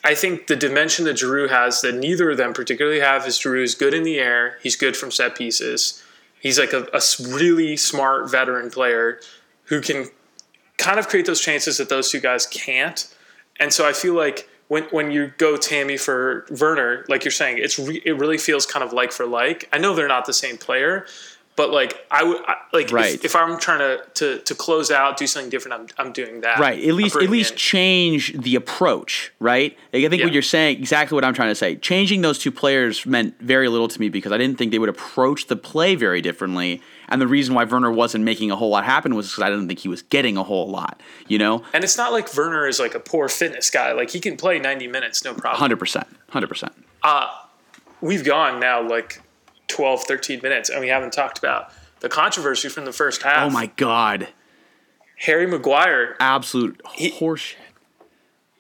[0.02, 3.62] I think the dimension that Giroud has that neither of them particularly have is Giroud
[3.62, 4.56] is good in the air.
[4.62, 6.02] He's good from set pieces.
[6.40, 9.20] He's like a, a really smart veteran player
[9.64, 10.06] who can
[10.78, 13.14] kind of create those chances that those two guys can't.
[13.60, 17.58] And so I feel like when when you go Tammy for Werner, like you're saying,
[17.58, 19.68] it's re- it really feels kind of like for like.
[19.72, 21.06] I know they're not the same player,
[21.56, 22.42] but like I would
[22.72, 23.14] like Right.
[23.14, 26.42] if, if I'm trying to, to to close out, do something different, I'm I'm doing
[26.42, 26.58] that.
[26.58, 26.78] Right.
[26.84, 29.76] At least at least in- change the approach, right?
[29.92, 30.26] Like, I think Yeah.
[30.26, 31.76] what you're saying exactly what I'm trying to say.
[31.76, 34.88] Changing those two players meant very little to me because I didn't think they would
[34.90, 36.82] approach the play very differently.
[37.08, 39.68] And the reason why Werner wasn't making a whole lot happen was because I didn't
[39.68, 41.62] think he was getting a whole lot, you know?
[41.72, 43.92] and it's not like Werner is like a poor fitness guy.
[43.92, 45.70] Like he can play 90 minutes, no problem.
[45.70, 46.04] 100%.
[46.32, 46.72] 100%.
[47.02, 47.28] Uh,
[48.00, 49.22] we've gone now like
[49.68, 53.46] 12, 13 minutes, and we haven't talked about the controversy from the first half.
[53.46, 54.28] Oh my God.
[55.16, 57.56] Harry Maguire Absolute horseshit.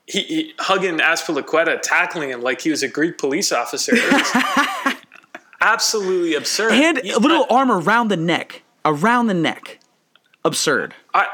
[0.06, 3.92] he, he hugging Azpilicueta, tackling him like he was a Greek police officer.
[5.60, 6.72] Absolutely absurd.
[6.72, 8.62] And a little arm around the neck.
[8.84, 9.80] Around the neck.
[10.44, 10.94] Absurd.
[11.12, 11.26] I,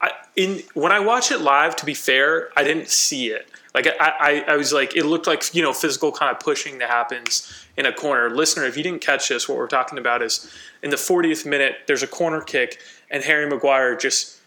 [0.00, 3.48] I, in when I watch it live, to be fair, I didn't see it.
[3.74, 6.78] Like I, I, I was like, it looked like you know physical kind of pushing
[6.78, 8.30] that happens in a corner.
[8.30, 10.52] Listener, if you didn't catch this, what we're talking about is
[10.82, 12.80] in the 40th minute, there's a corner kick,
[13.10, 14.40] and Harry Maguire just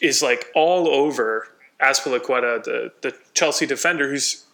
[0.00, 1.48] is like all over
[1.80, 4.44] Azpilicueta, the the Chelsea defender, who's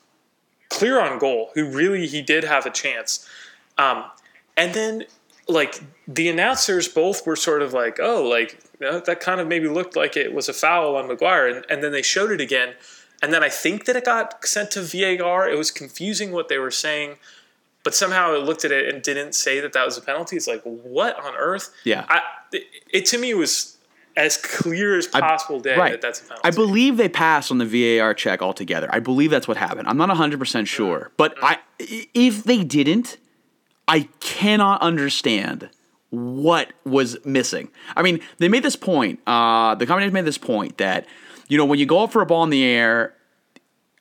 [0.69, 3.29] clear on goal, who really he did have a chance.
[3.79, 4.05] Um,
[4.57, 5.05] and then
[5.49, 9.69] like the announcers both were sort of like, oh, like uh, that kind of maybe
[9.69, 12.75] looked like it was a foul on Maguire, and, and then they showed it again,
[13.23, 15.49] and then I think that it got sent to VAR.
[15.49, 17.17] It was confusing what they were saying,
[17.83, 20.37] but somehow it looked at it and didn't say that that was a penalty.
[20.37, 21.71] It's like what on earth?
[21.85, 22.07] Yeah.
[22.09, 22.21] I,
[22.53, 23.77] it, it to me was
[24.17, 25.91] as clear as possible day Right.
[25.93, 26.47] that that's a penalty.
[26.47, 27.67] I believe they passed on the
[27.99, 28.89] VAR check altogether.
[28.93, 29.89] I believe that's what happened.
[29.89, 31.01] I'm not 100% sure.
[31.01, 31.11] Mm.
[31.17, 33.17] But I, if they didn't,
[33.87, 35.69] I cannot understand
[36.11, 37.69] what was missing.
[37.97, 39.21] I mean, they made this point.
[39.27, 41.07] Uh, the commentators made this point that,
[41.49, 43.15] you know, when you go up for a ball in the air,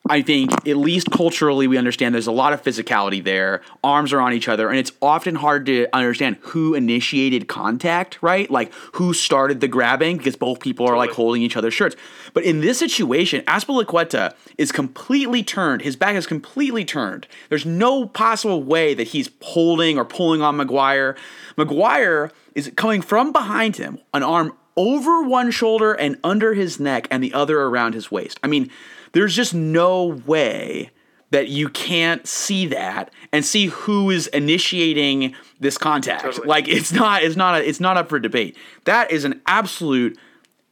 [0.09, 3.61] I think at least culturally we understand there's a lot of physicality there.
[3.85, 8.51] Arms are on each other, and it's often hard to understand who initiated contact, right?
[8.51, 11.95] Like who started the grabbing because both people are like holding each other's shirts.
[12.34, 15.84] But in this situation, Azpilicueta is completely turned.
[15.84, 17.25] His back is completely turned.
[17.47, 21.15] There's no possible way that he's holding or pulling on Maguire.
[21.55, 27.07] Maguire is coming from behind him, an arm over one shoulder and under his neck,
[27.09, 28.39] and the other around his waist.
[28.43, 28.69] I mean,
[29.14, 30.91] there's just no way
[31.34, 36.22] that you can't see that and see who is initiating this contact.
[36.22, 36.48] Totally.
[36.48, 38.56] Like it's not it's not a, it's not up for debate.
[38.85, 40.18] That is an absolute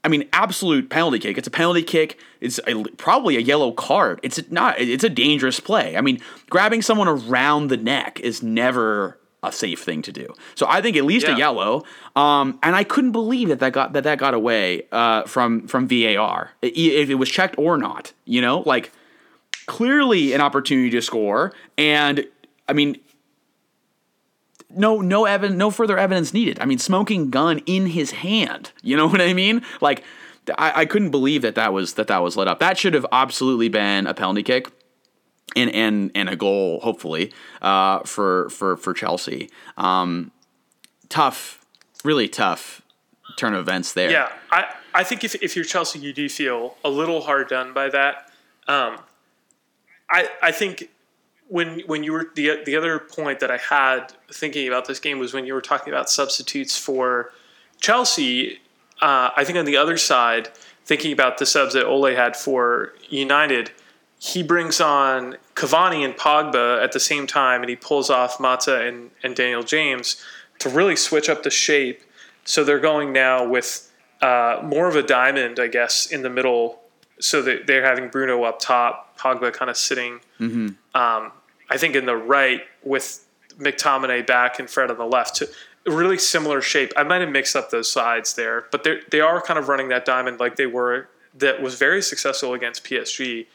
[0.03, 1.37] I mean absolute penalty kick.
[1.39, 2.19] It's a penalty kick.
[2.41, 4.19] It's a, probably a yellow card.
[4.21, 5.97] It's not it's a dangerous play.
[5.97, 6.19] I mean,
[6.49, 10.33] grabbing someone around the neck is never a safe thing to do.
[10.55, 11.83] So I think at least a yellow.
[12.15, 15.87] Um, and I couldn't believe that that got that that got away uh, from from
[15.87, 18.13] VAR if it was checked or not.
[18.25, 18.91] You know, like
[19.65, 22.25] clearly an opportunity to score, and
[22.69, 22.99] I mean,
[24.69, 26.59] no no evidence, no further evidence needed.
[26.59, 28.71] I mean, smoking gun in his hand.
[28.83, 29.63] You know what I mean?
[29.81, 30.03] Like,
[30.57, 32.59] I, I couldn't believe that that was that that was lit up.
[32.59, 34.67] That should have absolutely been a penalty kick.
[35.53, 39.49] And, and and a goal hopefully uh, for for for Chelsea.
[39.77, 40.31] Um,
[41.09, 41.65] tough,
[42.05, 42.81] really tough
[43.37, 44.09] turn of events there.
[44.11, 47.73] Yeah, I, I think if, if you're Chelsea, you do feel a little hard done
[47.73, 48.31] by that.
[48.67, 48.99] Um,
[50.09, 50.89] I I think
[51.47, 55.19] when when you were the the other point that I had thinking about this game
[55.19, 57.31] was when you were talking about substitutes for
[57.79, 58.59] Chelsea.
[59.01, 60.49] Uh, I think on the other side,
[60.85, 63.71] thinking about the subs that Ole had for United,
[64.23, 68.85] he brings on Cavani and Pogba at the same time, and he pulls off Mata
[68.85, 70.23] and, and Daniel James
[70.59, 72.03] to really switch up the shape.
[72.45, 73.91] So they're going now with
[74.21, 76.81] uh, more of a diamond, I guess, in the middle.
[77.19, 80.19] So that they're having Bruno up top, Pogba kind of sitting,
[80.93, 81.31] um,
[81.69, 83.25] I think, in the right with
[83.57, 85.37] McTominay back and Fred on the left.
[85.37, 85.47] So
[85.87, 86.93] really similar shape.
[86.95, 89.89] I might have mixed up those sides there, but they they are kind of running
[89.89, 91.09] that diamond like they were.
[91.33, 93.47] That was very successful against PSG,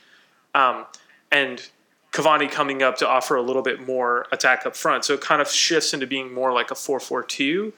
[0.57, 0.87] um,
[1.31, 1.69] and
[2.13, 5.05] Cavani coming up to offer a little bit more attack up front.
[5.05, 7.73] So it kind of shifts into being more like a 4 4 2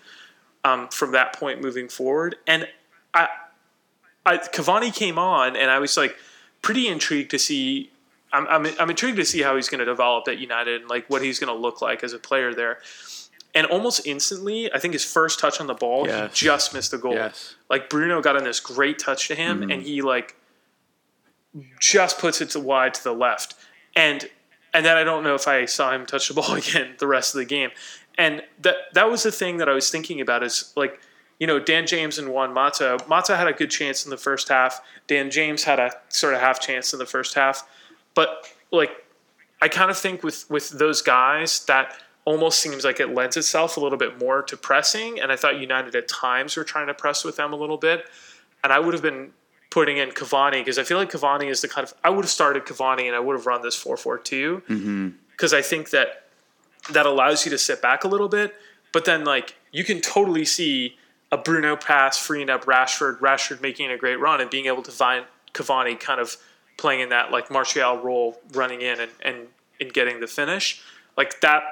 [0.64, 2.36] um, from that point moving forward.
[2.46, 2.68] And
[3.12, 3.28] I,
[4.24, 6.16] I, Cavani came on, and I was like
[6.62, 7.90] pretty intrigued to see.
[8.32, 11.08] I'm, I'm, I'm intrigued to see how he's going to develop at United and like
[11.08, 12.78] what he's going to look like as a player there.
[13.54, 16.38] And almost instantly, I think his first touch on the ball, Yes.
[16.38, 17.14] he just missed the goal.
[17.14, 17.54] Yes.
[17.70, 20.36] Like Bruno got in this great touch to him, and he like
[21.80, 23.54] just puts it to wide to the left.
[23.96, 24.28] and
[24.74, 27.34] and then I don't know if I saw him touch the ball again the rest
[27.34, 27.70] of the game.
[28.16, 31.00] And that that was the thing that I was thinking about is like,
[31.38, 32.98] you know, Dan James and Juan Mata.
[33.08, 34.80] Mata had a good chance in the first half.
[35.06, 37.66] Dan James had a sort of half chance in the first half.
[38.14, 38.90] But like
[39.62, 41.94] I kind of think with with those guys that
[42.24, 45.18] almost seems like it lends itself a little bit more to pressing.
[45.18, 48.06] And I thought United at times were trying to press with them a little bit.
[48.62, 49.30] And I would have been
[49.78, 52.30] putting in Cavani because I feel like Cavani is the kind of I would have
[52.30, 55.08] started Cavani and I would have run this 4-4-2 Mm-hmm.
[55.32, 56.08] because I think that
[56.92, 58.54] that allows you to sit back a little bit,
[58.92, 60.96] but then like you can totally see
[61.30, 64.90] a Bruno pass freeing up Rashford, Rashford making a great run and being able to
[64.90, 66.36] find Cavani kind of
[66.78, 69.36] playing in that like Martial role, running in and and,
[69.80, 70.66] and getting the finish
[71.16, 71.62] like that.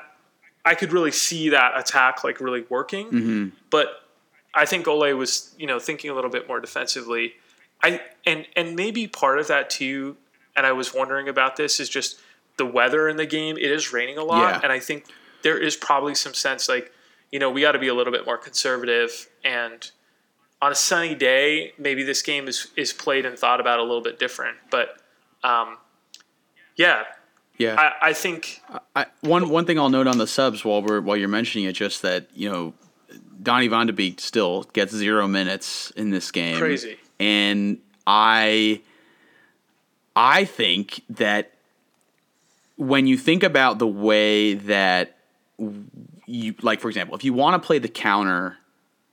[0.64, 3.48] I could really see that attack like really working, Mm-hmm.
[3.70, 3.86] but
[4.62, 7.34] I think Ole was you know thinking a little bit more defensively.
[7.82, 10.16] I and and maybe part of that too.
[10.56, 12.18] And I was wondering about this is just
[12.56, 13.56] the weather in the game.
[13.56, 14.60] It is raining a lot, Yeah.
[14.62, 15.04] and I think
[15.42, 16.92] there is probably some sense like
[17.30, 19.90] you know we got to be a little bit more conservative and.
[20.62, 24.00] On a sunny day, maybe this game is, is played and thought about a little
[24.00, 24.56] bit different.
[24.70, 24.96] But
[25.44, 25.76] um,
[26.76, 27.02] yeah,
[27.58, 27.76] Yeah.
[27.78, 28.62] I, I think
[28.96, 31.74] I, one one thing I'll note on the subs while we're while you're mentioning it,
[31.74, 32.72] just that you know,
[33.42, 36.56] Donny Van de Beek still gets zero minutes in this game.
[36.56, 36.96] Crazy.
[37.18, 38.80] And I,
[40.14, 41.52] I think that
[42.76, 45.16] when you think about the way that
[46.26, 48.58] you like, for example, if you want to play the counter.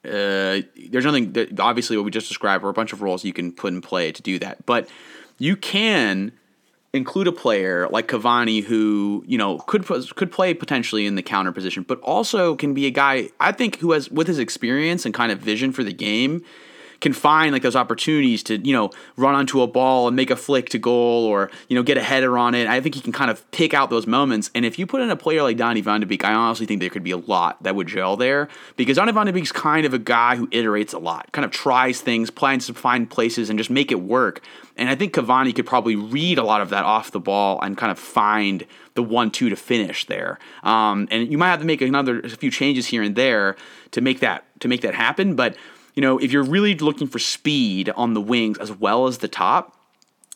[0.05, 0.59] Uh,
[0.89, 3.53] there's nothing that obviously what we just described are a bunch of roles you can
[3.53, 4.89] put in play to do that, but
[5.37, 6.33] you can
[6.91, 11.53] include a player like Cavani who you know could could play potentially in the counter
[11.53, 15.13] position, but also can be a guy I think who has with his experience and
[15.13, 16.43] kind of vision for the game
[17.03, 20.35] can find like those opportunities to you know run onto a ball and make a
[20.35, 22.65] flick to goal or you know get a header on it.
[22.67, 24.49] I think he can kind of pick out those moments.
[24.55, 26.79] And if you put in a player like Donny Van de Beek, I honestly think
[26.79, 28.47] there could be a lot that would gel there
[28.77, 31.51] because Donny Van de Beek's kind of a guy who iterates a lot, kind of
[31.51, 34.41] tries things, plans to find places and just make it work.
[34.77, 37.77] And I think Cavani could probably read a lot of that off the ball and
[37.77, 38.65] kind of find
[38.95, 40.39] the one-two to finish there.
[40.63, 43.55] Um, and you might have to make another a few changes here and there
[43.91, 45.35] to make that to make that happen.
[45.35, 45.55] But
[45.93, 49.27] you know, if you're really looking for speed on the wings as well as the
[49.27, 49.77] top,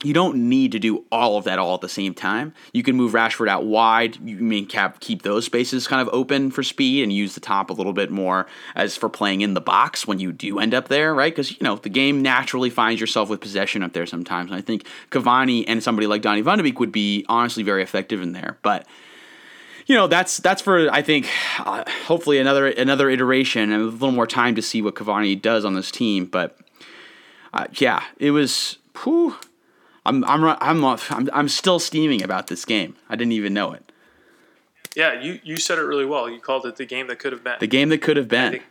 [0.04, 2.54] you don't need to do all of that all at the same time.
[2.72, 4.18] You can move Rashford out wide.
[4.24, 7.72] You mean cap keep those spaces kind of open for speed and use the top
[7.72, 10.88] a little bit more as for playing in the box when you do end up
[10.88, 11.34] there, right?
[11.34, 14.52] Because you know the game naturally finds yourself with possession up there sometimes.
[14.52, 17.82] And I think Cavani and somebody like Donny Van de Beek would be honestly very
[17.82, 18.86] effective in there, but
[19.88, 21.28] you know that's that's for I think
[21.60, 25.66] uh, hopefully another another iteration and a little more time to see what Cavani does
[25.66, 26.26] on this team.
[26.26, 26.58] But
[27.54, 28.78] uh, yeah, it was.
[29.04, 29.36] Whew,
[30.06, 32.96] I'm I'm I'm I'm I'm still steaming about this game.
[33.10, 33.92] I didn't even know it.
[34.96, 36.30] yeah, you you said it really well.
[36.30, 37.56] You called it the game that could have been.
[37.60, 38.62] The game that could have been.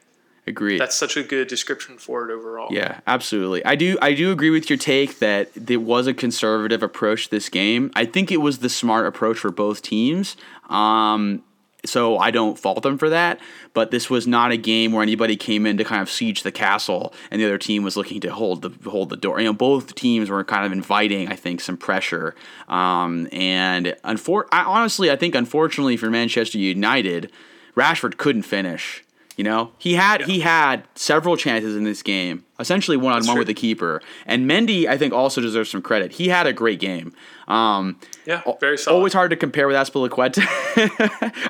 [0.49, 0.81] Agreed.
[0.81, 2.69] That's such a good description for it overall.
[2.71, 3.65] Yeah, absolutely.
[3.65, 7.31] I do I do agree with your take that it was a conservative approach to
[7.33, 7.91] this game.
[7.97, 10.37] I think it was the smart approach for both teams.
[10.69, 11.43] Um,
[11.85, 13.41] so I don't fault them for that.
[13.75, 16.53] But this was not a game where anybody came in to kind of siege the
[16.53, 19.41] castle and the other team was looking to hold the hold the door.
[19.41, 22.35] You know, both teams were kind of inviting, I think, some pressure.
[22.69, 27.33] Um, and unfor- I, honestly, I think unfortunately for Manchester United,
[27.77, 29.03] Rashford couldn't finish.
[29.37, 33.37] You know, he had he had several chances in this game, essentially one on one
[33.37, 34.01] with the keeper.
[34.25, 36.13] And Mendy, I think, also deserves some credit.
[36.13, 37.13] He had a great game.
[37.47, 38.97] Um, Yeah, very solid.
[38.97, 40.43] Always hard to compare with Azpilicueta.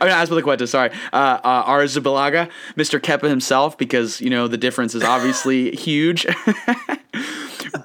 [0.01, 0.91] I mean, Azpilicueta, sorry.
[1.13, 2.99] Uh, uh, Arrizabalaga, Mr.
[3.01, 6.27] Kepa himself, because, you know, the difference is obviously huge.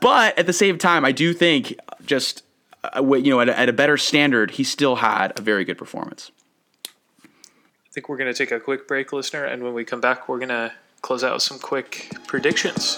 [0.02, 1.76] but at the same time, I do think
[2.06, 2.44] just,
[2.84, 5.78] uh, you know, at a, at a better standard, he still had a very good
[5.78, 6.32] performance.
[7.93, 10.38] Think we're going to take a quick break, listener, and when we come back, we're
[10.38, 12.97] going to close out with some quick predictions.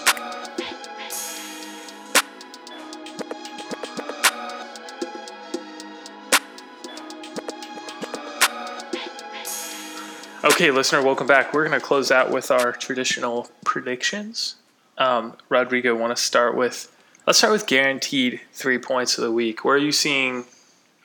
[10.44, 11.52] Okay, listener, welcome back.
[11.52, 14.54] We're going to close out with our traditional predictions.
[14.96, 16.96] Um, Rodrigo, want to start with?
[17.26, 19.64] Let's start with guaranteed three points of the week.
[19.64, 20.44] Where are you seeing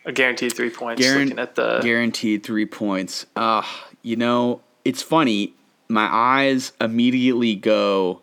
[0.05, 1.01] a guaranteed three points?
[1.01, 3.25] Guaran- looking at the Guaranteed three points.
[3.35, 3.63] Uh,
[4.01, 5.53] you know, it's funny.
[5.87, 8.21] My eyes immediately go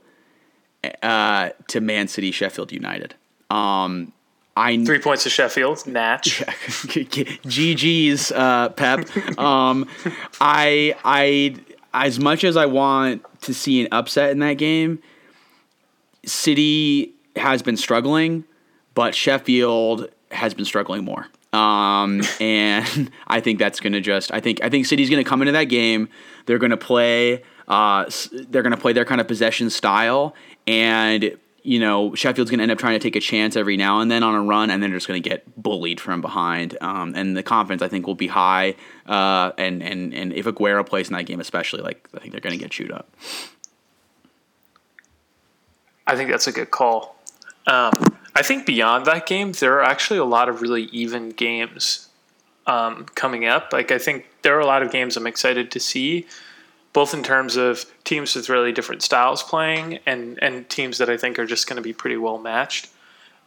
[1.03, 3.15] uh, to Man City, Sheffield United.
[3.51, 4.13] Um,
[4.57, 6.39] I three points to Sheffield, Natch.
[6.41, 9.39] GG's uh, Pep.
[9.39, 9.89] Um,
[10.41, 11.57] I I
[11.93, 15.01] as much as I want to see an upset in that game,
[16.25, 18.45] City has been struggling,
[18.95, 21.27] but Sheffield has been struggling more.
[21.57, 25.29] Um, and I think that's going to just I think I think City's going to
[25.29, 26.09] come into that game.
[26.47, 28.09] They're going to play uh,
[28.49, 30.35] they're going to play their kind of possession style
[30.67, 33.99] and you know, Sheffield's going to end up trying to take a chance every now
[33.99, 36.79] and then on a run, and then they're just going to get bullied from behind.
[36.81, 38.77] Um, and the confidence, I think, will be high.
[39.05, 42.41] Uh, and, and, and if Aguero plays in that game, especially, like I think they're
[42.41, 43.13] going to get chewed up.
[46.07, 47.17] I think that's a good call.
[47.67, 47.91] Um,
[48.37, 52.11] I think beyond that game, there are actually a lot of really even games
[52.67, 53.73] um, coming up.
[53.73, 56.27] Like I think there are a lot of games I'm excited to see
[56.93, 61.17] both in terms of teams with really different styles playing and and teams that I
[61.17, 62.89] think are just going to be pretty well matched.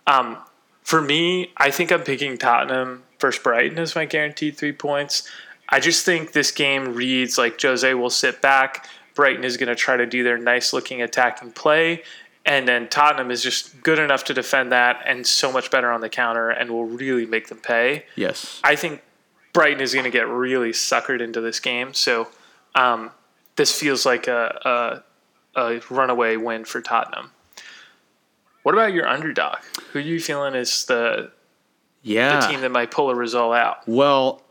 [0.08, 0.38] Um,
[0.84, 5.30] for me, I think I'm picking Tottenham versus Brighton as my guaranteed three points.
[5.68, 8.88] I just think this game reads like Jose will sit back.
[9.16, 12.04] Brighton is going to try to do their nice looking attacking play.
[12.50, 16.02] And then Tottenham is just good enough to defend that and so much better on
[16.02, 18.06] the counter and will really make them pay.
[18.16, 18.60] Yes.
[18.64, 19.04] I think
[19.54, 21.94] Brighton is going to get really suckered into this game.
[21.94, 22.28] So
[22.74, 23.12] um,
[23.56, 25.04] this feels like a,
[25.56, 27.30] a, a runaway win for Tottenham.
[28.64, 29.60] What about your underdog?
[29.94, 31.32] Who are you feeling is the
[32.02, 33.88] yeah the team that might pull a result out?
[33.88, 34.42] Well,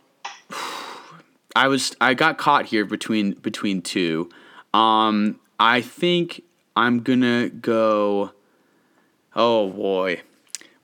[1.57, 4.31] I was I got caught here between between two.
[4.73, 6.43] Um, I think
[6.79, 8.33] I'm gonna go.
[9.35, 10.23] Oh boy.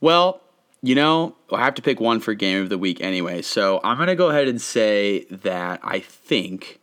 [0.00, 0.40] Well,
[0.82, 3.42] you know, I have to pick one for game of the week anyway.
[3.42, 6.80] So I'm gonna go ahead and say that I think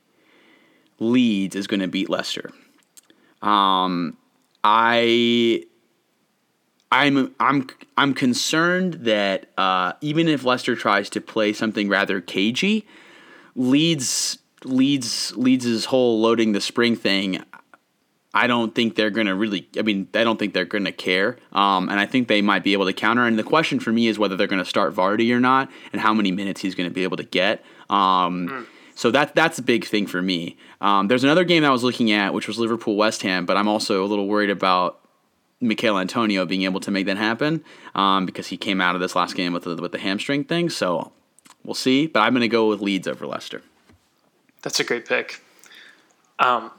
[1.00, 2.52] Leeds is going to beat Leicester.
[3.42, 4.18] Um,
[4.64, 5.66] I
[6.92, 7.68] I'm I'm
[7.98, 12.88] I'm concerned that uh, even if Leicester tries to play something rather cagey,
[13.56, 17.44] Leeds Leeds Leeds' whole loading the spring thing.
[18.34, 19.68] I don't think they're gonna really.
[19.78, 21.38] I mean, I don't think they're gonna care.
[21.52, 23.26] Um, and I think they might be able to counter.
[23.26, 26.14] And the question for me is whether they're gonna start Vardy or not, and how
[26.14, 27.64] many minutes he's gonna be able to get.
[27.90, 28.66] Um, mm.
[28.96, 30.58] So that that's a big thing for me.
[30.80, 33.58] Um, there's another game that I was looking at, which was Liverpool West Ham, but
[33.58, 35.02] I'm also a little worried about
[35.62, 37.64] Michail Antonio being able to make that happen
[37.96, 40.70] um, because he came out of this last game with the, with the hamstring thing.
[40.70, 41.12] So
[41.64, 42.08] we'll see.
[42.08, 43.62] But I'm going to go with Leeds over Leicester.
[44.64, 45.42] That's a great pick.
[46.40, 46.72] Um,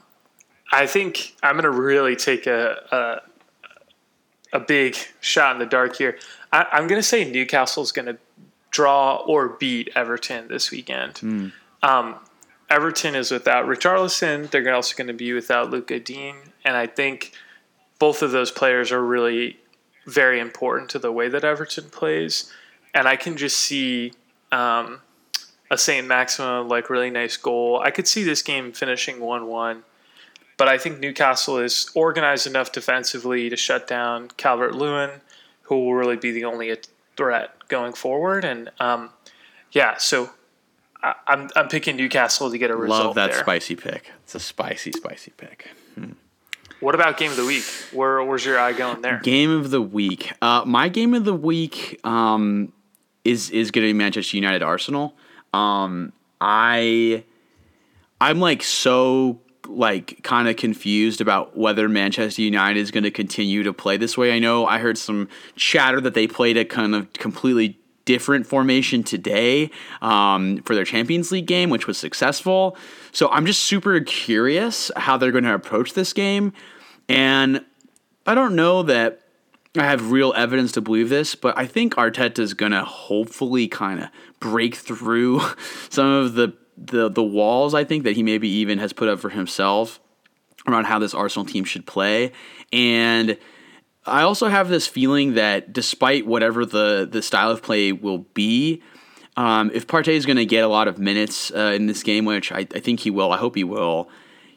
[0.73, 3.21] I think I'm going to really take a,
[4.53, 6.17] a, a big shot in the dark here.
[6.51, 8.17] I, am going to say Newcastle's going to
[8.71, 11.13] draw or beat Everton this weekend.
[11.15, 11.51] Mm.
[11.83, 12.15] Um,
[12.71, 14.49] Everton is without Richarlison.
[14.49, 17.33] They're also going to be without Lucas Digne, and I think
[17.99, 19.59] both of those players are really
[20.07, 22.51] very important to the way that Everton plays.
[22.95, 24.13] And I can just see
[24.51, 25.01] um,
[25.69, 27.79] a Saint Maximin like really nice goal.
[27.79, 29.83] I could see this game finishing one-one,
[30.63, 35.09] but I think Newcastle is organized enough defensively to shut down Calvert Lewin,
[35.63, 36.73] who will really be the only
[37.17, 38.45] threat going forward.
[38.45, 39.09] And um,
[39.73, 40.29] yeah, so
[41.03, 43.07] I, am I'm picking Newcastle to get a result.
[43.07, 43.41] Love that there.
[43.41, 44.13] spicy pick.
[44.23, 45.67] It's a spicy, spicy pick.
[45.95, 46.13] Hmm.
[46.79, 47.65] What about game of the week?
[47.91, 49.19] Where where's your eye going there?
[49.21, 50.31] Game of the week.
[50.41, 52.71] Uh, my game of the week um,
[53.25, 55.13] is is going to be Manchester United Arsenal.
[55.53, 57.25] Um, I
[58.21, 63.63] I'm like so like kind of confused about whether Manchester United is going to continue
[63.63, 64.33] to play this way.
[64.35, 69.03] I know I heard some chatter that they played a kind of completely different formation
[69.03, 69.71] today
[70.01, 72.77] um, for their Champions League game, which was successful.
[73.11, 76.53] So I'm just super curious how they're going to approach this game.
[77.07, 77.63] And
[78.25, 79.21] I don't know that
[79.75, 83.67] I have real evidence to believe this, but I think Arteta is going to hopefully
[83.67, 84.09] kind of
[84.39, 85.41] break through
[85.89, 89.19] some of the, the the walls I think that he maybe even has put up
[89.19, 89.99] for himself
[90.67, 92.31] around how this Arsenal team should play.
[92.71, 93.37] And
[94.05, 98.81] I also have this feeling that despite whatever the the style of play will be,
[99.37, 102.25] um, if Partey is going to get a lot of minutes uh, in this game,
[102.25, 104.09] which I, I, think he will, I hope he will,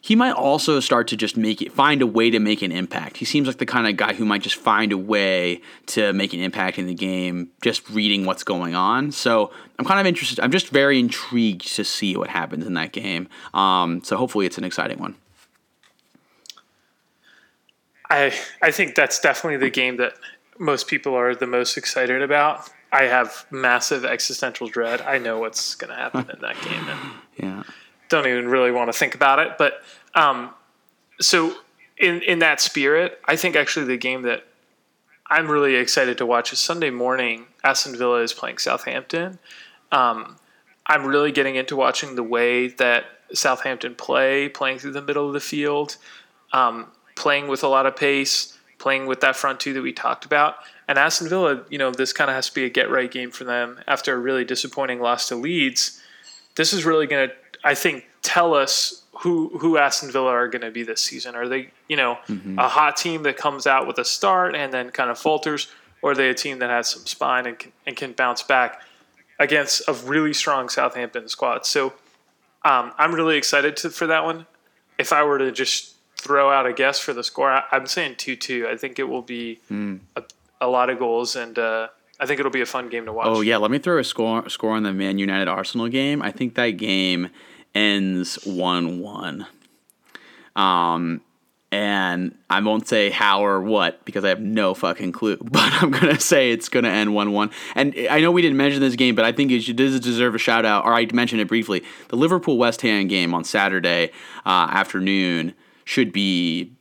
[0.07, 3.16] he might also start to just make it, find a way to make an impact.
[3.16, 6.33] He seems like the kind of guy who might just find a way to make
[6.33, 9.11] an impact in the game, just reading what's going on.
[9.11, 9.51] So
[9.81, 10.39] I'm kind of interested.
[10.39, 13.28] I'm just very intrigued to see what happens in that game.
[13.53, 15.16] Um, so hopefully it's an exciting one.
[18.09, 20.12] I I think that's definitely the game that
[20.57, 22.70] most people are the most excited about.
[22.93, 25.01] I have massive existential dread.
[25.01, 27.01] I know what's going to happen in that game, and
[27.37, 27.62] yeah,
[28.09, 29.59] don't even really want to think about it.
[29.59, 29.83] But
[30.15, 30.51] um,
[31.20, 31.55] so
[31.99, 34.45] in in that spirit, I think actually the game that
[35.28, 37.47] I'm really excited to watch is Sunday morning.
[37.65, 39.39] Aston Villa is playing Southampton.
[39.91, 40.37] Um,
[40.87, 45.33] I'm really getting into watching the way that Southampton play, playing through the middle of
[45.33, 45.97] the field.
[46.53, 50.24] Um, playing with a lot of pace, playing with that front two that we talked
[50.24, 50.57] about.
[50.87, 53.33] And Aston Villa, you know, this kind of has to be a get right game
[53.33, 56.01] for them after a really disappointing loss to Leeds.
[56.55, 57.35] This is really going to,
[57.66, 61.34] I think, tell us who who Aston Villa are going to be this season.
[61.34, 62.59] Are they, you know, mm-hmm.
[62.59, 65.68] a hot team that comes out with a start and then kind of falters,
[66.02, 68.82] or are they a team that has some spine and can, and can bounce back
[69.38, 71.66] against a really strong Southampton squad?
[71.66, 71.93] So
[72.64, 74.47] um, I'm really excited to, for that one.
[74.98, 78.16] If I were to just throw out a guess for the score, I, am saying
[78.16, 78.68] 2 2.
[78.70, 80.01] I think it will be mm.
[80.14, 80.22] a,
[80.60, 81.88] a, lot of goals, and uh,
[82.20, 83.26] I think it'll be a fun game to watch.
[83.28, 83.56] Oh, yeah.
[83.56, 86.22] Let me throw a score, score on the Man United Arsenal game.
[86.22, 87.30] I think that game
[87.77, 89.47] ends 1 1.
[90.57, 91.20] Um,
[91.73, 95.36] and I won't say how or what because I have no fucking clue.
[95.57, 97.51] But I'm gonna say it's gonna end one one.
[97.74, 100.39] And I know we didn't mention this game, but I think it does deserve a
[100.39, 100.85] shout out.
[100.85, 101.82] Or I mentioned it briefly.
[102.09, 104.11] The Liverpool West Ham game on Saturday
[104.44, 105.55] uh, afternoon
[105.85, 106.73] should be.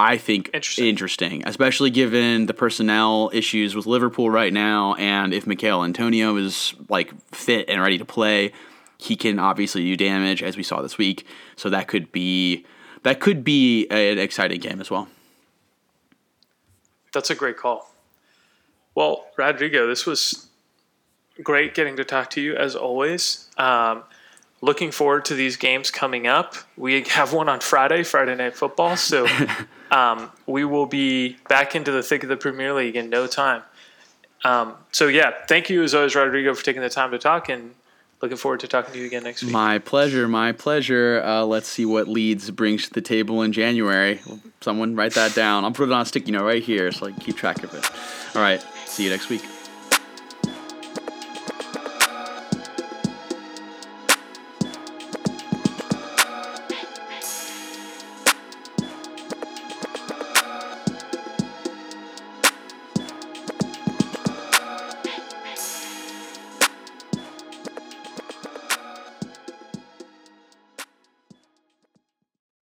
[0.00, 0.86] I think interesting.
[0.86, 6.72] interesting, especially given the personnel issues with Liverpool right now, and if Michail Antonio is
[6.88, 8.52] like fit and ready to play,
[8.98, 11.26] he can obviously do damage as we saw this week.
[11.56, 12.64] So that could be
[13.02, 15.08] that could be an exciting game as well.
[17.12, 17.92] That's a great call.
[18.94, 20.48] Well, Rodrigo, this was
[21.42, 23.48] great getting to talk to you as always.
[23.56, 24.02] Um,
[24.60, 26.56] looking forward to these games coming up.
[26.76, 28.96] We have one on Friday, Friday Night Football.
[28.96, 29.26] So
[29.90, 33.62] um, we will be back into the thick of the Premier League in no time.
[34.44, 37.48] Um, so, yeah, thank you as always, Rodrigo, for taking the time to talk.
[37.48, 37.74] And
[38.20, 39.52] looking forward to talking to you again next week.
[39.52, 40.28] My pleasure.
[40.28, 41.22] My pleasure.
[41.24, 44.20] Uh, let's see what Leeds brings to the table in January.
[44.60, 45.64] Someone write that down.
[45.64, 47.74] I'll put it on a sticky note right here so I can keep track of
[47.74, 47.90] it.
[48.34, 48.64] All right.
[48.86, 49.42] See you next week.